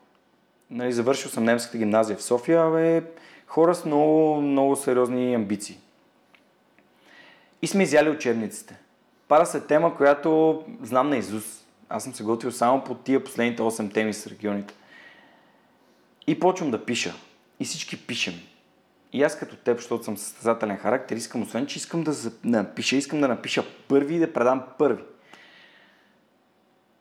Нали, 0.71 0.93
завършил 0.93 1.31
съм 1.31 1.43
немската 1.43 1.77
гимназия 1.77 2.17
в 2.17 2.23
София, 2.23 2.69
бе, 2.69 3.03
хора 3.47 3.75
с 3.75 3.85
много, 3.85 4.41
много 4.41 4.75
сериозни 4.75 5.35
амбиции. 5.35 5.77
И 7.61 7.67
сме 7.67 7.83
изяли 7.83 8.09
учебниците. 8.09 8.79
Пара 9.27 9.45
се 9.45 9.59
тема, 9.59 9.97
която 9.97 10.63
знам 10.81 11.09
на 11.09 11.17
Изус. 11.17 11.65
Аз 11.89 12.03
съм 12.03 12.13
се 12.13 12.23
готвил 12.23 12.51
само 12.51 12.83
по 12.83 12.95
тия 12.95 13.23
последните 13.23 13.61
8 13.61 13.93
теми 13.93 14.13
с 14.13 14.27
регионите. 14.27 14.73
И 16.27 16.39
почвам 16.39 16.71
да 16.71 16.85
пиша. 16.85 17.13
И 17.59 17.65
всички 17.65 18.07
пишем. 18.07 18.33
И 19.13 19.23
аз 19.23 19.39
като 19.39 19.55
теб, 19.55 19.77
защото 19.77 20.03
съм 20.03 20.17
състезателен 20.17 20.77
характер, 20.77 21.15
искам, 21.15 21.41
освен, 21.41 21.67
че 21.67 21.77
искам 21.77 22.03
да 22.03 22.13
напиша, 22.43 22.95
искам 22.95 23.21
да 23.21 23.27
напиша 23.27 23.63
първи 23.87 24.15
и 24.15 24.19
да 24.19 24.33
предам 24.33 24.63
първи. 24.77 25.03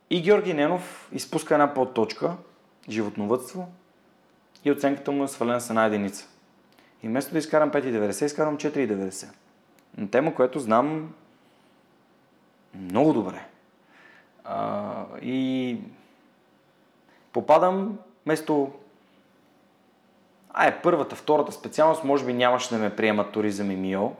И 0.09 0.21
Георги 0.21 0.53
Ненов 0.53 1.09
изпуска 1.11 1.53
една 1.53 1.73
подточка, 1.73 2.33
животновътство, 2.89 3.67
и 4.65 4.71
оценката 4.71 5.11
му 5.11 5.23
е 5.23 5.27
свалена 5.27 5.61
с 5.61 5.69
една 5.69 5.85
единица. 5.85 6.27
И 7.03 7.07
вместо 7.07 7.31
да 7.31 7.37
изкарам 7.37 7.71
5,90, 7.71 8.25
изкарам 8.25 8.57
4,90. 8.57 9.27
На 9.97 10.09
тема, 10.09 10.35
която 10.35 10.59
знам 10.59 11.13
много 12.73 13.13
добре. 13.13 13.45
А, 14.43 15.05
и 15.21 15.77
попадам 17.33 17.97
вместо 18.25 18.71
а 20.61 20.67
е 20.67 20.81
първата, 20.81 21.15
втората 21.15 21.51
специалност, 21.51 22.03
може 22.03 22.25
би 22.25 22.33
нямаше 22.33 22.69
да 22.69 22.77
ме 22.77 22.95
приемат 22.95 23.31
туризъм 23.31 23.71
и 23.71 23.75
МИО, 23.75 24.13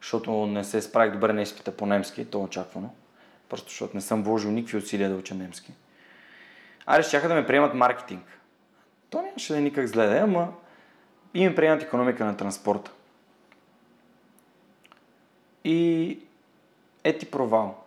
защото 0.00 0.46
не 0.46 0.64
се 0.64 0.82
справих 0.82 1.12
добре 1.12 1.32
на 1.32 1.42
изпита 1.42 1.76
по 1.76 1.86
немски, 1.86 2.24
то 2.24 2.38
е 2.38 2.42
очаквано. 2.42 2.90
Просто 3.48 3.68
защото 3.68 3.96
не 3.96 4.00
съм 4.00 4.22
вложил 4.22 4.50
никакви 4.50 4.78
усилия 4.78 5.10
да 5.10 5.16
уча 5.16 5.34
немски. 5.34 5.72
Аре, 6.86 7.02
щяха 7.02 7.28
да 7.28 7.34
ме 7.34 7.46
приемат 7.46 7.74
маркетинг. 7.74 8.40
То 9.10 9.22
нямаше 9.22 9.52
да 9.52 9.58
е 9.58 9.62
никак 9.62 9.86
зле 9.86 10.06
да 10.06 10.16
е, 10.16 10.20
ама 10.20 10.52
и 11.34 11.48
ми 11.48 11.54
приемат 11.54 11.82
економика 11.82 12.24
на 12.24 12.36
транспорта. 12.36 12.90
И 15.64 16.18
ети 17.04 17.30
провал. 17.30 17.84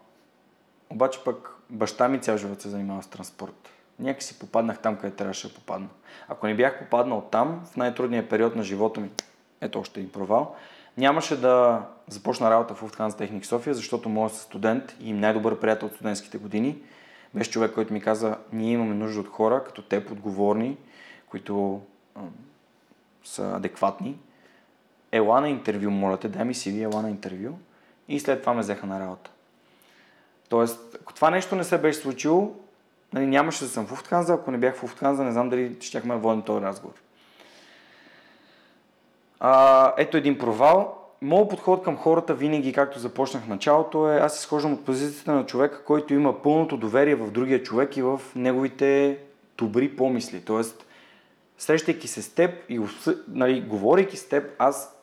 Обаче 0.90 1.24
пък 1.24 1.56
баща 1.70 2.08
ми 2.08 2.22
цял 2.22 2.38
живот 2.38 2.62
се 2.62 2.70
занимава 2.70 3.04
с 3.04 3.08
транспорт. 3.08 3.75
Някакси 4.00 4.40
попаднах 4.40 4.82
там, 4.82 4.96
къде 4.96 5.16
трябваше 5.16 5.48
да 5.48 5.54
попадна. 5.54 5.88
Ако 6.28 6.48
не 6.48 6.56
бях 6.56 6.80
попаднал 6.80 7.28
там, 7.32 7.62
в 7.72 7.78
най-трудния 7.78 8.30
период 8.30 8.56
на 8.56 8.64
живота 8.64 9.00
ми, 9.00 9.10
ето 9.62 9.80
още 9.80 10.00
един 10.00 10.12
провал, 10.12 10.56
нямаше 10.98 11.42
да 11.42 11.82
започна 12.08 12.50
работа 12.50 12.76
в 12.76 12.82
Lufthansa 12.82 13.18
Техник 13.18 13.46
София, 13.46 13.74
защото 13.74 14.10
моят 14.10 14.34
студент 14.34 14.96
и 15.00 15.14
най-добър 15.14 15.60
приятел 15.60 15.88
от 15.88 15.94
студентските 15.94 16.38
години 16.38 16.78
беше 17.36 17.52
човек, 17.52 17.74
който 17.74 17.94
ми 17.94 18.02
каза, 18.02 18.38
ние 18.54 18.74
имаме 18.74 18.96
нужда 18.96 19.20
от 19.20 19.28
хора, 19.28 19.64
като 19.64 19.82
теб, 19.82 20.12
отговорни, 20.12 20.78
които 21.28 21.82
а, 22.16 22.20
са 23.24 23.56
адекватни. 23.56 24.18
Ела 25.12 25.42
на 25.42 25.50
интервю, 25.50 25.92
моля 25.92 26.18
те, 26.18 26.28
дай 26.28 26.46
ми 26.46 26.54
CV, 26.54 26.84
ела 26.84 27.02
на 27.02 27.10
интервю. 27.10 27.58
И 28.08 28.20
след 28.20 28.42
това 28.42 28.54
ме 28.54 28.62
взеха 28.62 28.88
на 28.88 29.00
работа. 29.00 29.32
Тоест, 30.50 30.98
ако 31.02 31.14
това 31.14 31.30
нещо 31.30 31.56
не 31.56 31.64
се 31.64 31.78
беше 31.78 32.00
случило, 32.00 32.56
нали, 33.16 33.28
нямаше 33.28 33.64
да 33.64 33.70
съм 33.70 33.86
в 33.86 33.92
Уфтханза, 33.92 34.34
ако 34.34 34.52
не 34.52 34.58
бях 34.58 34.76
в 34.76 34.84
Уфтханза, 34.84 35.24
не 35.24 35.32
знам 35.32 35.50
дали 35.50 35.78
щяхме 35.82 36.14
да 36.14 36.20
водим 36.20 36.42
този 36.42 36.66
разговор. 36.66 36.96
А, 39.40 39.94
ето 39.98 40.18
един 40.18 40.38
провал. 40.38 41.02
Моят 41.22 41.50
подход 41.50 41.84
към 41.84 41.98
хората 41.98 42.34
винаги, 42.34 42.74
както 42.74 43.00
започнах 43.00 43.44
в 43.44 43.48
началото, 43.48 44.12
е 44.12 44.18
аз 44.18 44.40
изхождам 44.40 44.74
от 44.74 44.86
позицията 44.86 45.32
на 45.32 45.46
човека, 45.46 45.84
който 45.84 46.14
има 46.14 46.42
пълното 46.42 46.78
доверие 46.78 47.16
в 47.16 47.32
другия 47.32 47.64
човек 47.64 47.98
и 47.98 48.02
в 48.02 48.22
неговите 48.36 49.20
добри 49.58 49.96
помисли. 49.96 50.42
Тоест, 50.42 50.86
срещайки 51.58 52.08
се 52.08 52.22
с 52.22 52.34
теб 52.34 52.52
и 52.70 52.82
нали, 53.28 53.62
говорейки 53.62 54.18
с 54.18 54.30
теб, 54.30 54.52
аз 54.60 54.96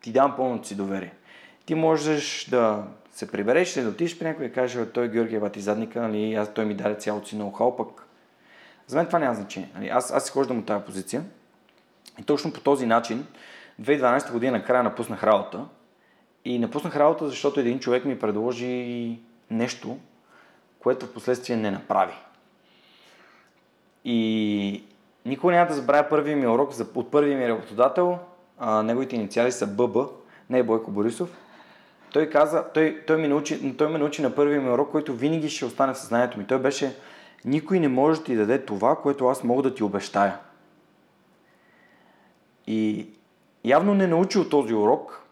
ти 0.00 0.12
дам 0.12 0.36
пълното 0.36 0.68
си 0.68 0.76
доверие. 0.76 1.12
Ти 1.66 1.74
можеш 1.74 2.44
да 2.50 2.84
се 3.20 3.30
прибереш, 3.30 3.74
да 3.74 3.88
отидеш 3.88 4.18
при 4.18 4.24
някой 4.24 4.46
и 4.46 4.52
кажеш, 4.52 4.86
той 4.94 5.08
Георги 5.08 5.36
е 5.36 5.40
бати 5.40 5.60
задника, 5.60 6.00
нали, 6.02 6.34
аз, 6.34 6.54
той 6.54 6.64
ми 6.64 6.74
даде 6.74 6.94
цялото 6.94 7.28
си 7.28 7.36
ноу-хау, 7.36 7.76
пък 7.76 8.06
за 8.86 8.96
мен 8.96 9.06
това 9.06 9.18
няма 9.18 9.34
значение. 9.34 9.70
Нали, 9.74 9.88
аз, 9.88 10.12
аз 10.12 10.24
си 10.24 10.32
хождам 10.32 10.58
от 10.58 10.66
тази 10.66 10.84
позиция 10.84 11.24
и 12.20 12.22
точно 12.22 12.52
по 12.52 12.60
този 12.60 12.86
начин 12.86 13.26
2012 13.82 14.32
година 14.32 14.52
накрая 14.52 14.82
напуснах 14.82 15.24
работа 15.24 15.64
и 16.44 16.58
напуснах 16.58 16.96
работа, 16.96 17.28
защото 17.28 17.60
един 17.60 17.78
човек 17.78 18.04
ми 18.04 18.18
предложи 18.18 19.18
нещо, 19.50 19.98
което 20.78 21.06
в 21.06 21.12
последствие 21.12 21.56
не 21.56 21.70
направи. 21.70 22.14
И 24.04 24.84
никога 25.26 25.52
няма 25.52 25.68
да 25.68 25.74
забравя 25.74 26.08
първия 26.08 26.36
ми 26.36 26.46
урок 26.46 26.72
от 26.94 27.10
първия 27.10 27.38
ми 27.38 27.48
работодател. 27.48 28.18
А, 28.58 28.82
неговите 28.82 29.16
инициали 29.16 29.52
са 29.52 29.66
ББ, 29.66 29.96
не 30.50 30.58
е 30.58 30.62
Бойко 30.62 30.90
Борисов. 30.90 31.39
Той 32.12 32.30
каза, 32.30 32.64
той, 32.74 33.04
той, 33.06 33.16
ме 33.16 33.28
научи, 33.28 33.76
той 33.76 33.88
ме 33.88 33.98
научи 33.98 34.22
на 34.22 34.34
първия 34.34 34.60
ми 34.60 34.70
урок, 34.70 34.90
който 34.90 35.14
винаги 35.14 35.48
ще 35.50 35.64
остане 35.64 35.92
в 35.92 35.98
съзнанието 35.98 36.38
ми. 36.38 36.46
Той 36.46 36.58
беше, 36.58 36.96
никой 37.44 37.80
не 37.80 37.88
може 37.88 38.18
да 38.18 38.24
ти 38.24 38.36
даде 38.36 38.64
това, 38.64 38.96
което 38.96 39.26
аз 39.26 39.44
мога 39.44 39.62
да 39.62 39.74
ти 39.74 39.82
обещая. 39.82 40.38
И 42.66 43.08
явно 43.64 43.94
не 43.94 44.06
научил 44.06 44.48
този 44.48 44.74
урок, 44.74 45.26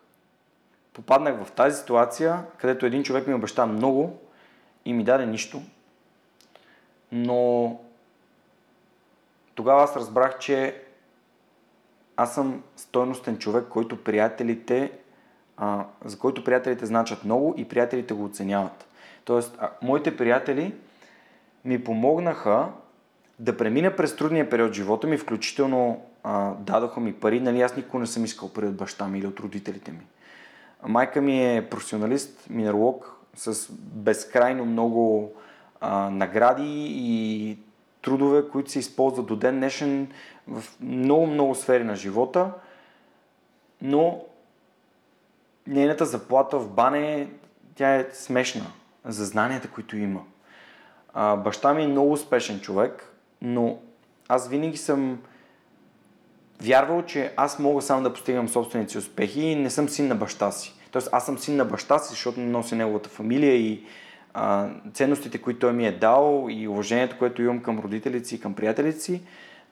попаднах 0.93 1.45
в 1.45 1.53
тази 1.53 1.77
ситуация, 1.77 2.45
където 2.59 2.87
един 2.87 3.03
човек 3.03 3.27
ми 3.27 3.35
обеща 3.35 3.67
много 3.67 4.19
и 4.85 4.93
ми 4.93 5.05
даде 5.05 5.27
нищо. 5.27 5.63
Но 7.13 7.81
тогава 9.55 9.83
аз 9.83 9.97
разбрах, 9.97 10.39
че 10.39 10.83
аз 12.17 12.35
съм 12.35 12.63
стойностен 12.77 13.39
човек, 13.39 13.65
който 13.69 14.05
приятелите, 14.05 14.93
а, 15.59 15.85
за 16.05 16.19
който 16.19 16.45
приятелите 16.45 16.87
значат 16.87 17.25
много 17.25 17.55
и 17.57 17.65
приятелите 17.65 18.15
го 18.15 18.25
оценяват. 18.25 18.87
Тоест, 19.25 19.57
а, 19.61 19.71
моите 19.83 20.17
приятели 20.17 20.75
ми 21.65 21.85
помогнаха 21.85 22.69
да 23.39 23.57
премина 23.57 23.97
през 23.97 24.17
трудния 24.17 24.51
период 24.51 24.71
в 24.71 24.75
живота 24.75 25.07
ми, 25.07 25.19
включително 25.19 26.03
а, 26.23 26.55
дадоха 26.55 27.01
ми 27.01 27.13
пари. 27.13 27.41
Нали, 27.41 27.63
аз 27.63 27.77
никога 27.77 28.01
не 28.01 28.07
съм 28.07 28.25
искал 28.25 28.53
пари 28.53 28.67
от 28.67 28.77
баща 28.77 29.09
ми 29.09 29.19
или 29.19 29.27
от 29.27 29.41
родителите 29.41 29.93
ми. 29.93 30.07
Майка 30.87 31.21
ми 31.21 31.57
е 31.57 31.69
професионалист, 31.71 32.47
минералог, 32.51 33.17
с 33.37 33.73
безкрайно 33.73 34.65
много 34.65 35.33
а, 35.81 36.11
награди 36.11 36.87
и 36.89 37.59
трудове, 38.03 38.49
които 38.49 38.71
се 38.71 38.79
използват 38.79 39.27
до 39.27 39.37
ден 39.37 39.57
днешен 39.57 40.09
в 40.49 40.65
много-много 40.81 41.55
сфери 41.55 41.85
на 41.85 41.97
живота, 41.97 42.51
но 43.83 44.25
нейната 45.69 46.07
заплата 46.07 46.59
в 46.59 46.69
бане, 46.69 47.29
тя 47.75 47.95
е 47.95 48.07
смешна 48.13 48.67
за 49.05 49.25
знанията, 49.25 49.69
които 49.69 49.97
има. 49.97 50.21
А, 51.15 51.37
баща 51.37 51.75
ми 51.75 51.83
е 51.83 51.89
много 51.89 52.13
успешен 52.13 52.61
човек, 52.61 53.13
но 53.43 53.79
аз 54.29 54.49
винаги 54.49 54.77
съм 54.77 55.19
вярвал, 56.63 57.03
че 57.03 57.33
аз 57.37 57.59
мога 57.59 57.83
само 57.83 58.03
да 58.03 58.13
постигам 58.13 58.49
собствените 58.49 58.93
си 58.93 58.99
успехи 58.99 59.41
и 59.41 59.57
не 59.57 59.71
съм 59.71 59.89
син 59.89 60.09
на 60.09 60.15
баща 60.15 60.51
си. 60.51 60.75
Тоест 60.91 61.09
аз 61.13 61.27
съм 61.27 61.39
син 61.39 61.57
на 61.57 61.65
баща 61.65 61.99
си, 61.99 62.11
защото 62.11 62.41
носи 62.41 62.75
неговата 62.75 63.09
фамилия 63.09 63.55
и 63.55 63.85
а, 64.35 64.69
ценностите, 64.95 65.39
които 65.39 65.61
той 65.61 65.73
ми 65.73 65.87
е 65.87 65.93
дал 65.93 66.47
и 66.51 66.69
уважението, 66.69 67.19
което 67.19 67.43
имам 67.43 67.63
към 67.63 67.79
родителите 67.79 68.29
си 68.29 68.35
и 68.35 68.41
към 68.41 68.55
приятелите 68.55 69.01
си, 69.01 69.23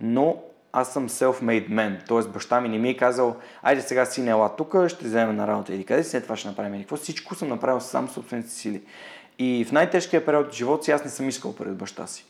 но 0.00 0.36
аз 0.78 0.92
съм 0.92 1.08
self-made 1.08 1.68
man, 1.68 2.06
т.е. 2.08 2.32
баща 2.32 2.60
ми 2.60 2.68
не 2.68 2.78
ми 2.78 2.90
е 2.90 2.96
казал, 2.96 3.36
айде 3.62 3.82
сега 3.82 4.04
си 4.04 4.28
ела 4.28 4.56
тук, 4.56 4.74
ще 4.88 5.04
вземем 5.04 5.36
на 5.36 5.46
работа 5.46 5.74
или 5.74 5.84
къде 5.84 6.04
след 6.04 6.22
това 6.22 6.36
ще 6.36 6.48
направим 6.48 6.80
какво. 6.80 6.96
Всичко 6.96 7.34
съм 7.34 7.48
направил 7.48 7.80
сам 7.80 8.08
собствените 8.08 8.50
сили. 8.50 8.82
И 9.38 9.64
в 9.68 9.72
най-тежкия 9.72 10.26
период 10.26 10.46
от 10.46 10.54
живота 10.54 10.84
си 10.84 10.90
аз 10.90 11.04
не 11.04 11.10
съм 11.10 11.28
искал 11.28 11.56
пари 11.56 11.70
от 11.70 11.76
баща 11.76 12.06
си. 12.06 12.24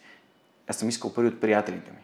Аз 0.68 0.76
съм 0.76 0.88
искал 0.88 1.14
пари 1.14 1.26
от 1.26 1.40
приятелите 1.40 1.90
ми. 1.90 1.98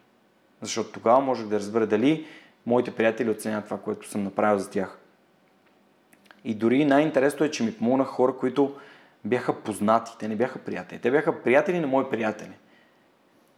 Защото 0.61 0.93
тогава 0.93 1.21
можех 1.21 1.47
да 1.47 1.57
разбера 1.57 1.87
дали 1.87 2.27
моите 2.67 2.91
приятели 2.91 3.31
оценят 3.31 3.65
това, 3.65 3.79
което 3.79 4.09
съм 4.09 4.25
направил 4.25 4.59
за 4.59 4.71
тях. 4.71 4.99
И 6.45 6.55
дори 6.55 6.85
най-интересното 6.85 7.45
е, 7.45 7.51
че 7.51 7.63
ми 7.63 7.75
помогнаха 7.75 8.11
хора, 8.11 8.37
които 8.37 8.75
бяха 9.25 9.61
познати, 9.61 10.13
те 10.19 10.29
не 10.29 10.37
бяха 10.37 10.59
приятели. 10.59 10.99
Те 10.99 11.11
бяха 11.11 11.43
приятели 11.43 11.81
на 11.81 11.87
мои 11.87 12.05
приятели. 12.11 12.53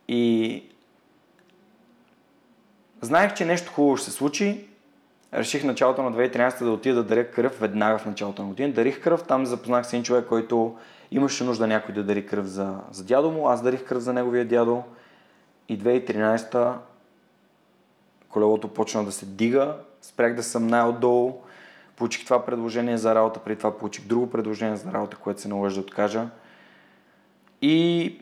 И 0.08 0.73
знаех, 3.00 3.34
че 3.34 3.44
нещо 3.44 3.72
хубаво 3.72 3.96
ще 3.96 4.10
се 4.10 4.16
случи. 4.16 4.68
Реших 5.34 5.64
началото 5.64 6.02
на 6.02 6.12
2013 6.12 6.64
да 6.64 6.70
отида 6.70 6.94
да 6.94 7.02
даря 7.02 7.30
кръв 7.30 7.60
веднага 7.60 7.98
в 7.98 8.06
началото 8.06 8.42
на 8.42 8.48
година. 8.48 8.72
Дарих 8.72 9.02
кръв, 9.02 9.22
там 9.22 9.46
запознах 9.46 9.86
с 9.86 9.92
един 9.92 10.04
човек, 10.04 10.26
който 10.28 10.76
имаше 11.10 11.44
нужда 11.44 11.66
някой 11.66 11.94
да 11.94 12.04
дари 12.04 12.26
кръв 12.26 12.46
за, 12.46 12.74
за 12.90 13.04
дядо 13.04 13.30
му. 13.30 13.48
Аз 13.48 13.62
дарих 13.62 13.84
кръв 13.84 14.02
за 14.02 14.12
неговия 14.12 14.44
дядо. 14.44 14.82
И 15.68 15.78
2013 15.78 16.74
колелото 18.28 18.68
почна 18.68 19.04
да 19.04 19.12
се 19.12 19.26
дига, 19.26 19.76
спрях 20.02 20.34
да 20.34 20.42
съм 20.42 20.66
най-отдолу, 20.66 21.40
получих 21.96 22.24
това 22.24 22.46
предложение 22.46 22.98
за 22.98 23.14
работа, 23.14 23.40
преди 23.40 23.58
това 23.58 23.78
получих 23.78 24.04
друго 24.04 24.30
предложение 24.30 24.76
за 24.76 24.92
работа, 24.92 25.16
което 25.16 25.40
се 25.40 25.48
наложи 25.48 25.74
да 25.74 25.80
откажа. 25.80 26.26
И 27.62 28.18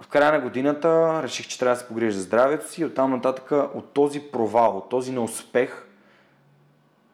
в 0.00 0.08
края 0.08 0.32
на 0.32 0.40
годината 0.40 1.20
реших, 1.22 1.48
че 1.48 1.58
трябва 1.58 1.74
да 1.74 1.80
се 1.80 1.88
погрижа 1.88 2.16
за 2.16 2.22
здравето 2.22 2.70
си 2.70 2.82
и 2.82 2.84
оттам 2.84 3.10
нататък 3.10 3.50
от 3.74 3.92
този 3.92 4.20
провал, 4.20 4.76
от 4.76 4.88
този 4.88 5.12
неуспех 5.12 5.86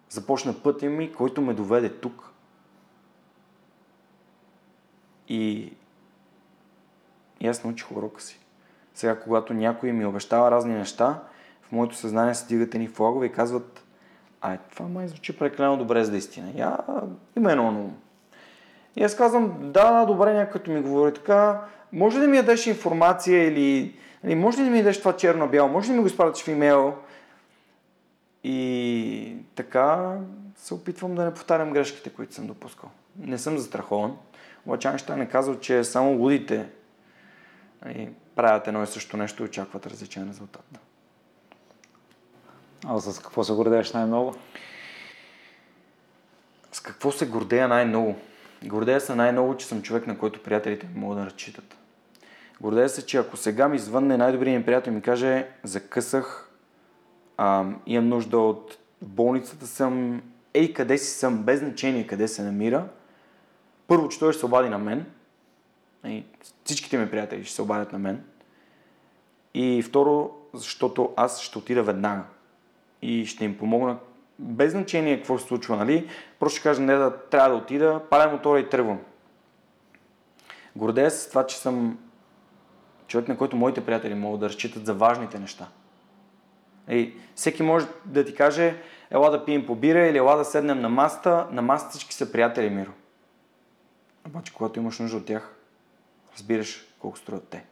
започна 0.09 0.63
пътя 0.63 0.87
ми, 0.87 1.13
който 1.13 1.43
ме 1.43 1.55
доведе 1.55 1.89
тук. 1.89 2.33
И, 5.29 5.73
и 7.41 7.49
аз 7.49 7.65
научих 7.65 7.93
урока 7.93 8.23
си. 8.23 8.39
Сега, 8.95 9.21
когато 9.21 9.55
някой 9.55 9.93
ми 9.93 10.07
обещава 10.07 10.51
разни 10.51 10.75
неща, 10.75 11.23
в 11.63 11.73
моето 11.73 11.97
съзнание 11.97 12.35
се 12.35 12.47
дигат 12.47 12.75
едни 12.75 12.89
флагове 12.89 13.27
и 13.27 13.33
казват, 13.33 13.85
ай, 14.41 14.59
това 14.71 14.89
май 14.89 15.09
звучи 15.09 15.39
прекалено 15.39 15.77
добре 15.77 16.05
за 16.05 16.11
да 16.11 16.17
истина. 16.17 16.53
Я, 16.55 16.79
има 17.37 17.53
едно 17.53 17.73
на 17.73 17.91
И 18.97 19.05
аз 19.05 19.17
казвам, 19.17 19.59
да, 19.61 19.93
да, 19.93 20.07
добре, 20.07 20.35
някой 20.35 20.75
ми 20.75 20.83
говори 20.83 21.15
така, 21.15 21.65
може 21.93 22.21
да 22.21 22.29
ми 22.29 22.37
ядеш 22.37 22.67
информация 22.67 23.47
или, 23.47 23.61
или 23.61 23.95
нали, 24.25 24.35
може 24.35 24.59
ли 24.59 24.65
да 24.65 24.71
ми 24.71 24.79
ядеш 24.79 24.99
това 24.99 25.17
черно-бяло, 25.17 25.69
може 25.69 25.87
ли 25.87 25.91
да 25.91 25.97
ми 25.97 26.01
го 26.01 26.07
изпратиш 26.07 26.45
в 26.45 26.49
имейл? 26.49 26.95
И 28.45 29.37
така 29.55 30.17
се 30.57 30.75
опитвам 30.75 31.15
да 31.15 31.25
не 31.25 31.35
повтарям 31.35 31.73
грешките, 31.73 32.11
които 32.11 32.35
съм 32.35 32.47
допускал. 32.47 32.91
Не 33.19 33.39
съм 33.39 33.59
застрахован. 33.59 34.17
Обаче 34.67 34.89
Айнщайн 34.89 35.21
е 35.21 35.29
казал, 35.29 35.61
че 35.61 35.85
само 35.85 36.19
лудите 36.19 36.69
и 37.89 38.09
правят 38.37 38.69
едно 38.69 38.83
и 38.83 38.87
също 38.87 39.17
нещо 39.17 39.43
и 39.43 39.47
очакват 39.47 39.87
различен 39.87 40.29
резултат. 40.29 40.79
А 42.87 43.01
с 43.01 43.19
какво 43.19 43.45
се 43.45 43.53
гордееш 43.53 43.93
най-много? 43.93 44.35
С 46.73 46.81
какво 46.81 47.13
се 47.13 47.27
гордея 47.27 47.69
най-много? 47.69 48.17
Гордея 48.65 49.01
се 49.01 49.15
най-много, 49.15 49.57
че 49.57 49.67
съм 49.67 49.83
човек, 49.83 50.07
на 50.07 50.19
който 50.19 50.43
приятелите 50.43 50.87
ми 50.87 51.01
могат 51.01 51.19
да 51.19 51.27
разчитат. 51.27 51.77
Гордея 52.63 52.89
се, 52.89 53.07
че 53.07 53.19
ако 53.19 53.37
сега 53.37 53.69
ми 53.69 53.79
звънне 53.79 54.17
най-добрият 54.17 54.59
ми 54.59 54.67
приятел 54.67 54.93
ми 54.93 55.03
каже 55.03 55.49
закъсах, 55.63 56.51
а, 57.37 57.65
имам 57.87 58.09
нужда 58.09 58.39
от 58.39 58.79
болницата 59.03 59.67
съм, 59.67 60.23
ей 60.55 60.73
къде 60.73 60.99
си 60.99 61.19
съм, 61.19 61.43
без 61.43 61.61
значение 61.61 62.07
къде 62.07 62.29
се 62.29 62.43
намира, 62.43 62.89
първо, 63.87 64.09
че 64.09 64.19
той 64.19 64.33
ще 64.33 64.41
се 64.41 64.47
обади 64.47 64.69
на 64.69 64.79
мен, 64.79 65.07
и 66.05 66.25
всичките 66.65 66.99
ми 66.99 67.11
приятели 67.11 67.45
ще 67.45 67.55
се 67.55 67.63
обадят 67.63 67.93
на 67.93 67.99
мен, 67.99 68.25
и 69.55 69.83
второ, 69.83 70.31
защото 70.55 71.13
аз 71.17 71.41
ще 71.41 71.59
отида 71.59 71.83
веднага. 71.83 72.23
И 73.03 73.27
ще 73.27 73.45
им 73.45 73.59
помогна. 73.59 73.99
Без 74.39 74.73
значение 74.73 75.17
какво 75.17 75.39
се 75.39 75.47
случва, 75.47 75.77
нали? 75.77 76.09
Просто 76.41 76.59
ще 76.59 76.69
кажа, 76.69 76.83
не 76.83 76.95
да 76.95 77.17
трябва 77.17 77.51
да 77.51 77.57
отида, 77.57 78.01
паля 78.11 78.33
мотора 78.33 78.61
и 78.61 78.69
тръгвам. 78.69 78.99
Гордея 80.77 81.11
се 81.11 81.19
с 81.19 81.29
това, 81.29 81.47
че 81.47 81.57
съм 81.57 81.99
човек, 83.07 83.29
на 83.29 83.37
който 83.37 83.57
моите 83.57 83.87
приятели 83.87 84.15
могат 84.15 84.41
да 84.41 84.49
разчитат 84.49 84.87
за 84.87 84.95
важните 84.95 85.39
неща. 85.39 85.69
И 86.89 87.15
всеки 87.35 87.63
може 87.63 87.87
да 88.05 88.25
ти 88.25 88.35
каже, 88.35 88.77
ела 89.11 89.31
да 89.31 89.45
пием 89.45 89.67
по 89.67 89.75
бира 89.75 90.07
или 90.07 90.19
ела 90.19 90.37
да 90.37 90.45
седнем 90.45 90.81
на 90.81 90.89
маста. 90.89 91.47
На 91.51 91.63
маста 91.63 91.91
всички 91.91 92.15
са 92.15 92.33
приятели, 92.33 92.71
Миро. 92.71 92.91
Обаче, 94.27 94.55
когато 94.55 94.81
имаш 94.81 94.99
нужда 94.99 95.17
от 95.17 95.27
тях, 95.27 95.55
разбираш 96.35 96.87
колко 96.99 97.19
струват 97.19 97.49
те. 97.49 97.65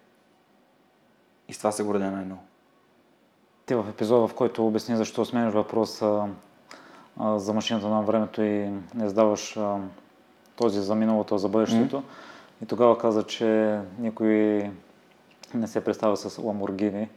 И 1.48 1.52
с 1.52 1.58
това 1.58 1.72
се 1.72 1.82
гордя 1.82 2.10
най-много. 2.10 2.42
Ти 3.66 3.74
в 3.74 3.86
епизода, 3.90 4.28
в 4.28 4.34
който 4.34 4.66
обясни 4.66 4.96
защо 4.96 5.24
сменяш 5.24 5.54
въпроса 5.54 6.28
за 7.20 7.52
машината 7.52 7.88
на 7.88 8.02
времето 8.02 8.42
и 8.42 8.70
не 8.94 9.08
задаваш 9.08 9.56
а, 9.56 9.78
този 10.56 10.80
за 10.80 10.94
миналото, 10.94 11.38
за 11.38 11.48
бъдещето. 11.48 11.96
Mm-hmm. 11.96 12.62
И 12.62 12.66
тогава 12.66 12.98
каза, 12.98 13.22
че 13.22 13.80
никой 13.98 14.70
не 15.54 15.66
се 15.66 15.84
представя 15.84 16.16
с 16.16 16.38
Ламоргини. 16.38 17.08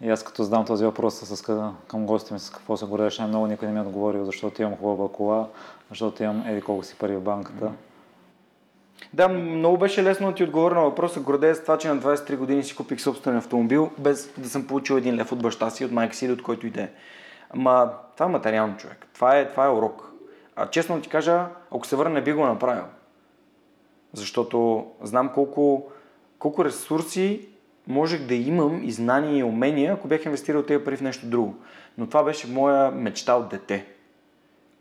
И 0.00 0.10
аз 0.10 0.22
като 0.22 0.42
задам 0.42 0.64
този 0.64 0.84
въпрос 0.84 1.14
с, 1.14 1.42
към 1.88 2.06
гостите 2.06 2.34
ми 2.34 2.40
с 2.40 2.50
какво 2.50 2.76
се 2.76 2.86
гордееш 2.86 3.18
най-много, 3.18 3.46
никой 3.46 3.68
не 3.68 3.74
ми 3.74 3.78
е 3.78 3.82
отговорил, 3.82 4.24
защото 4.24 4.62
имам 4.62 4.76
хубава 4.76 5.08
кола, 5.12 5.48
защото 5.88 6.22
имам 6.22 6.44
еди 6.46 6.60
колко 6.60 6.84
си 6.84 6.96
пари 6.98 7.16
в 7.16 7.20
банката. 7.20 7.72
Да, 9.12 9.28
много 9.28 9.78
беше 9.78 10.02
лесно 10.02 10.28
да 10.28 10.34
ти 10.34 10.44
отговоря 10.44 10.74
на 10.74 10.80
въпроса. 10.80 11.20
Гордея 11.20 11.54
с 11.54 11.62
това, 11.62 11.78
че 11.78 11.88
на 11.88 11.96
23 11.96 12.36
години 12.36 12.64
си 12.64 12.76
купих 12.76 13.00
собствен 13.00 13.36
автомобил, 13.36 13.90
без 13.98 14.32
да 14.38 14.48
съм 14.48 14.66
получил 14.66 14.94
един 14.94 15.16
лев 15.16 15.32
от 15.32 15.42
баща 15.42 15.70
си, 15.70 15.84
от 15.84 15.92
майка 15.92 16.14
си 16.14 16.24
или 16.24 16.32
от 16.32 16.42
който 16.42 16.66
иде. 16.66 16.92
Ама 17.50 17.92
това 18.14 18.26
е 18.26 18.28
материално 18.28 18.76
човек. 18.76 19.06
Това 19.14 19.38
е, 19.38 19.50
това 19.50 19.66
е 19.66 19.70
урок. 19.70 20.12
А 20.56 20.70
честно 20.70 21.00
ти 21.00 21.08
кажа, 21.08 21.46
ако 21.74 21.86
се 21.86 21.96
върна, 21.96 22.14
не 22.14 22.22
би 22.22 22.32
го 22.32 22.46
направил. 22.46 22.84
Защото 24.12 24.86
знам 25.02 25.30
колко, 25.34 25.90
колко 26.38 26.64
ресурси 26.64 27.48
можех 27.86 28.22
да 28.22 28.34
имам 28.34 28.84
и 28.84 28.92
знания 28.92 29.38
и 29.38 29.42
умения, 29.42 29.92
ако 29.92 30.08
бях 30.08 30.24
инвестирал 30.24 30.62
тези 30.62 30.84
пари 30.84 30.96
в 30.96 31.00
нещо 31.00 31.26
друго. 31.26 31.56
Но 31.98 32.06
това 32.06 32.22
беше 32.22 32.46
моя 32.46 32.90
мечта 32.90 33.34
от 33.34 33.48
дете. 33.48 33.86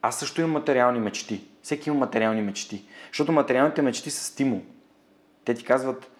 Аз 0.01 0.19
също 0.19 0.41
имам 0.41 0.51
материални 0.51 0.99
мечти. 0.99 1.41
Всеки 1.63 1.89
има 1.89 1.99
материални 1.99 2.41
мечти. 2.41 2.85
Защото 3.07 3.31
материалните 3.31 3.81
мечти 3.81 4.11
са 4.11 4.23
стимул. 4.23 4.61
Те 5.45 5.53
ти 5.53 5.63
казват, 5.63 6.11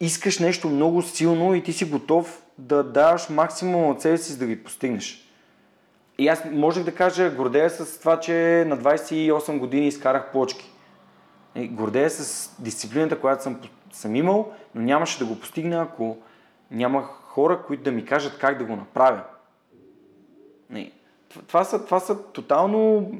искаш 0.00 0.38
нещо 0.38 0.68
много 0.68 1.02
силно 1.02 1.54
и 1.54 1.62
ти 1.62 1.72
си 1.72 1.84
готов 1.84 2.42
да 2.58 2.82
даваш 2.82 3.28
максимум 3.28 3.90
от 3.90 4.00
себе 4.00 4.18
си, 4.18 4.32
за 4.32 4.38
да 4.38 4.46
ги 4.46 4.64
постигнеш. 4.64 5.30
И 6.18 6.28
аз 6.28 6.44
можех 6.52 6.84
да 6.84 6.94
кажа, 6.94 7.30
гордея 7.30 7.70
с 7.70 7.98
това, 7.98 8.20
че 8.20 8.64
на 8.66 8.78
28 8.78 9.58
години 9.58 9.88
изкарах 9.88 10.32
плочки. 10.32 10.70
Гордея 11.56 12.10
с 12.10 12.50
дисциплината, 12.58 13.20
която 13.20 13.42
съм, 13.42 13.60
съм 13.96 14.16
имал, 14.16 14.52
но 14.74 14.82
нямаше 14.82 15.18
да 15.18 15.24
го 15.24 15.40
постигна, 15.40 15.82
ако 15.82 16.16
няма 16.70 17.02
хора, 17.02 17.62
които 17.66 17.82
да 17.82 17.92
ми 17.92 18.04
кажат 18.04 18.38
как 18.38 18.58
да 18.58 18.64
го 18.64 18.76
направя. 18.76 19.22
Това 21.46 21.64
са, 21.64 21.84
това 21.84 22.00
са 22.00 22.22
тотално... 22.32 23.10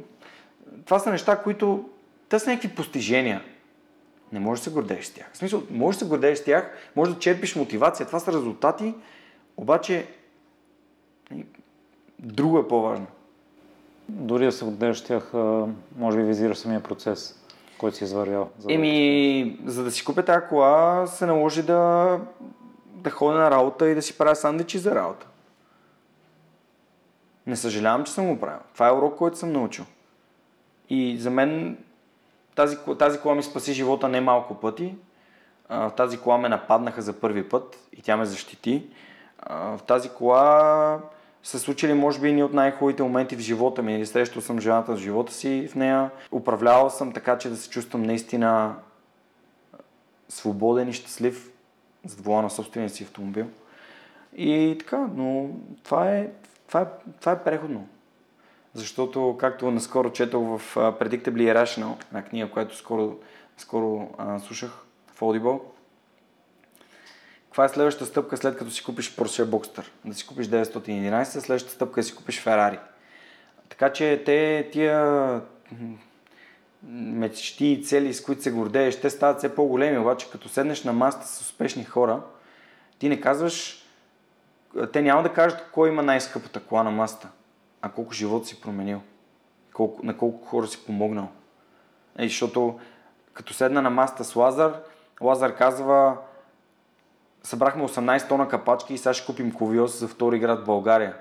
Това 0.85 0.99
са 0.99 1.11
неща, 1.11 1.43
които 1.43 1.89
те 2.29 2.39
са 2.39 2.51
някакви 2.51 2.75
постижения. 2.75 3.45
Не 4.33 4.41
можеш 4.41 4.65
да 4.65 4.71
се 4.71 4.75
гордееш 4.75 5.05
с 5.05 5.15
тях. 5.15 5.31
В 5.33 5.37
смисъл, 5.37 5.63
можеш 5.71 5.99
да 5.99 6.05
се 6.05 6.09
гордееш 6.09 6.39
с 6.39 6.45
тях, 6.45 6.77
може 6.97 7.15
да 7.15 7.19
черпиш 7.19 7.57
мотивация, 7.57 8.07
това 8.07 8.21
са 8.21 8.33
резултати, 8.33 8.95
обаче 9.57 10.07
друго 12.19 12.59
е 12.59 12.69
по-важно. 12.69 13.07
Дори 14.09 14.45
да 14.45 14.53
се 14.53 14.65
гордееш 14.65 14.97
с 14.97 15.05
тях, 15.05 15.33
може 15.97 16.17
би 16.19 16.23
визираш 16.23 16.59
самия 16.59 16.83
процес, 16.83 17.44
който 17.85 17.97
си 17.97 18.05
извървял. 18.05 18.51
За 18.59 18.73
Еми, 18.73 19.59
да... 19.61 19.73
за 19.73 19.85
да 19.85 19.91
си 19.91 20.05
купя 20.05 20.25
тази 20.25 20.47
кола, 20.49 21.07
се 21.07 21.27
наложи 21.27 21.63
да, 21.63 22.21
да 22.87 23.11
ходя 23.11 23.39
на 23.39 23.51
работа 23.51 23.89
и 23.89 23.95
да 23.95 24.03
си 24.03 24.19
правя 24.19 24.37
сандвичи 24.37 24.79
за 24.79 24.95
работа. 24.95 25.27
Не 27.47 27.57
съжалявам, 27.57 28.05
че 28.05 28.13
съм 28.13 28.29
го 28.29 28.41
правил. 28.41 28.61
Това 28.75 28.89
е 28.89 28.93
урок, 28.93 29.17
който 29.19 29.39
съм 29.39 29.53
научил. 29.53 29.85
И 30.89 31.19
за 31.19 31.31
мен 31.31 31.79
тази, 32.55 32.77
тази 32.99 33.21
кола 33.21 33.35
ми 33.35 33.43
спаси 33.43 33.73
живота 33.73 34.09
не 34.09 34.21
малко 34.21 34.55
пъти. 34.55 34.95
В 35.71 35.93
тази 35.97 36.19
кола 36.19 36.39
ме 36.39 36.49
нападнаха 36.49 37.03
за 37.03 37.13
първи 37.13 37.49
път 37.49 37.89
и 37.93 38.03
тя 38.03 38.17
ме 38.17 38.25
защити. 38.25 38.87
В 39.51 39.81
тази 39.87 40.09
кола 40.09 41.01
са 41.45 41.59
случили, 41.59 41.95
може 41.95 42.21
би, 42.21 42.33
ни 42.33 42.43
от 42.43 42.53
най-хубавите 42.53 43.03
моменти 43.03 43.37
в 43.37 43.41
живота 43.41 43.83
ми. 43.83 43.95
Или 43.95 44.07
срещал 44.07 44.43
съм 44.43 44.61
жената 44.61 44.93
в 44.93 44.99
живота 44.99 45.33
си 45.33 45.69
в 45.73 45.75
нея. 45.75 46.11
Управлявал 46.33 46.91
съм 46.91 47.13
така, 47.13 47.39
че 47.39 47.49
да 47.49 47.57
се 47.57 47.71
чувствам 47.71 48.03
наистина 48.03 48.75
свободен 50.29 50.89
и 50.89 50.93
щастлив 50.93 51.51
за 52.05 52.23
вола 52.23 52.43
на 52.43 52.51
собствения 52.51 52.91
си 52.91 53.05
автомобил. 53.05 53.47
И 54.37 54.77
така, 54.79 55.09
но 55.15 55.49
това 55.83 56.11
е, 56.11 56.29
това 56.67 56.81
е, 56.81 56.87
това 57.21 57.33
е 57.33 57.45
преходно. 57.45 57.89
Защото, 58.75 59.37
както 59.41 59.71
наскоро 59.71 60.13
четох 60.13 60.59
в 60.59 60.75
Predictably 60.75 61.55
Irrational, 61.55 62.05
една 62.07 62.23
книга, 62.23 62.51
която 62.51 62.77
скоро, 62.77 63.17
скоро 63.57 63.87
uh, 64.19 64.39
слушах 64.39 64.85
в 65.15 65.21
Audible, 65.21 65.61
каква 67.55 67.65
е 67.65 67.69
следващата 67.69 68.07
стъпка 68.07 68.37
след 68.37 68.57
като 68.57 68.71
си 68.71 68.85
купиш 68.85 69.17
Porsche 69.17 69.45
Boxster? 69.45 69.85
Да 70.05 70.15
си 70.15 70.27
купиш 70.27 70.47
911, 70.47 71.25
следващата 71.25 71.75
стъпка 71.75 72.01
е 72.01 72.03
да 72.03 72.07
си 72.07 72.15
купиш 72.15 72.45
Ferrari. 72.45 72.79
Така 73.69 73.93
че 73.93 74.23
те, 74.27 74.69
тия 74.73 75.41
мечти 76.89 77.67
и 77.67 77.85
цели, 77.85 78.15
с 78.15 78.23
които 78.23 78.43
се 78.43 78.51
гордееш, 78.51 79.01
те 79.01 79.11
стават 79.11 79.39
все 79.39 79.55
по-големи, 79.55 79.99
обаче 79.99 80.31
като 80.31 80.49
седнеш 80.49 80.85
на 80.85 80.93
маста 80.93 81.27
с 81.27 81.41
успешни 81.41 81.85
хора, 81.85 82.21
ти 82.99 83.09
не 83.09 83.21
казваш, 83.21 83.87
те 84.93 85.03
няма 85.03 85.23
да 85.23 85.33
кажат 85.33 85.71
кой 85.73 85.89
има 85.89 86.03
най-скъпата 86.03 86.61
кола 86.61 86.83
на 86.83 86.91
маста 86.91 87.29
а 87.83 87.89
колко 87.89 88.13
живот 88.13 88.47
си 88.47 88.61
променил, 88.61 89.01
колко, 89.75 90.07
на 90.07 90.17
колко 90.17 90.47
хора 90.47 90.67
си 90.67 90.87
помогнал. 90.87 91.29
И 92.19 92.29
защото 92.29 92.81
като 93.33 93.55
седна 93.55 93.83
на 93.83 93.91
маста 93.91 94.25
с 94.25 94.37
Лазар, 94.37 94.81
Лазар 95.21 95.57
казва, 95.57 96.17
събрахме 97.45 97.89
18 97.89 98.29
тона 98.29 98.49
капачки 98.49 98.95
и 98.95 98.99
сега 98.99 99.15
ще 99.15 99.27
купим 99.27 99.53
ковиос 99.53 100.01
за 100.01 100.09
втори 100.09 100.39
град 100.39 100.61
в 100.61 100.65
България. 100.65 101.15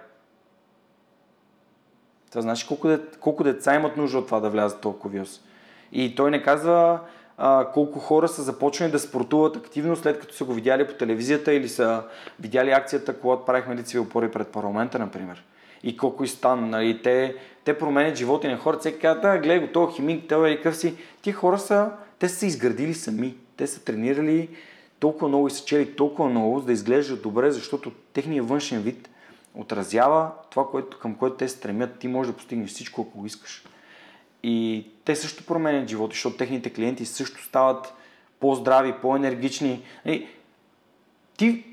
Това 2.29 2.41
значи 2.41 2.67
колко, 2.67 2.87
де, 2.87 2.99
колко 3.19 3.43
деца 3.43 3.75
имат 3.75 3.97
нужда 3.97 4.17
от 4.17 4.25
това 4.25 4.39
да 4.39 4.49
влязат 4.49 4.81
толкова 4.81 5.09
вирус. 5.09 5.41
И 5.91 6.15
той 6.15 6.31
не 6.31 6.43
казва 6.43 6.99
а, 7.37 7.71
колко 7.73 7.99
хора 7.99 8.27
са 8.27 8.41
започнали 8.41 8.91
да 8.91 8.99
спортуват 8.99 9.55
активно 9.55 9.95
след 9.95 10.19
като 10.19 10.33
са 10.33 10.45
го 10.45 10.53
видяли 10.53 10.87
по 10.87 10.93
телевизията 10.93 11.53
или 11.53 11.69
са 11.69 12.03
видяли 12.39 12.71
акцията, 12.71 13.19
когато 13.19 13.45
правихме 13.45 13.75
лицеви 13.75 13.99
опори 13.99 14.31
пред 14.31 14.47
парламента, 14.47 14.99
например. 14.99 15.43
И 15.83 15.97
колко 15.97 16.23
и 16.23 16.27
стан, 16.27 16.69
нали, 16.69 17.01
те, 17.01 17.35
те 17.63 17.77
променят 17.77 18.17
живота 18.17 18.47
на 18.47 18.57
хората. 18.57 18.79
Всеки 18.79 18.99
казва, 18.99 19.21
да, 19.21 19.37
гледай 19.37 19.59
го, 19.59 19.67
този 19.67 19.95
химик, 19.95 20.29
той 20.29 20.61
е 20.65 20.73
си. 20.73 20.95
Ти 21.21 21.31
хора 21.31 21.59
са, 21.59 21.91
те 22.19 22.29
са 22.29 22.35
се 22.35 22.47
изградили 22.47 22.93
сами. 22.93 23.35
Те 23.57 23.67
са 23.67 23.83
тренирали 23.83 24.49
толкова 25.03 25.27
много 25.27 25.47
и 25.47 25.51
са 25.51 25.65
чели 25.65 25.95
толкова 25.95 26.29
много, 26.29 26.59
за 26.59 26.65
да 26.65 26.71
изглеждат 26.71 27.21
добре, 27.21 27.51
защото 27.51 27.91
техният 28.13 28.49
външен 28.49 28.81
вид 28.81 29.09
отразява 29.55 30.31
това, 30.49 30.67
което, 30.67 30.99
към 30.99 31.15
което 31.15 31.35
те 31.35 31.49
стремят. 31.49 31.99
Ти 31.99 32.07
можеш 32.07 32.31
да 32.31 32.37
постигнеш 32.37 32.69
всичко, 32.69 33.01
ако 33.01 33.19
го 33.19 33.25
искаш. 33.25 33.63
И 34.43 34.87
те 35.05 35.15
също 35.15 35.45
променят 35.45 35.89
живота, 35.89 36.13
защото 36.13 36.37
техните 36.37 36.73
клиенти 36.73 37.05
също 37.05 37.43
стават 37.43 37.93
по-здрави, 38.39 38.93
по-енергични. 39.01 39.83
Нали, 40.05 40.27
ти 41.37 41.63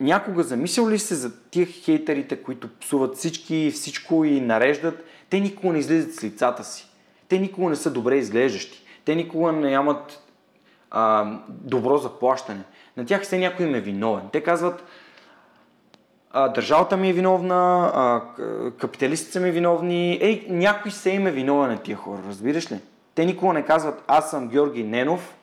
някога 0.00 0.42
замислял 0.42 0.88
ли 0.88 0.98
се 0.98 1.14
за 1.14 1.40
тия 1.50 1.66
хейтерите, 1.66 2.42
които 2.42 2.68
псуват 2.80 3.16
всички 3.16 3.56
и 3.56 3.70
всичко 3.70 4.24
и 4.24 4.40
нареждат? 4.40 5.04
Те 5.28 5.40
никога 5.40 5.72
не 5.72 5.78
излизат 5.78 6.14
с 6.14 6.24
лицата 6.24 6.64
си. 6.64 6.88
Те 7.28 7.38
никога 7.38 7.70
не 7.70 7.76
са 7.76 7.90
добре 7.90 8.16
изглеждащи. 8.16 8.82
Те 9.04 9.14
никога 9.14 9.52
не 9.52 9.70
нямат 9.70 10.29
а, 10.90 11.32
добро 11.48 11.98
заплащане. 11.98 12.64
На 12.96 13.06
тях 13.06 13.22
все 13.22 13.38
някой 13.38 13.66
им 13.66 13.74
е 13.74 13.80
виновен. 13.80 14.24
Те 14.32 14.42
казват, 14.42 14.84
а, 16.30 16.48
държавата 16.48 16.96
ми 16.96 17.10
е 17.10 17.12
виновна, 17.12 17.90
а, 17.94 18.22
капиталистите 18.78 19.40
ми 19.40 19.50
виновни. 19.50 20.18
Ей, 20.20 20.46
някой 20.48 20.90
се 20.90 21.10
им 21.10 21.26
е 21.26 21.30
виновен 21.30 21.70
на 21.70 21.78
тия 21.78 21.96
хора, 21.96 22.18
разбираш 22.28 22.72
ли? 22.72 22.78
Те 23.14 23.24
никога 23.24 23.52
не 23.52 23.64
казват, 23.64 24.04
аз 24.06 24.30
съм 24.30 24.48
Георги 24.48 24.84
Ненов, 24.84 25.34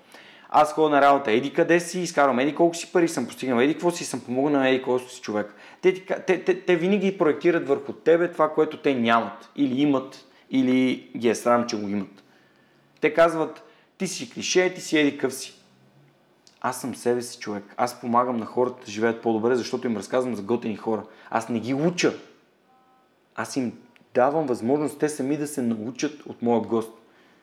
аз 0.50 0.74
ходя 0.74 0.90
на 0.90 1.02
работа 1.02 1.32
еди 1.32 1.54
къде 1.54 1.80
си, 1.80 2.00
изкарвам 2.00 2.40
еди 2.40 2.56
колко 2.56 2.76
си 2.76 2.92
пари, 2.92 3.08
съм 3.08 3.26
постигнал 3.26 3.62
еди 3.62 3.74
какво 3.74 3.92
си, 3.92 4.06
съм 4.06 4.20
помогнал 4.20 4.62
на 4.62 4.70
еди 4.70 4.82
колко 4.82 5.10
си 5.10 5.22
човек. 5.22 5.56
Те, 5.82 6.06
те, 6.06 6.44
те, 6.44 6.62
те 6.62 6.76
винаги 6.76 7.18
проектират 7.18 7.68
върху 7.68 7.94
тебе 7.94 8.32
това, 8.32 8.50
което 8.50 8.78
те 8.78 8.96
нямат, 8.96 9.50
или 9.56 9.82
имат, 9.82 10.26
или 10.52 11.10
ги 11.18 11.30
е 11.30 11.36
срам, 11.36 11.68
че 11.68 11.78
го 11.78 11.88
имат. 11.88 12.24
Те 13.02 13.14
казват, 13.14 13.64
ти 13.98 14.08
си 14.08 14.30
клише, 14.30 14.74
ти 14.74 14.82
си 14.82 14.98
еди 14.98 15.18
къв 15.18 15.34
си. 15.34 15.54
Аз 16.62 16.82
съм 16.82 16.96
себе 16.96 17.22
си 17.22 17.40
човек. 17.40 17.64
Аз 17.78 18.02
помагам 18.02 18.38
на 18.38 18.46
хората 18.46 18.86
да 18.86 18.92
живеят 18.92 19.22
по-добре, 19.22 19.56
защото 19.56 19.88
им 19.88 19.98
разказвам 19.98 20.36
за 20.36 20.42
готини 20.42 20.76
хора. 20.76 21.04
Аз 21.30 21.50
не 21.50 21.60
ги 21.60 21.74
уча. 21.74 22.14
Аз 23.36 23.56
им 23.56 23.80
давам 24.14 24.46
възможност 24.46 25.00
те 25.00 25.10
сами 25.10 25.38
да 25.38 25.48
се 25.48 25.62
научат 25.62 26.26
от 26.26 26.42
моя 26.42 26.62
гост. 26.62 26.92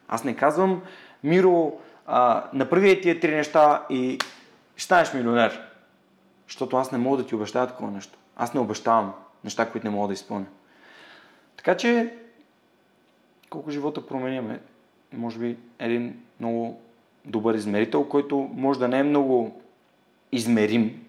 Аз 0.09 0.25
не 0.25 0.37
казвам, 0.37 0.83
Миро, 1.25 1.73
а, 2.07 2.45
направи 2.53 3.01
тия 3.01 3.21
три 3.21 3.35
неща 3.35 3.87
и 3.91 4.19
ще 4.77 4.85
станеш 4.85 5.15
милионер. 5.15 5.61
Защото 6.49 6.77
аз 6.77 6.93
не 6.93 6.99
мога 6.99 7.17
да 7.17 7.27
ти 7.27 7.35
обещая 7.35 7.67
такова 7.67 7.91
нещо. 7.91 8.19
Аз 8.37 8.55
не 8.55 8.61
обещавам 8.61 9.13
неща, 9.45 9.71
които 9.71 9.87
не 9.87 9.91
мога 9.91 10.09
да 10.09 10.15
изпълня. 10.15 10.47
Така 11.57 11.77
че, 11.77 12.15
колко 13.51 13.71
живота 13.71 14.07
променяме, 14.07 14.61
може 15.17 15.39
би 15.39 15.57
един 15.79 16.21
много 16.41 16.81
добър 17.25 17.55
измерител, 17.55 18.05
който 18.05 18.51
може 18.55 18.79
да 18.79 18.89
не 18.89 18.99
е 18.99 19.03
много 19.03 19.61
измерим, 20.33 21.03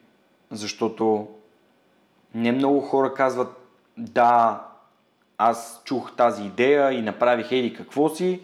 защото 0.52 1.28
не 2.36 2.52
много 2.52 2.82
хора 2.82 3.14
казват 3.14 3.48
да, 3.98 4.62
аз 5.38 5.82
чух 5.86 6.16
тази 6.16 6.44
идея 6.44 6.92
и 6.92 7.02
направих 7.02 7.52
еди 7.52 7.74
какво 7.74 8.10
си. 8.10 8.42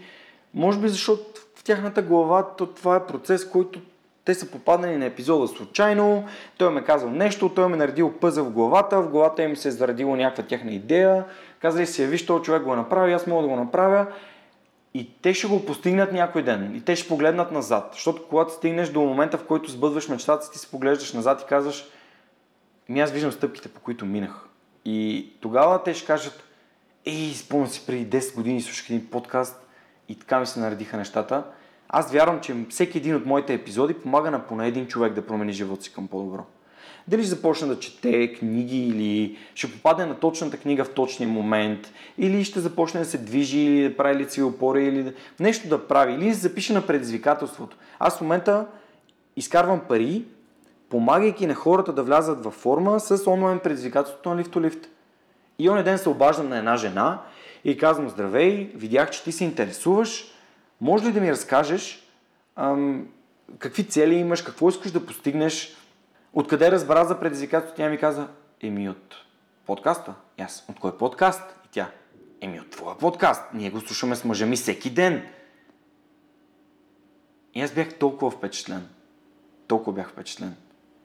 Може 0.54 0.80
би 0.80 0.90
защото 0.90 1.24
в 1.56 1.64
тяхната 1.64 2.02
глава 2.02 2.56
то, 2.56 2.66
това 2.66 2.96
е 2.96 3.08
процес, 3.08 3.50
който 3.50 3.80
те 4.26 4.34
са 4.34 4.52
попаднали 4.52 4.98
на 4.98 5.06
епизода 5.06 5.48
случайно, 5.48 6.26
той 6.58 6.74
ме 6.74 6.84
казал 6.84 7.10
нещо, 7.10 7.50
той 7.50 7.68
ме 7.68 7.78
наредил 7.78 8.14
пъза 8.14 8.44
в 8.44 8.52
главата, 8.52 9.02
в 9.02 9.10
главата 9.10 9.44
им 9.44 9.56
се 9.56 9.68
е 9.68 9.72
зарадила 9.72 10.18
някаква 10.18 10.44
тяхна 10.44 10.72
идея, 10.72 11.26
казали 11.60 11.86
си, 11.86 12.06
виж, 12.06 12.26
този 12.26 12.44
човек 12.44 12.64
го 12.64 12.76
направи, 12.76 13.14
аз 13.14 13.28
мога 13.28 13.42
да 13.42 13.48
го 13.48 13.56
направя 13.56 14.08
и 14.94 15.10
те 15.22 15.34
ще 15.34 15.48
го 15.48 15.66
постигнат 15.66 16.12
някой 16.12 16.44
ден. 16.44 16.76
И 16.76 16.82
те 16.82 16.96
ще 16.96 17.08
погледнат 17.08 17.52
назад. 17.52 17.90
Защото 17.94 18.28
когато 18.28 18.54
стигнеш 18.54 18.90
до 18.90 19.02
момента, 19.02 19.38
в 19.38 19.46
който 19.46 19.72
сбъдваш 19.72 20.08
мечтата 20.08 20.46
си, 20.46 20.52
ти 20.52 20.60
се 20.60 20.72
поглеждаш 20.72 21.14
назад 21.14 21.42
и 21.42 21.46
казваш, 21.50 21.86
ми 22.90 23.00
аз 23.00 23.12
виждам 23.12 23.32
стъпките, 23.32 23.70
по 23.70 23.82
които 23.82 24.06
минах. 24.06 24.46
И 24.86 25.30
тогава 25.42 25.84
те 25.84 25.94
ще 25.94 26.08
кажат, 26.08 26.44
ей, 27.06 27.34
спомням 27.34 27.68
си 27.68 27.86
преди 27.86 28.18
10 28.18 28.36
години 28.36 28.62
слушах 28.62 28.90
един 28.90 29.10
подкаст 29.10 29.68
и 30.10 30.20
така 30.20 30.40
ми 30.40 30.46
се 30.46 30.60
наредиха 30.60 30.98
нещата. 30.98 31.44
Аз 31.90 32.12
вярвам, 32.12 32.42
че 32.42 32.56
всеки 32.70 32.98
един 32.98 33.16
от 33.16 33.26
моите 33.26 33.54
епизоди 33.54 33.94
помага 33.94 34.32
на 34.32 34.48
поне 34.48 34.68
един 34.68 34.88
човек 34.88 35.14
да 35.14 35.26
промени 35.26 35.54
живота 35.54 35.84
си 35.84 35.94
към 35.94 36.08
по-добро. 36.08 36.46
Дали 37.08 37.22
ще 37.22 37.30
започне 37.30 37.68
да 37.68 37.80
чете 37.80 38.34
книги 38.34 38.88
или 38.88 39.38
ще 39.56 39.72
попадне 39.72 40.06
на 40.06 40.16
точната 40.16 40.58
книга 40.58 40.84
в 40.84 40.94
точния 40.94 41.30
момент, 41.30 41.94
или 42.18 42.44
ще 42.44 42.60
започне 42.60 43.00
да 43.00 43.06
се 43.06 43.18
движи, 43.18 43.60
или 43.60 43.90
да 43.90 43.98
прави 43.98 44.16
лицеви 44.16 44.44
опори, 44.44 44.86
или 44.86 45.14
нещо 45.40 45.70
да 45.70 45.88
прави, 45.88 46.14
или 46.14 46.30
да 46.30 46.36
се 46.36 46.42
запише 46.42 46.74
на 46.74 46.88
предизвикателството. 46.88 47.78
Аз 48.00 48.18
в 48.18 48.22
момента 48.22 48.68
изкарвам 49.36 49.80
пари, 49.80 50.24
помагайки 50.90 51.48
на 51.48 51.56
хората 51.56 51.94
да 51.94 52.04
влязат 52.04 52.44
във 52.44 52.54
форма 52.54 53.00
с 53.00 53.28
онлайн 53.28 53.60
предизвикателството 53.60 54.30
на 54.30 54.38
лифтолифт. 54.38 54.90
И 55.60 55.70
оня 55.70 55.84
ден 55.84 55.98
се 55.98 56.10
обаждам 56.10 56.50
на 56.50 56.58
една 56.58 56.78
жена 56.78 57.22
и 57.64 57.78
казвам, 57.78 58.10
здравей, 58.10 58.72
видях, 58.76 59.12
че 59.12 59.24
ти 59.24 59.32
се 59.32 59.44
интересуваш, 59.44 60.26
може 60.82 61.06
ли 61.06 61.12
да 61.12 61.22
ми 61.22 61.32
разкажеш 61.32 62.08
ам, 62.56 63.08
какви 63.60 63.84
цели 63.84 64.16
имаш, 64.16 64.42
какво 64.42 64.70
искаш 64.70 64.92
да 64.92 65.06
постигнеш, 65.06 65.76
Откъде 66.34 66.72
разбра 66.72 67.06
за 67.06 67.20
предизвикателството? 67.20 67.78
Тя 67.78 67.90
ми 67.90 67.98
каза, 67.98 68.28
еми 68.62 68.90
от 68.90 69.16
подкаста. 69.66 70.14
И 70.40 70.42
аз, 70.42 70.66
от 70.70 70.80
кой 70.80 70.98
подкаст? 70.98 71.56
И 71.66 71.68
тя, 71.72 71.92
еми 72.42 72.60
от 72.60 72.70
твоя 72.70 72.98
подкаст. 72.98 73.44
Ние 73.54 73.70
го 73.70 73.80
слушаме 73.80 74.16
с 74.16 74.26
мъжа 74.26 74.46
ми 74.46 74.56
всеки 74.56 74.90
ден. 74.90 75.28
И 77.54 77.62
аз 77.62 77.72
бях 77.72 77.98
толкова 77.98 78.32
впечатлен. 78.32 78.88
Толкова 79.68 79.94
бях 79.94 80.10
впечатлен. 80.10 80.56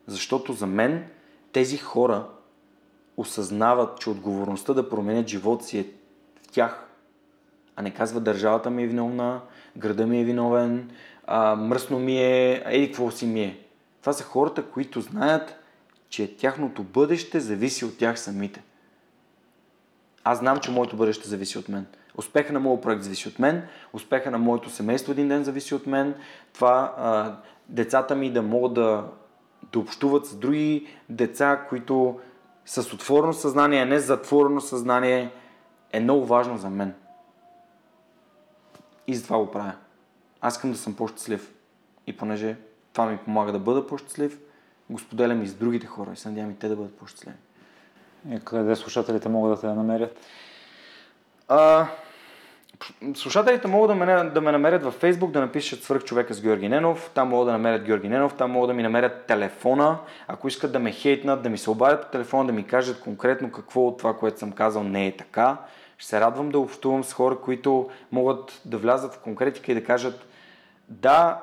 Защото 0.07 0.53
за 0.53 0.67
мен 0.67 1.09
тези 1.53 1.77
хора 1.77 2.27
осъзнават, 3.17 4.01
че 4.01 4.11
отговорността 4.11 4.75
да 4.75 4.89
променят 4.89 5.29
живота 5.29 5.65
си 5.65 5.79
е 5.79 5.87
в 6.43 6.53
тях, 6.53 6.89
а 7.77 7.83
не 7.83 7.95
казва 7.95 8.21
държавата 8.21 8.71
ми 8.71 8.83
е 8.83 8.87
виновна, 8.87 9.41
града 9.77 10.07
ми 10.07 10.21
е 10.21 10.25
виновен, 10.25 10.91
а, 11.27 11.57
мръсно 11.57 11.99
ми 11.99 12.19
е, 12.19 12.63
еди 12.67 12.87
какво 12.87 13.11
си 13.11 13.27
ми 13.27 13.43
е. 13.43 13.66
Това 14.07 14.13
са 14.13 14.25
хората, 14.25 14.63
които 14.63 15.01
знаят, 15.01 15.57
че 16.09 16.37
тяхното 16.37 16.83
бъдеще 16.83 17.41
зависи 17.41 17.85
от 17.85 17.99
тях 17.99 18.21
самите. 18.21 18.63
Аз 20.25 20.39
знам, 20.39 20.59
че 20.59 20.71
моето 20.71 20.97
бъдеще 20.97 21.29
зависи 21.29 21.59
от 21.59 21.69
мен. 21.69 21.87
Успеха 22.17 22.53
на 22.53 22.61
моят 22.61 22.83
проект 22.83 23.03
зависи 23.03 23.29
от 23.29 23.39
мен, 23.39 23.69
успеха 23.93 24.31
на 24.31 24.39
моето 24.39 24.71
семейство 24.71 25.13
един 25.13 25.29
ден 25.29 25.45
зависи 25.45 25.75
от 25.75 25.87
мен, 25.87 26.15
това 26.53 26.95
а, 26.99 27.37
децата 27.69 28.15
ми 28.15 28.33
да 28.33 28.43
могат 28.43 28.75
да, 28.75 29.05
да 29.73 29.79
общуват 29.79 30.27
с 30.27 30.35
други 30.35 30.89
деца, 31.09 31.67
които 31.69 32.21
с 32.67 32.93
отворено 32.93 33.33
съзнание, 33.33 33.83
а 33.83 33.87
не 33.87 33.99
затворено 33.99 34.61
съзнание, 34.61 35.31
е 35.93 36.01
много 36.01 36.27
важно 36.27 36.59
за 36.59 36.71
мен. 36.71 36.95
И 39.07 39.15
затова 39.15 39.39
го 39.39 39.51
правя. 39.51 39.75
Аз 40.41 40.55
искам 40.55 40.73
да 40.73 40.79
съм 40.79 40.97
по-щастлив. 40.97 41.55
И 42.07 42.17
понеже 42.17 42.57
това 42.97 43.07
ми 43.07 43.17
помага 43.17 43.53
да 43.53 43.59
бъда 43.59 43.87
по-щастлив, 43.87 44.39
го 44.91 44.99
споделям 44.99 45.43
и 45.43 45.47
с 45.47 45.55
другите 45.55 45.87
хора 45.87 46.11
и 46.13 46.17
се 46.17 46.29
надявам 46.29 46.51
и 46.51 46.55
те 46.55 46.69
да 46.69 46.77
бъдат 46.77 46.97
по-щастливи. 46.97 47.37
И 48.31 48.41
къде 48.45 48.77
слушателите 48.77 49.29
могат 49.29 49.55
да 49.55 49.61
те 49.61 49.67
намерят? 49.67 50.19
А, 51.49 51.87
слушателите 53.15 53.69
могат 53.69 53.99
да 53.99 54.07
ме, 54.07 54.31
да 54.31 54.41
ме 54.41 54.53
намерят 54.53 54.83
във 54.83 55.01
Facebook, 55.01 55.31
да 55.31 55.41
напишат 55.41 55.83
свърх 55.83 56.05
човека 56.05 56.35
с 56.35 56.41
Георги 56.41 56.69
Ненов, 56.69 57.11
там 57.15 57.29
могат 57.29 57.47
да 57.47 57.53
намерят 57.53 57.85
Георги 57.85 58.09
Ненов, 58.09 58.35
там 58.35 58.51
могат 58.51 58.69
да 58.69 58.75
ми 58.75 58.83
намерят 58.83 59.27
телефона, 59.27 59.99
ако 60.29 60.49
искат 60.49 60.73
да 60.73 60.79
ме 60.79 60.93
хейтнат, 60.93 61.43
да 61.43 61.49
ми 61.49 61.59
се 61.59 61.71
обадят 61.71 62.03
по 62.03 62.11
телефона, 62.11 62.47
да 62.47 62.53
ми 62.53 62.67
кажат 62.67 63.01
конкретно 63.01 63.53
какво 63.53 63.87
от 63.87 63.99
това, 63.99 64.17
което 64.17 64.39
съм 64.39 64.53
казал 64.53 64.83
не 64.83 65.07
е 65.07 65.17
така. 65.17 65.57
Ще 65.99 66.09
се 66.09 66.21
радвам 66.21 66.49
да 66.49 66.59
общувам 66.59 67.05
с 67.05 67.13
хора, 67.13 67.37
които 67.37 67.91
могат 68.13 68.61
да 68.65 68.79
влязат 68.79 69.15
в 69.15 69.19
конкретика 69.19 69.73
и 69.73 69.75
да 69.75 69.85
кажат 69.85 70.27
да, 70.89 71.43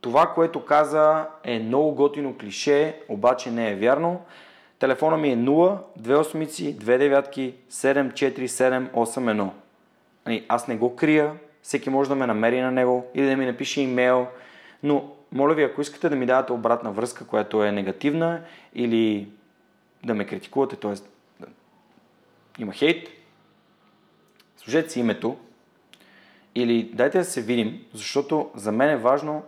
това, 0.00 0.26
което 0.34 0.64
каза 0.64 1.26
е 1.44 1.58
много 1.58 1.94
готино 1.94 2.38
клише, 2.38 3.00
обаче 3.08 3.50
не 3.50 3.70
е 3.70 3.76
вярно. 3.76 4.20
Телефона 4.78 5.16
ми 5.16 5.32
е 5.32 5.36
0 5.36 5.78
28 6.00 6.74
2 6.74 7.54
74781. 7.70 9.50
Аз 10.48 10.68
не 10.68 10.76
го 10.76 10.96
крия, 10.96 11.32
всеки 11.62 11.90
може 11.90 12.08
да 12.08 12.16
ме 12.16 12.26
намери 12.26 12.60
на 12.60 12.70
него 12.70 13.06
или 13.14 13.26
да 13.26 13.36
ми 13.36 13.46
напише 13.46 13.80
имейл, 13.80 14.26
но 14.82 15.12
моля 15.32 15.54
ви, 15.54 15.62
ако 15.62 15.80
искате 15.80 16.08
да 16.08 16.16
ми 16.16 16.26
давате 16.26 16.52
обратна 16.52 16.92
връзка, 16.92 17.26
която 17.26 17.64
е 17.64 17.72
негативна 17.72 18.40
или 18.74 19.28
да 20.04 20.14
ме 20.14 20.26
критикувате, 20.26 20.76
т.е. 20.76 20.94
Има 22.58 22.72
хейт, 22.72 23.08
Сложете 24.68 24.90
си 24.90 25.00
името 25.00 25.36
или 26.54 26.90
дайте 26.94 27.18
да 27.18 27.24
се 27.24 27.42
видим, 27.42 27.84
защото 27.94 28.50
за 28.54 28.72
мен 28.72 28.90
е 28.90 28.96
важно 28.96 29.42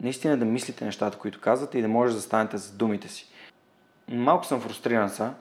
наистина 0.00 0.36
да 0.36 0.44
мислите 0.44 0.84
нещата, 0.84 1.18
които 1.18 1.40
казвате 1.40 1.78
и 1.78 1.82
да 1.82 1.88
може 1.88 2.14
да 2.14 2.20
станете 2.20 2.56
за 2.56 2.72
думите 2.72 3.08
си. 3.08 3.28
Малко 4.08 4.46
съм 4.46 4.60
фрустриран 4.60 5.10
са, 5.10 5.32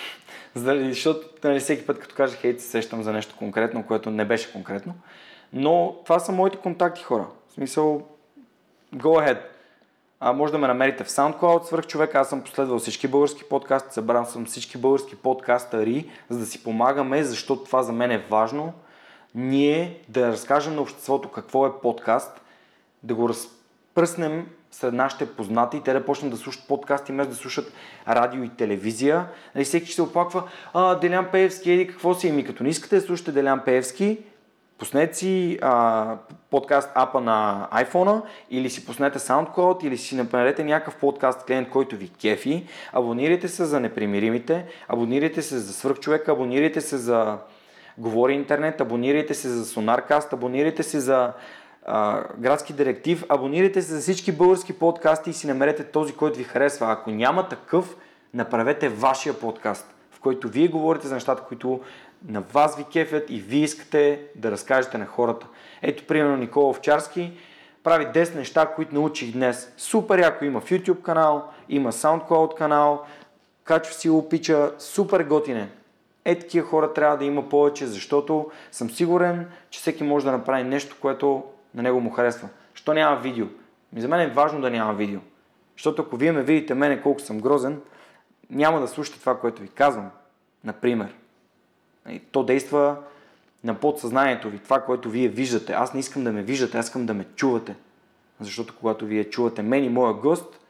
защото 0.54 1.28
нали, 1.44 1.60
всеки 1.60 1.86
път 1.86 1.98
като 1.98 2.14
кажа 2.14 2.36
хейт 2.36 2.60
се 2.60 2.66
сещам 2.66 3.02
за 3.02 3.12
нещо 3.12 3.36
конкретно, 3.38 3.86
което 3.86 4.10
не 4.10 4.24
беше 4.24 4.52
конкретно. 4.52 4.94
Но 5.52 5.96
това 6.04 6.18
са 6.18 6.32
моите 6.32 6.56
контакти 6.56 7.02
хора. 7.02 7.26
В 7.48 7.52
смисъл, 7.52 8.02
go 8.94 9.28
ahead. 9.28 9.38
А, 10.20 10.32
може 10.32 10.52
да 10.52 10.58
ме 10.58 10.66
намерите 10.66 11.04
в 11.04 11.08
SoundCloud, 11.08 11.62
свърх 11.62 11.86
човек. 11.86 12.14
Аз 12.14 12.28
съм 12.28 12.42
последвал 12.42 12.78
всички 12.78 13.08
български 13.08 13.44
подкасти, 13.44 13.94
събрал 13.94 14.24
съм 14.24 14.44
всички 14.44 14.78
български 14.78 15.16
подкастъри, 15.16 16.10
за 16.28 16.38
да 16.38 16.46
си 16.46 16.64
помагаме, 16.64 17.22
защото 17.22 17.64
това 17.64 17.82
за 17.82 17.92
мен 17.92 18.10
е 18.10 18.26
важно. 18.30 18.72
Ние 19.34 20.00
да 20.08 20.28
разкажем 20.28 20.74
на 20.74 20.82
обществото 20.82 21.28
какво 21.28 21.66
е 21.66 21.80
подкаст, 21.80 22.40
да 23.02 23.14
го 23.14 23.28
разпръснем 23.96 24.46
сред 24.70 24.94
нашите 24.94 25.26
познати 25.26 25.76
и 25.76 25.80
те 25.80 25.92
да 25.92 26.04
почнат 26.04 26.30
да 26.30 26.36
слушат 26.36 26.68
подкасти, 26.68 27.12
вместо 27.12 27.30
да 27.30 27.36
слушат 27.36 27.72
радио 28.08 28.42
и 28.42 28.48
телевизия. 28.48 29.26
Нали, 29.54 29.64
всеки 29.64 29.86
ще 29.86 29.94
се 29.94 30.02
оплаква, 30.02 30.42
а, 30.74 30.94
Делян 30.94 31.28
Пеевски, 31.32 31.72
еди 31.72 31.86
какво 31.86 32.14
си? 32.14 32.28
Еми, 32.28 32.44
като 32.44 32.62
не 32.62 32.68
искате 32.68 32.96
да 32.96 33.02
слушате 33.02 33.32
Делян 33.32 33.60
Пеевски, 33.64 34.18
пуснете 34.78 35.16
си 35.16 35.58
а, 35.62 36.16
подкаст 36.50 36.90
апа 36.94 37.20
на 37.20 37.68
iPhone 37.72 38.22
или 38.50 38.70
си 38.70 38.86
пуснете 38.86 39.18
SoundCloud 39.18 39.84
или 39.84 39.98
си 39.98 40.16
направете 40.16 40.64
някакъв 40.64 40.96
подкаст 40.96 41.46
клиент, 41.46 41.70
който 41.70 41.96
ви 41.96 42.10
кефи. 42.20 42.66
Абонирайте 42.92 43.48
се 43.48 43.64
за 43.64 43.80
непримиримите, 43.80 44.66
абонирайте 44.88 45.42
се 45.42 45.58
за 45.58 45.72
свръхчовека, 45.72 46.32
абонирайте 46.32 46.80
се 46.80 46.96
за 46.96 47.38
Говори 47.98 48.34
интернет, 48.34 48.80
абонирайте 48.80 49.34
се 49.34 49.48
за 49.48 49.64
Sonarcast, 49.64 50.32
абонирайте 50.32 50.82
се 50.82 51.00
за 51.00 51.32
градски 52.38 52.72
директив, 52.72 53.24
абонирайте 53.28 53.82
се 53.82 53.94
за 53.94 54.00
всички 54.00 54.32
български 54.32 54.72
подкасти 54.72 55.30
и 55.30 55.32
си 55.32 55.46
намерете 55.46 55.84
този, 55.84 56.12
който 56.12 56.38
ви 56.38 56.44
харесва. 56.44 56.92
Ако 56.92 57.10
няма 57.10 57.48
такъв, 57.48 57.96
направете 58.34 58.88
вашия 58.88 59.34
подкаст, 59.34 59.94
в 60.10 60.20
който 60.20 60.48
вие 60.48 60.68
говорите 60.68 61.08
за 61.08 61.14
нещата, 61.14 61.42
които 61.42 61.80
на 62.28 62.40
вас 62.40 62.76
ви 62.76 62.84
кефят 62.92 63.30
и 63.30 63.40
вие 63.40 63.62
искате 63.62 64.20
да 64.36 64.50
разкажете 64.50 64.98
на 64.98 65.06
хората. 65.06 65.46
Ето, 65.82 66.06
примерно, 66.06 66.36
Никола 66.36 66.68
Овчарски 66.68 67.32
прави 67.82 68.06
10 68.06 68.34
неща, 68.34 68.66
които 68.66 68.94
научих 68.94 69.32
днес. 69.32 69.72
Супер 69.76 70.18
яко 70.18 70.44
има 70.44 70.60
в 70.60 70.70
YouTube 70.70 71.02
канал, 71.02 71.48
има 71.68 71.92
SoundCloud 71.92 72.54
канал, 72.54 73.04
качва 73.64 73.94
си 73.94 74.10
опича, 74.10 74.72
супер 74.78 75.24
готине. 75.24 75.68
Е, 76.24 76.38
такива 76.38 76.66
хора 76.66 76.92
трябва 76.92 77.16
да 77.16 77.24
има 77.24 77.48
повече, 77.48 77.86
защото 77.86 78.50
съм 78.72 78.90
сигурен, 78.90 79.46
че 79.70 79.80
всеки 79.80 80.04
може 80.04 80.26
да 80.26 80.32
направи 80.32 80.64
нещо, 80.64 80.96
което 81.00 81.42
на 81.74 81.82
него 81.82 82.00
му 82.00 82.10
харесва. 82.10 82.48
Що 82.74 82.94
няма 82.94 83.16
видео? 83.16 83.46
За 83.96 84.08
мен 84.08 84.20
е 84.20 84.32
важно 84.32 84.60
да 84.60 84.70
няма 84.70 84.94
видео. 84.94 85.20
Защото 85.76 86.02
ако 86.02 86.16
вие 86.16 86.32
ме 86.32 86.42
видите 86.42 86.74
мене 86.74 87.02
колко 87.02 87.20
съм 87.20 87.40
грозен, 87.40 87.80
няма 88.50 88.80
да 88.80 88.88
слушате 88.88 89.20
това, 89.20 89.40
което 89.40 89.62
ви 89.62 89.68
казвам. 89.68 90.10
Например. 90.64 91.14
То 92.32 92.42
действа 92.42 92.96
на 93.64 93.74
подсъзнанието 93.74 94.50
ви, 94.50 94.58
това, 94.58 94.80
което 94.80 95.10
вие 95.10 95.28
виждате. 95.28 95.72
Аз 95.72 95.94
не 95.94 96.00
искам 96.00 96.24
да 96.24 96.32
ме 96.32 96.42
виждате, 96.42 96.78
аз 96.78 96.86
искам 96.86 97.06
да 97.06 97.14
ме 97.14 97.24
чувате. 97.24 97.76
Защото 98.40 98.76
когато 98.76 99.06
вие 99.06 99.30
чувате 99.30 99.62
мен 99.62 99.84
и 99.84 99.88
моя 99.88 100.14
гост, 100.14 100.60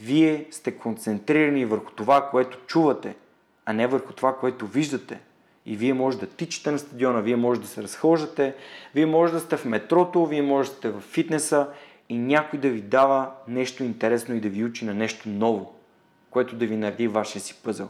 вие 0.00 0.46
сте 0.50 0.78
концентрирани 0.78 1.64
върху 1.64 1.92
това, 1.92 2.30
което 2.30 2.58
чувате, 2.66 3.16
а 3.64 3.72
не 3.72 3.86
върху 3.86 4.12
това, 4.12 4.36
което 4.36 4.66
виждате. 4.66 5.20
И 5.66 5.76
вие 5.76 5.94
може 5.94 6.18
да 6.18 6.26
тичате 6.26 6.70
на 6.70 6.78
стадиона, 6.78 7.20
вие 7.20 7.36
може 7.36 7.60
да 7.60 7.66
се 7.66 7.82
разхождате, 7.82 8.54
вие 8.94 9.06
може 9.06 9.32
да 9.32 9.40
сте 9.40 9.56
в 9.56 9.64
метрото, 9.64 10.26
вие 10.26 10.42
може 10.42 10.70
да 10.70 10.76
сте 10.76 10.88
в 10.88 11.00
фитнеса 11.00 11.68
и 12.08 12.18
някой 12.18 12.58
да 12.58 12.68
ви 12.68 12.80
дава 12.80 13.30
нещо 13.48 13.84
интересно 13.84 14.34
и 14.34 14.40
да 14.40 14.48
ви 14.48 14.64
учи 14.64 14.84
на 14.84 14.94
нещо 14.94 15.28
ново, 15.28 15.74
което 16.30 16.56
да 16.56 16.66
ви 16.66 16.76
нареди 16.76 17.08
вашия 17.08 17.42
си 17.42 17.54
пъзъл. 17.64 17.88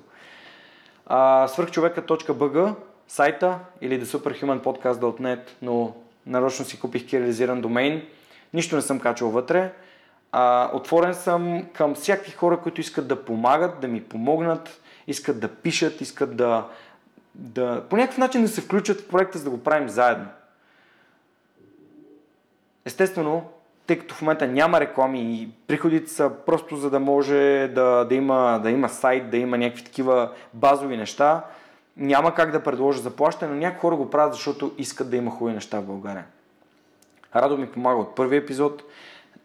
свърхчовека.bg 1.49 2.75
сайта 3.09 3.59
или 3.81 4.01
The 4.01 4.05
Superhuman 4.05 4.63
Podcast.net, 4.63 5.49
но 5.63 5.95
нарочно 6.27 6.65
си 6.65 6.81
купих 6.81 7.07
кирилизиран 7.07 7.61
домейн. 7.61 8.03
Нищо 8.55 8.77
не 8.77 8.83
съм 8.83 9.01
качал 9.01 9.31
вътре. 9.31 9.73
А, 10.33 10.71
отворен 10.75 11.15
съм 11.15 11.63
към 11.73 11.95
всякакви 11.95 12.33
хора, 12.33 12.61
които 12.61 12.81
искат 12.81 13.09
да 13.09 13.25
помагат, 13.25 13.81
да 13.81 13.89
ми 13.89 14.03
помогнат, 14.03 14.81
искат 15.07 15.41
да 15.41 15.49
пишат, 15.49 16.01
искат 16.01 16.37
да 16.37 16.67
да, 17.35 17.83
по 17.91 17.97
някакъв 17.97 18.19
начин 18.19 18.43
да 18.43 18.49
се 18.49 18.61
включат 18.61 19.01
в 19.01 19.09
проекта, 19.09 19.39
за 19.39 19.45
да 19.45 19.51
го 19.51 19.63
правим 19.63 19.89
заедно. 19.89 20.27
Естествено, 22.85 23.45
тъй 23.87 23.99
като 23.99 24.15
в 24.15 24.23
момента 24.23 24.47
няма 24.47 24.81
реклами 24.81 25.35
и 25.35 25.51
приходите 25.67 26.11
са 26.11 26.33
просто 26.47 26.77
за 26.77 26.91
да 26.91 27.01
може 27.01 27.71
да, 27.75 28.05
да, 28.05 28.15
има, 28.15 28.61
да 28.63 28.71
има 28.71 28.89
сайт, 28.89 29.31
да 29.31 29.37
има 29.37 29.59
някакви 29.59 29.85
такива 29.85 30.33
базови 30.55 30.97
неща, 30.97 31.45
няма 31.97 32.35
как 32.35 32.51
да 32.51 32.63
предложа 32.63 33.01
заплащане, 33.01 33.53
но 33.53 33.59
някои 33.59 33.81
хора 33.81 33.97
го 33.97 34.11
правят, 34.11 34.35
защото 34.35 34.73
искат 34.79 35.11
да 35.11 35.17
има 35.17 35.31
хубави 35.31 35.55
неща 35.55 35.81
в 35.81 35.87
България. 35.87 36.25
Радо 37.37 37.57
ми 37.57 37.67
помага 37.67 38.01
от 38.01 38.15
първи 38.15 38.37
епизод, 38.37 38.83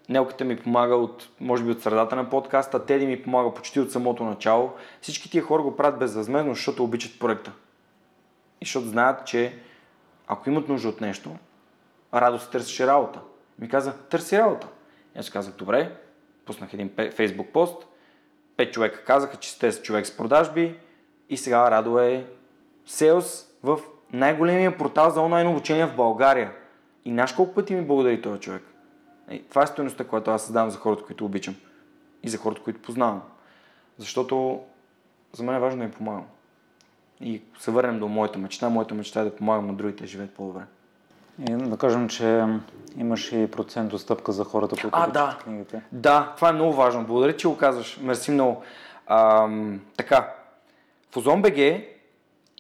Нелката 0.10 0.46
ми 0.46 0.58
помага 0.58 0.96
от, 0.96 1.30
може 1.42 1.64
би 1.64 1.72
от 1.72 1.82
средата 1.82 2.16
на 2.16 2.30
подкаста, 2.30 2.86
Теди 2.86 3.06
ми 3.06 3.24
помага 3.24 3.54
почти 3.54 3.80
от 3.80 3.92
самото 3.92 4.24
начало. 4.24 4.72
Всички 5.02 5.32
тия 5.32 5.44
хора 5.44 5.64
го 5.64 5.76
правят 5.76 6.00
безвъзмезно, 6.00 6.54
защото 6.54 6.84
обичат 6.84 7.20
проекта. 7.20 7.52
И 8.62 8.66
защото 8.66 8.88
знаят, 8.88 9.28
че 9.28 9.60
ако 10.28 10.49
имат 10.49 10.70
нужда 10.70 10.89
от 10.89 11.01
нещо, 11.01 11.36
радост 12.14 12.45
се 12.45 12.51
търсеше 12.51 12.88
работа. 12.88 13.20
Ми 13.60 13.70
каза, 13.70 13.97
търси 13.97 14.38
работа. 14.38 14.68
И 15.16 15.20
аз 15.20 15.30
казах, 15.30 15.53
добре, 15.53 15.97
пуснах 16.45 16.74
един 16.74 16.91
фейсбук 17.12 17.47
пост, 17.49 17.88
пет 18.58 18.74
човека 18.74 19.03
казаха, 19.03 19.38
че 19.38 19.51
сте 19.51 19.72
човек 19.72 20.05
с 20.05 20.18
продажби 20.18 20.80
и 21.30 21.38
сега 21.38 21.72
Радо 21.72 21.99
е 21.99 22.26
селс 22.86 23.47
в 23.64 23.80
най-големия 24.14 24.78
портал 24.78 25.10
за 25.10 25.22
онлайн 25.22 25.47
обучение 25.47 25.86
в 25.86 25.95
България. 25.95 26.51
И 27.05 27.12
наш 27.12 27.34
колко 27.34 27.53
пъти 27.53 27.76
ми 27.76 27.82
благодари 27.82 28.22
този 28.22 28.39
човек. 28.39 28.64
И 29.32 29.43
това 29.49 29.64
е 29.64 29.68
стоеността, 29.68 30.03
която 30.03 30.32
аз 30.32 30.43
създавам 30.43 30.70
за 30.70 30.78
хората, 30.78 31.03
които 31.03 31.26
обичам. 31.26 31.55
И 32.24 32.30
за 32.30 32.38
хората, 32.38 32.62
които 32.62 32.82
познавам. 32.82 33.22
Защото 33.97 34.62
за 35.34 35.43
мен 35.43 35.55
е 35.55 35.60
важно 35.60 35.80
да 35.80 35.86
им 35.86 35.91
помагам 35.91 36.26
и 37.22 37.41
се 37.59 37.72
върнем 37.72 37.99
до 37.99 38.07
моята 38.07 38.39
мечта. 38.39 38.70
Моята 38.70 38.95
мечта 38.95 39.20
е 39.20 39.24
да 39.24 39.36
помагам 39.36 39.68
на 39.68 39.74
другите 39.74 40.03
да 40.03 40.07
живеят 40.07 40.32
по-добре. 40.32 40.61
И 41.49 41.55
да 41.55 41.78
кажем, 41.78 42.09
че 42.09 42.45
имаш 42.97 43.32
и 43.32 43.51
процент 43.51 43.89
достъпка 43.89 44.32
за 44.32 44.43
хората, 44.43 44.76
които 44.76 44.89
а, 44.91 45.07
да. 45.07 45.38
книгите. 45.43 45.82
Да, 45.91 46.34
това 46.36 46.49
е 46.49 46.53
много 46.53 46.74
важно. 46.74 47.05
Благодаря, 47.05 47.38
че 47.38 47.47
го 47.47 47.57
казваш. 47.57 47.99
Мерси 48.01 48.32
много. 48.32 48.63
Ам, 49.07 49.82
така, 49.97 50.34
в 51.11 51.15
OzonBG 51.15 51.86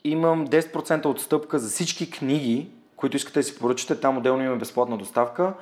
имам 0.03 0.47
10% 0.47 1.05
отстъпка 1.05 1.59
за 1.59 1.69
всички 1.69 2.11
книги, 2.11 2.69
които 2.95 3.17
искате 3.17 3.39
да 3.39 3.43
си 3.43 3.59
поръчате. 3.59 3.99
Там 3.99 4.17
отделно 4.17 4.43
има 4.43 4.55
безплатна 4.55 4.97
доставка. 4.97 5.53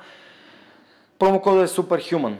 Промокодът 1.18 1.70
е 1.70 1.74
Superhuman. 1.74 2.34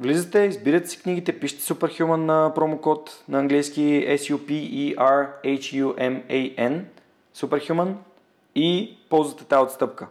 Влизате, 0.00 0.40
избирате 0.40 0.88
си 0.88 1.02
книгите, 1.02 1.40
пишете 1.40 1.62
Superhuman 1.62 2.16
на 2.16 2.52
промокод 2.54 3.24
на 3.28 3.38
английски 3.38 4.06
S-U-P-E-R-H-U-M-A-N 4.08 6.84
Superhuman 7.36 7.94
и 8.54 8.98
ползвате 9.10 9.44
тази 9.44 9.62
отстъпка. 9.62 10.06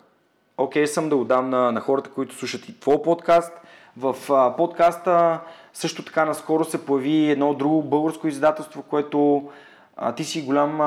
Окей 0.57 0.83
okay, 0.83 0.85
съм 0.85 1.09
да 1.09 1.17
го 1.17 1.25
дам 1.25 1.49
на, 1.49 1.71
на 1.71 1.81
хората, 1.81 2.09
които 2.09 2.35
слушат 2.35 2.69
и 2.69 2.79
твой 2.79 3.01
подкаст. 3.01 3.53
В 3.97 4.15
а, 4.29 4.55
подкаста 4.55 5.39
също 5.73 6.05
така 6.05 6.25
наскоро 6.25 6.65
се 6.65 6.85
появи 6.85 7.31
едно 7.31 7.53
друго 7.53 7.83
българско 7.83 8.27
издателство, 8.27 8.83
което 8.83 9.49
а, 9.97 10.15
ти 10.15 10.23
си 10.23 10.41
голям... 10.41 10.81
А, 10.81 10.85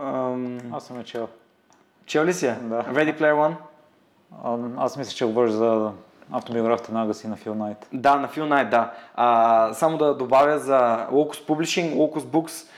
а, 0.00 0.36
Аз 0.72 0.86
съм 0.86 1.00
е 1.00 1.04
чел. 1.04 1.28
Чел 2.06 2.24
ли 2.24 2.34
си? 2.34 2.46
Да. 2.46 2.82
Ready 2.82 3.20
Player 3.20 3.34
One? 3.34 3.54
А, 4.44 4.58
аз 4.84 4.96
мисля, 4.96 5.12
че 5.12 5.24
говориш 5.24 5.52
за 5.52 5.92
Автобиографията 6.32 6.92
на 6.92 7.02
Агаси 7.02 7.28
на 7.28 7.36
Фил 7.36 7.54
Найт. 7.54 7.88
Да, 7.92 8.16
на 8.16 8.28
Фил 8.28 8.46
Найт, 8.46 8.70
да. 8.70 8.92
А, 9.14 9.72
само 9.74 9.98
да 9.98 10.14
добавя 10.14 10.58
за 10.58 11.06
Locus 11.12 11.46
Publishing, 11.48 11.94
Locus 11.94 12.18
Books. 12.18 12.68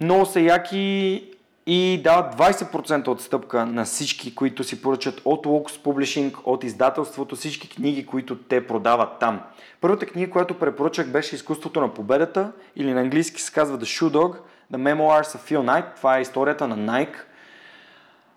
Много 0.00 0.26
са 0.26 0.40
яки 0.40 1.22
и 1.66 2.00
дават 2.04 2.36
20% 2.36 3.08
отстъпка 3.08 3.66
на 3.66 3.84
всички, 3.84 4.34
които 4.34 4.64
си 4.64 4.82
поръчат 4.82 5.22
от 5.24 5.46
Locus 5.46 5.84
Publishing, 5.84 6.36
от 6.44 6.64
издателството, 6.64 7.36
всички 7.36 7.68
книги, 7.68 8.06
които 8.06 8.38
те 8.38 8.66
продават 8.66 9.18
там. 9.20 9.40
Първата 9.80 10.06
книга, 10.06 10.30
която 10.30 10.58
препоръчах 10.58 11.08
беше 11.08 11.34
Изкуството 11.34 11.80
на 11.80 11.94
победата 11.94 12.52
или 12.76 12.94
на 12.94 13.00
английски 13.00 13.42
се 13.42 13.52
казва 13.52 13.78
The 13.78 13.82
Shoe 13.82 14.10
Dog, 14.10 14.36
The 14.72 14.76
Memoirs 14.76 15.36
of 15.36 15.52
Phil 15.52 15.58
Knight. 15.58 15.96
Това 15.96 16.18
е 16.18 16.22
историята 16.22 16.68
на 16.68 16.76
Nike. 16.76 17.16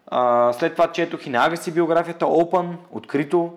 А, 0.07 0.53
след 0.53 0.71
това 0.71 0.91
четох 0.91 1.27
и 1.27 1.29
на 1.29 1.45
Агаси 1.45 1.71
биографията 1.71 2.25
Open, 2.25 2.75
открито, 2.91 3.53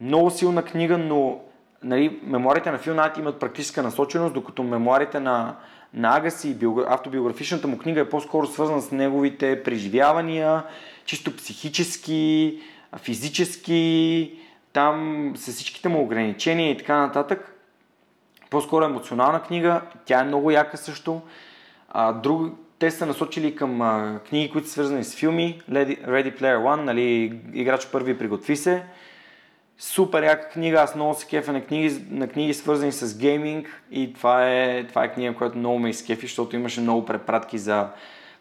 много 0.00 0.30
силна 0.30 0.62
книга, 0.62 0.98
но 0.98 1.40
нали, 1.82 2.20
мемуарите 2.22 2.70
на 2.70 2.78
Фил 2.78 2.94
Найт 2.94 3.18
имат 3.18 3.40
практическа 3.40 3.82
насоченост, 3.82 4.34
докато 4.34 4.62
мемуарите 4.62 5.20
на, 5.20 5.56
на 5.94 6.16
Агаси, 6.16 6.56
автобиографичната 6.86 7.68
му 7.68 7.78
книга 7.78 8.00
е 8.00 8.08
по-скоро 8.08 8.46
свързана 8.46 8.82
с 8.82 8.92
неговите 8.92 9.62
преживявания, 9.62 10.62
чисто 11.04 11.36
психически, 11.36 12.58
физически, 13.02 14.32
там 14.72 15.32
с 15.36 15.52
всичките 15.52 15.88
му 15.88 16.02
ограничения 16.02 16.70
и 16.70 16.76
така 16.76 16.96
нататък. 16.96 17.54
По-скоро 18.50 18.84
емоционална 18.84 19.42
книга, 19.42 19.80
тя 20.04 20.20
е 20.20 20.24
много 20.24 20.50
яка 20.50 20.76
също. 20.76 21.22
А, 21.88 22.12
друг, 22.12 22.52
те 22.78 22.90
са 22.90 23.06
насочили 23.06 23.56
към 23.56 23.82
а, 23.82 24.20
книги, 24.28 24.50
които 24.50 24.66
са 24.66 24.72
свързани 24.72 25.04
с 25.04 25.14
филми. 25.14 25.60
Ready 25.70 26.40
Player 26.40 26.58
One, 26.58 26.82
нали, 26.82 27.40
играч 27.52 27.86
първи 27.86 28.18
приготви 28.18 28.56
се. 28.56 28.82
Супер 29.82 30.22
яка 30.22 30.48
книга, 30.48 30.80
аз 30.80 30.94
много 30.94 31.14
се 31.14 31.26
кефа 31.26 31.52
на 31.52 31.64
книги, 31.64 32.04
на 32.10 32.28
книги 32.28 32.54
свързани 32.54 32.92
с 32.92 33.18
гейминг 33.18 33.82
и 33.90 34.12
това 34.12 34.50
е, 34.50 34.84
това 34.86 35.04
е 35.04 35.12
книга, 35.12 35.34
която 35.34 35.58
много 35.58 35.78
ме 35.78 35.90
изкефи, 35.90 36.26
защото 36.26 36.56
имаше 36.56 36.80
много 36.80 37.04
препратки 37.04 37.58
за 37.58 37.88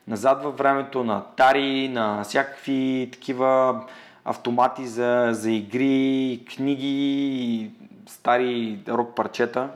назад 0.08 0.44
във 0.44 0.58
времето, 0.58 1.04
на 1.04 1.24
тари, 1.26 1.90
на 1.90 2.24
всякакви 2.24 3.10
такива 3.12 3.82
автомати 4.26 4.88
за, 4.88 5.30
за 5.32 5.52
игри, 5.52 6.40
книги, 6.56 7.72
стари 8.08 8.80
рок 8.88 9.16
парчета, 9.16 9.70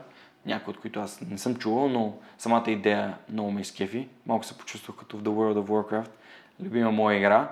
някои 0.46 0.70
от 0.70 0.80
които 0.80 1.00
аз 1.00 1.20
не 1.30 1.38
съм 1.38 1.56
чувал, 1.56 1.88
но 1.88 2.14
самата 2.38 2.64
идея 2.70 3.14
много 3.32 3.50
ме 3.50 3.60
изкефи. 3.60 4.08
Малко 4.26 4.44
се 4.44 4.58
почувствах 4.58 4.96
като 4.96 5.16
в 5.16 5.22
The 5.22 5.28
World 5.28 5.58
of 5.58 5.66
Warcraft, 5.66 6.10
любима 6.60 6.90
моя 6.90 7.18
игра. 7.18 7.48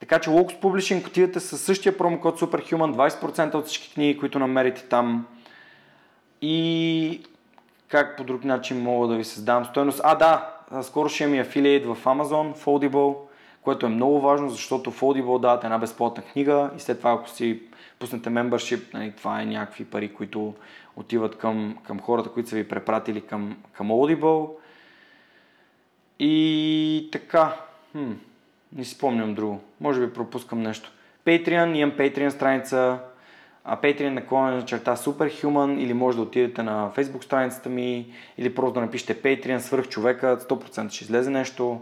Така 0.00 0.18
че 0.18 0.30
Locus 0.30 0.60
Publishing 0.60 1.06
отидете 1.06 1.40
със 1.40 1.60
същия 1.60 1.98
промокод 1.98 2.40
Superhuman, 2.40 3.10
20% 3.10 3.54
от 3.54 3.66
всички 3.66 3.94
книги, 3.94 4.18
които 4.18 4.38
намерите 4.38 4.82
там. 4.82 5.26
И 6.42 7.22
как 7.88 8.16
по 8.16 8.24
друг 8.24 8.44
начин 8.44 8.82
мога 8.82 9.08
да 9.08 9.16
ви 9.16 9.24
създам 9.24 9.64
стоеност. 9.64 10.00
А, 10.04 10.14
да, 10.14 10.50
скоро 10.82 11.08
ще 11.08 11.26
ми 11.26 11.38
афилиейт 11.38 11.86
в 11.86 11.96
Amazon, 12.04 12.56
Foldable, 12.56 13.16
което 13.62 13.86
е 13.86 13.88
много 13.88 14.20
важно, 14.20 14.48
защото 14.48 14.92
Foldable 14.92 15.40
дават 15.40 15.64
една 15.64 15.78
безплатна 15.78 16.22
книга 16.22 16.70
и 16.76 16.80
след 16.80 16.98
това, 16.98 17.12
ако 17.12 17.28
си 17.28 17.62
пуснете 17.98 18.30
membership, 18.30 18.94
нали, 18.94 19.12
това 19.16 19.42
е 19.42 19.46
някакви 19.46 19.84
пари, 19.84 20.14
които 20.14 20.54
отиват 20.96 21.38
към, 21.38 21.78
към 21.82 22.00
хората, 22.00 22.28
които 22.28 22.48
са 22.48 22.56
ви 22.56 22.68
препратили 22.68 23.20
към, 23.20 23.56
към 23.72 23.88
Audible. 23.88 24.50
И 26.18 27.08
така, 27.12 27.56
хм, 27.92 28.12
не 28.76 28.84
си 28.84 28.94
спомням 28.94 29.34
друго. 29.34 29.60
Може 29.80 30.06
би 30.06 30.12
пропускам 30.12 30.62
нещо. 30.62 30.92
Patreon, 31.26 31.76
имам 31.76 31.96
Patreon 31.96 32.28
страница, 32.28 32.98
а 33.64 33.76
Patreon 33.76 34.08
наклонен 34.08 34.56
на 34.56 34.64
черта 34.64 34.96
Superhuman 34.96 35.78
или 35.78 35.94
може 35.94 36.16
да 36.16 36.22
отидете 36.22 36.62
на 36.62 36.90
Facebook 36.96 37.24
страницата 37.24 37.68
ми 37.68 38.06
или 38.38 38.54
просто 38.54 38.74
да 38.74 38.80
напишете 38.80 39.22
Patreon 39.22 39.58
свърх 39.58 39.88
човека, 39.88 40.38
100% 40.40 40.90
ще 40.90 41.04
излезе 41.04 41.30
нещо, 41.30 41.80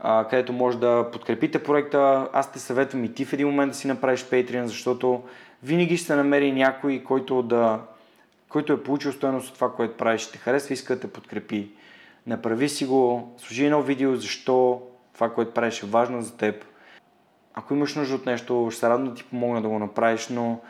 а, 0.00 0.26
където 0.30 0.52
може 0.52 0.78
да 0.78 1.08
подкрепите 1.12 1.62
проекта. 1.62 2.28
Аз 2.32 2.52
те 2.52 2.58
съветвам 2.58 3.04
и 3.04 3.14
ти 3.14 3.24
в 3.24 3.32
един 3.32 3.46
момент 3.46 3.72
да 3.72 3.78
си 3.78 3.88
направиш 3.88 4.24
Patreon, 4.24 4.64
защото 4.64 5.22
винаги 5.62 5.96
ще 5.96 6.06
се 6.06 6.16
намери 6.16 6.52
някой, 6.52 7.02
който, 7.04 7.42
да, 7.42 7.80
който 8.48 8.72
е 8.72 8.82
получил 8.82 9.12
стоеност 9.12 9.48
от 9.48 9.54
това, 9.54 9.72
което 9.72 9.96
правиш, 9.96 10.26
те 10.26 10.38
харесва, 10.38 10.74
иска 10.74 10.94
да 10.94 11.00
те 11.00 11.12
подкрепи. 11.12 11.68
Направи 12.26 12.68
си 12.68 12.86
го, 12.86 13.34
служи 13.38 13.64
едно 13.64 13.82
видео, 13.82 14.16
защо 14.16 14.82
това, 15.16 15.34
което 15.34 15.54
правиш 15.54 15.82
е 15.82 15.86
важно 15.86 16.22
за 16.22 16.36
теб. 16.36 16.64
Ако 17.54 17.74
имаш 17.74 17.94
нужда 17.94 18.14
от 18.14 18.26
нещо, 18.26 18.68
ще 18.70 18.80
се 18.80 18.88
радвам 18.88 19.08
да 19.08 19.14
ти 19.14 19.24
помогна 19.24 19.62
да 19.62 19.68
го 19.68 19.78
направиш, 19.78 20.28
но 20.28 20.60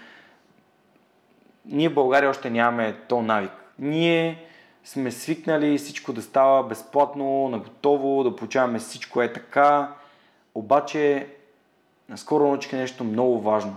ние 1.65 1.89
в 1.89 1.95
България 1.95 2.31
още 2.31 2.51
нямаме 2.51 2.97
то 3.09 3.23
навик. 3.23 3.53
Ние 3.79 4.45
сме 4.85 5.11
свикнали 5.11 5.79
всичко 5.79 6.13
да 6.13 6.23
става 6.23 6.63
безплатно, 6.63 7.49
наготово, 7.49 8.25
да 8.25 8.37
получаваме 8.37 8.79
всичко 8.79 9.23
е 9.23 9.33
така. 9.33 9.95
Обаче, 10.55 11.29
наскоро 12.09 12.45
научих 12.45 12.73
нещо 12.73 13.05
много 13.05 13.41
важно. 13.41 13.77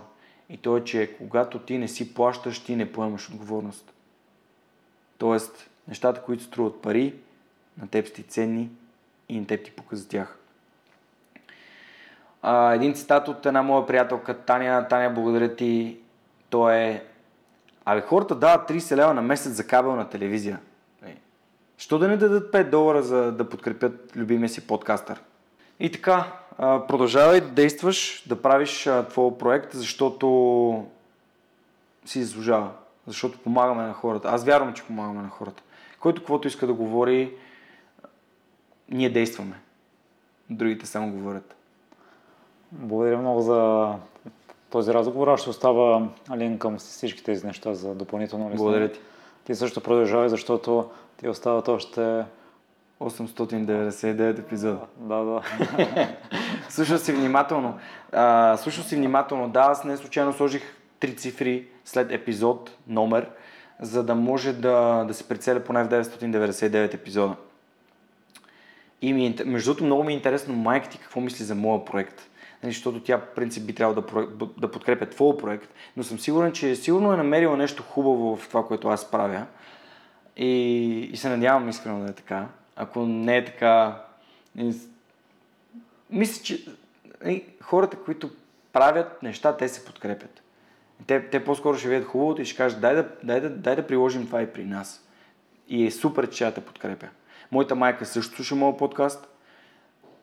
И 0.49 0.57
то 0.57 0.78
е, 0.78 0.84
че 0.84 1.17
когато 1.17 1.59
ти 1.59 1.78
не 1.78 1.88
си 1.88 2.13
плащаш, 2.13 2.63
ти 2.63 2.76
не 2.76 2.91
поемаш 2.91 3.30
отговорност. 3.30 3.93
Тоест, 5.17 5.70
нещата, 5.88 6.22
които 6.22 6.43
струват 6.43 6.82
пари, 6.82 7.15
на 7.82 7.88
теб 7.88 8.07
сте 8.07 8.24
ценни 8.24 8.70
и 9.30 9.39
на 9.39 9.47
теб 9.47 9.65
ти 9.65 9.72
пука 9.72 9.95
за 9.95 10.07
тях. 10.07 10.39
А, 12.42 12.74
един 12.74 12.94
цитат 12.94 13.28
от 13.28 13.46
една 13.46 13.62
моя 13.62 13.86
приятелка 13.86 14.34
Таня. 14.34 14.88
Таня, 14.90 15.10
благодаря 15.10 15.56
ти. 15.56 15.98
То 16.50 16.70
е 16.70 17.04
Абе, 17.92 18.02
хората 18.02 18.36
дават 18.36 18.70
30 18.70 18.96
лева 18.96 19.14
на 19.14 19.22
месец 19.22 19.54
за 19.54 19.68
кабелна 19.68 20.10
телевизия. 20.10 20.60
Що 21.78 22.00
да 22.00 22.08
не 22.08 22.18
дадат 22.18 22.54
5 22.54 22.70
долара 22.70 23.04
за 23.04 23.32
да 23.32 23.50
подкрепят 23.50 24.16
любимия 24.16 24.50
си 24.50 24.68
подкастър? 24.68 25.22
И 25.80 25.92
така, 25.92 26.32
продължавай 26.58 27.42
да 27.42 27.48
действаш, 27.48 28.24
да 28.28 28.42
правиш 28.42 28.90
твой 29.10 29.38
проект, 29.38 29.74
защото 29.74 30.88
си 32.06 32.24
заслужава. 32.24 32.72
Защото 33.08 33.40
помагаме 33.40 33.84
на 33.84 33.94
хората. 33.94 34.28
Аз 34.28 34.46
вярвам, 34.46 34.74
че 34.74 34.84
помагаме 34.84 35.22
на 35.22 35.30
хората. 35.30 35.64
Който 36.00 36.22
каквото 36.22 36.48
иска 36.48 36.68
да 36.68 36.74
говори, 36.74 37.34
ние 38.90 39.10
действаме. 39.10 39.60
Другите 40.50 40.86
само 40.86 41.12
говорят. 41.12 41.56
Благодаря 42.72 43.17
много 43.17 43.41
за 43.41 43.93
този 44.70 44.93
разговор. 44.93 45.28
Аз 45.28 45.41
ще 45.41 45.49
остава 45.49 46.07
линк 46.36 46.61
към 46.61 46.78
всички 46.78 47.24
тези 47.24 47.45
неща 47.47 47.74
за 47.74 47.95
допълнително 47.95 48.45
лиснение. 48.45 48.57
Благодаря 48.57 48.91
ти. 48.91 48.99
Ти 49.43 49.55
също 49.55 49.82
продължавай, 49.82 50.30
защото 50.30 50.89
ти 51.17 51.30
остават 51.30 51.67
още 51.67 52.26
899 52.99 54.39
епизода. 54.39 54.80
Да, 54.97 55.15
да. 55.15 55.41
Слушай 56.70 56.97
си 56.97 57.11
внимателно. 57.11 57.78
А, 58.11 58.57
слушай 58.57 58.84
си 58.84 58.95
внимателно. 58.95 59.49
Да, 59.49 59.59
аз 59.59 59.84
не 59.84 59.97
случайно 59.97 60.34
сложих 60.34 60.61
три 60.99 61.15
цифри 61.15 61.67
след 61.86 62.11
епизод, 62.11 62.72
номер, 62.88 63.30
за 63.80 64.03
да 64.03 64.15
може 64.15 64.53
да, 64.53 65.03
да 65.07 65.13
се 65.13 65.28
прицеля 65.28 65.59
поне 65.59 65.84
в 65.84 65.89
999 65.89 66.93
епизода. 66.93 67.36
И 69.01 69.13
ми, 69.13 69.26
е 69.26 69.43
между 69.45 69.70
другото, 69.70 69.86
много 69.86 70.03
ми 70.03 70.13
е 70.13 70.15
интересно 70.15 70.53
майка 70.53 70.89
ти 70.89 70.97
какво 70.97 71.22
мисли 71.22 71.45
за 71.45 71.55
моя 71.55 71.86
проект. 71.86 72.30
Нали, 72.64 72.74
защото 72.74 72.99
тя, 72.99 73.18
в 73.18 73.36
принцип, 73.36 73.66
би 73.66 73.76
трябвало 73.76 74.01
да, 74.01 74.47
да 74.57 74.72
подкрепя 74.72 75.05
твой 75.05 75.38
проект, 75.38 75.74
но 75.97 76.03
съм 76.03 76.20
сигурен, 76.20 76.51
че 76.51 76.76
сигурно 76.76 77.14
е 77.14 77.18
намерила 77.18 77.57
нещо 77.57 77.84
хубаво 77.84 78.38
в 78.38 78.47
това, 78.47 78.68
което 78.68 78.88
аз 78.88 79.12
правя. 79.12 79.45
И, 80.38 80.99
и 81.14 81.18
се 81.18 81.30
надявам 81.30 81.70
искрено 81.70 81.99
да 81.99 82.10
е 82.10 82.14
така. 82.14 82.47
Ако 82.76 83.05
не 83.05 83.38
е 83.38 83.45
така, 83.45 84.01
мисля, 86.10 86.43
че 86.43 86.66
нали, 87.24 87.45
хората, 87.62 87.97
които 87.97 88.30
правят 88.74 89.24
неща, 89.24 89.57
те 89.57 89.70
се 89.70 89.86
подкрепят. 89.86 90.41
Те, 91.07 91.30
те 91.30 91.43
по-скоро 91.43 91.78
ще 91.78 91.89
видят 91.89 92.07
хубавото 92.07 92.41
и 92.41 92.45
ще 92.45 92.57
кажат, 92.57 92.82
дай 92.82 92.95
да, 92.95 93.10
дай, 93.24 93.41
да, 93.41 93.49
дай 93.49 93.76
да 93.76 93.88
приложим 93.88 94.26
това 94.26 94.41
и 94.41 94.53
при 94.53 94.66
нас. 94.66 95.07
И 95.68 95.86
е 95.86 95.91
супер, 95.91 96.30
че 96.30 96.39
тя 96.39 96.51
те 96.51 96.62
подкрепя. 96.62 97.07
Моята 97.51 97.76
майка 97.76 98.05
също 98.05 98.36
слуша 98.36 98.55
моят 98.55 98.78
подкаст. 98.78 99.28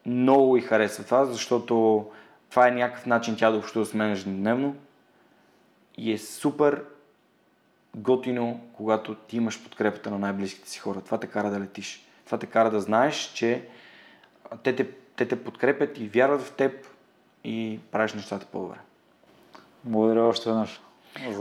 Много 0.07 0.57
и 0.57 0.61
харесва 0.61 1.05
това, 1.05 1.24
защото 1.24 2.07
това 2.51 2.68
е 2.68 2.70
някакъв 2.70 3.07
начин 3.07 3.36
тя 3.36 3.51
да 3.51 3.59
общува 3.59 3.86
с 3.86 3.94
мен 3.94 4.12
ежедневно. 4.12 4.76
И 5.99 6.12
е 6.12 6.18
супер 6.18 6.84
готино, 7.97 8.61
когато 8.72 9.14
ти 9.14 9.36
имаш 9.36 9.64
подкрепата 9.64 10.11
на 10.11 10.18
най-близките 10.18 10.70
си 10.70 10.78
хора. 10.78 11.01
Това 11.01 11.18
те 11.18 11.26
кара 11.26 11.51
да 11.51 11.61
летиш. 11.61 12.07
Това 12.26 12.38
те 12.38 12.47
кара 12.47 12.70
да 12.70 12.80
знаеш, 12.80 13.32
че 13.34 13.64
те 14.62 14.76
те, 14.76 14.88
те 15.16 15.28
те 15.28 15.44
подкрепят 15.44 15.99
и 15.99 16.09
вярват 16.09 16.42
в 16.42 16.53
теб 16.53 16.86
и 17.44 17.80
правиш 17.92 18.14
нещата 18.14 18.47
по-добре. 18.47 18.78
Благодаря 19.84 20.24
още 20.24 20.49
веднъж. 20.49 20.80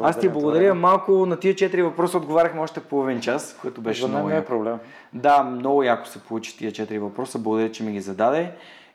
Аз 0.01 0.19
ти 0.19 0.29
благодаря. 0.29 0.75
Малко 0.75 1.25
на 1.25 1.39
тия 1.39 1.55
четири 1.55 1.81
въпроса 1.81 2.17
отговаряхме 2.17 2.61
още 2.61 2.79
половин 2.79 3.21
час, 3.21 3.57
което 3.61 3.81
беше 3.81 4.01
За 4.01 4.07
много 4.07 4.29
не 4.29 4.37
е 4.37 4.45
проблем. 4.45 4.77
Да, 5.13 5.43
много 5.43 5.83
яко 5.83 6.07
се 6.07 6.23
получи 6.23 6.57
тия 6.57 6.71
четири 6.71 6.99
въпроса. 6.99 7.39
Благодаря, 7.39 7.71
че 7.71 7.83
ми 7.83 7.91
ги 7.91 8.01
зададе. 8.01 8.51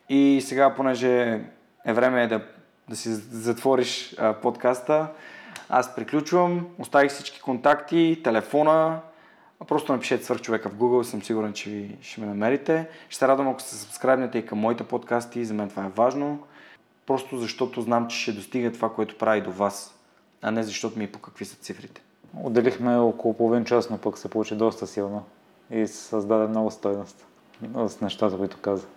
И 0.09 0.41
сега, 0.43 0.75
понеже 0.75 1.41
е 1.85 1.93
време 1.93 2.27
да, 2.27 2.41
да 2.89 2.95
си 2.95 3.09
затвориш 3.13 4.15
а, 4.19 4.33
подкаста, 4.33 5.07
аз 5.69 5.95
приключвам. 5.95 6.67
Оставих 6.79 7.11
всички 7.11 7.41
контакти, 7.41 8.21
телефона. 8.23 8.99
Просто 9.67 9.93
напишете 9.93 10.25
свърх 10.25 10.41
човека 10.41 10.69
в 10.69 10.75
Google, 10.75 11.01
съм 11.01 11.23
сигурен, 11.23 11.53
че 11.53 11.69
ви, 11.69 11.97
ще 12.01 12.21
ме 12.21 12.27
намерите. 12.27 12.87
Ще 13.09 13.19
се 13.19 13.27
радвам, 13.27 13.47
ако 13.47 13.61
се 13.61 13.75
сабскрайбнете 13.75 14.37
и 14.37 14.45
към 14.45 14.59
моите 14.59 14.83
подкасти, 14.83 15.45
за 15.45 15.53
мен 15.53 15.69
това 15.69 15.85
е 15.85 15.89
важно. 15.89 16.39
Просто 17.05 17.37
защото 17.37 17.81
знам, 17.81 18.07
че 18.07 18.17
ще 18.17 18.31
достига 18.31 18.71
това, 18.71 18.93
което 18.93 19.17
прави 19.17 19.41
до 19.41 19.51
вас, 19.51 19.95
а 20.41 20.51
не 20.51 20.63
защото 20.63 20.99
ми 20.99 21.03
е 21.03 21.11
по 21.11 21.19
какви 21.19 21.45
са 21.45 21.55
цифрите. 21.55 22.01
Отделихме 22.43 22.97
около 22.97 23.33
половин 23.33 23.65
час, 23.65 23.89
но 23.89 23.97
пък 23.97 24.17
се 24.17 24.29
получи 24.29 24.55
доста 24.55 24.87
силно 24.87 25.23
и 25.71 25.87
създаде 25.87 26.47
много 26.47 26.71
стойност 26.71 27.25
с 27.87 28.01
нещата, 28.01 28.37
които 28.37 28.57
каза. 28.61 28.87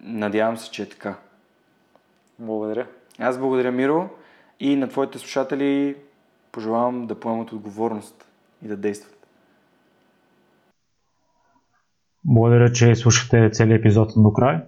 Надявам 0.00 0.56
се, 0.56 0.70
че 0.70 0.82
е 0.82 0.88
така. 0.88 1.14
Благодаря. 2.38 2.86
Аз 3.18 3.38
благодаря, 3.38 3.72
Миро, 3.72 4.08
и 4.60 4.76
на 4.76 4.88
твоите 4.88 5.18
слушатели 5.18 5.96
пожелавам 6.52 7.06
да 7.06 7.20
поемат 7.20 7.52
отговорност 7.52 8.24
и 8.64 8.68
да 8.68 8.76
действат. 8.76 9.26
Благодаря, 12.24 12.72
че 12.72 12.94
слушахте 12.94 13.50
целият 13.52 13.80
епизод 13.80 14.12
до 14.16 14.32
край. 14.32 14.62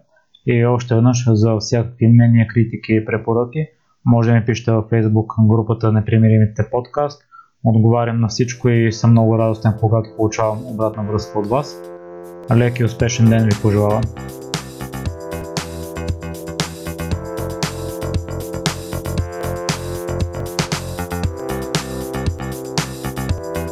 И 0.47 0.67
още 0.67 0.95
веднъж 0.95 1.25
за 1.29 1.57
всякакви 1.59 2.09
мнения, 2.09 2.47
критики 2.47 2.95
и 2.95 3.05
препоръки, 3.05 3.67
може 4.05 4.31
да 4.31 4.37
ми 4.37 4.45
пишете 4.45 4.73
във 4.73 4.91
Facebook 4.91 5.47
групата 5.47 5.93
Непримиримите 5.93 6.71
подкаст. 6.71 7.23
Отговарям 7.65 8.21
на 8.21 8.29
всичко 8.29 8.69
и 8.69 8.93
съм 8.93 9.11
много 9.11 9.39
радостен, 9.39 9.73
когато 9.81 10.17
получавам 10.17 10.67
обратна 10.67 11.03
връзка 11.03 11.39
от 11.39 11.47
вас. 11.47 11.83
Лек 12.57 12.81
и 12.81 12.85
успешен 12.85 13.29
ден 13.29 13.45
ви 13.45 13.63
пожелавам! 13.63 14.03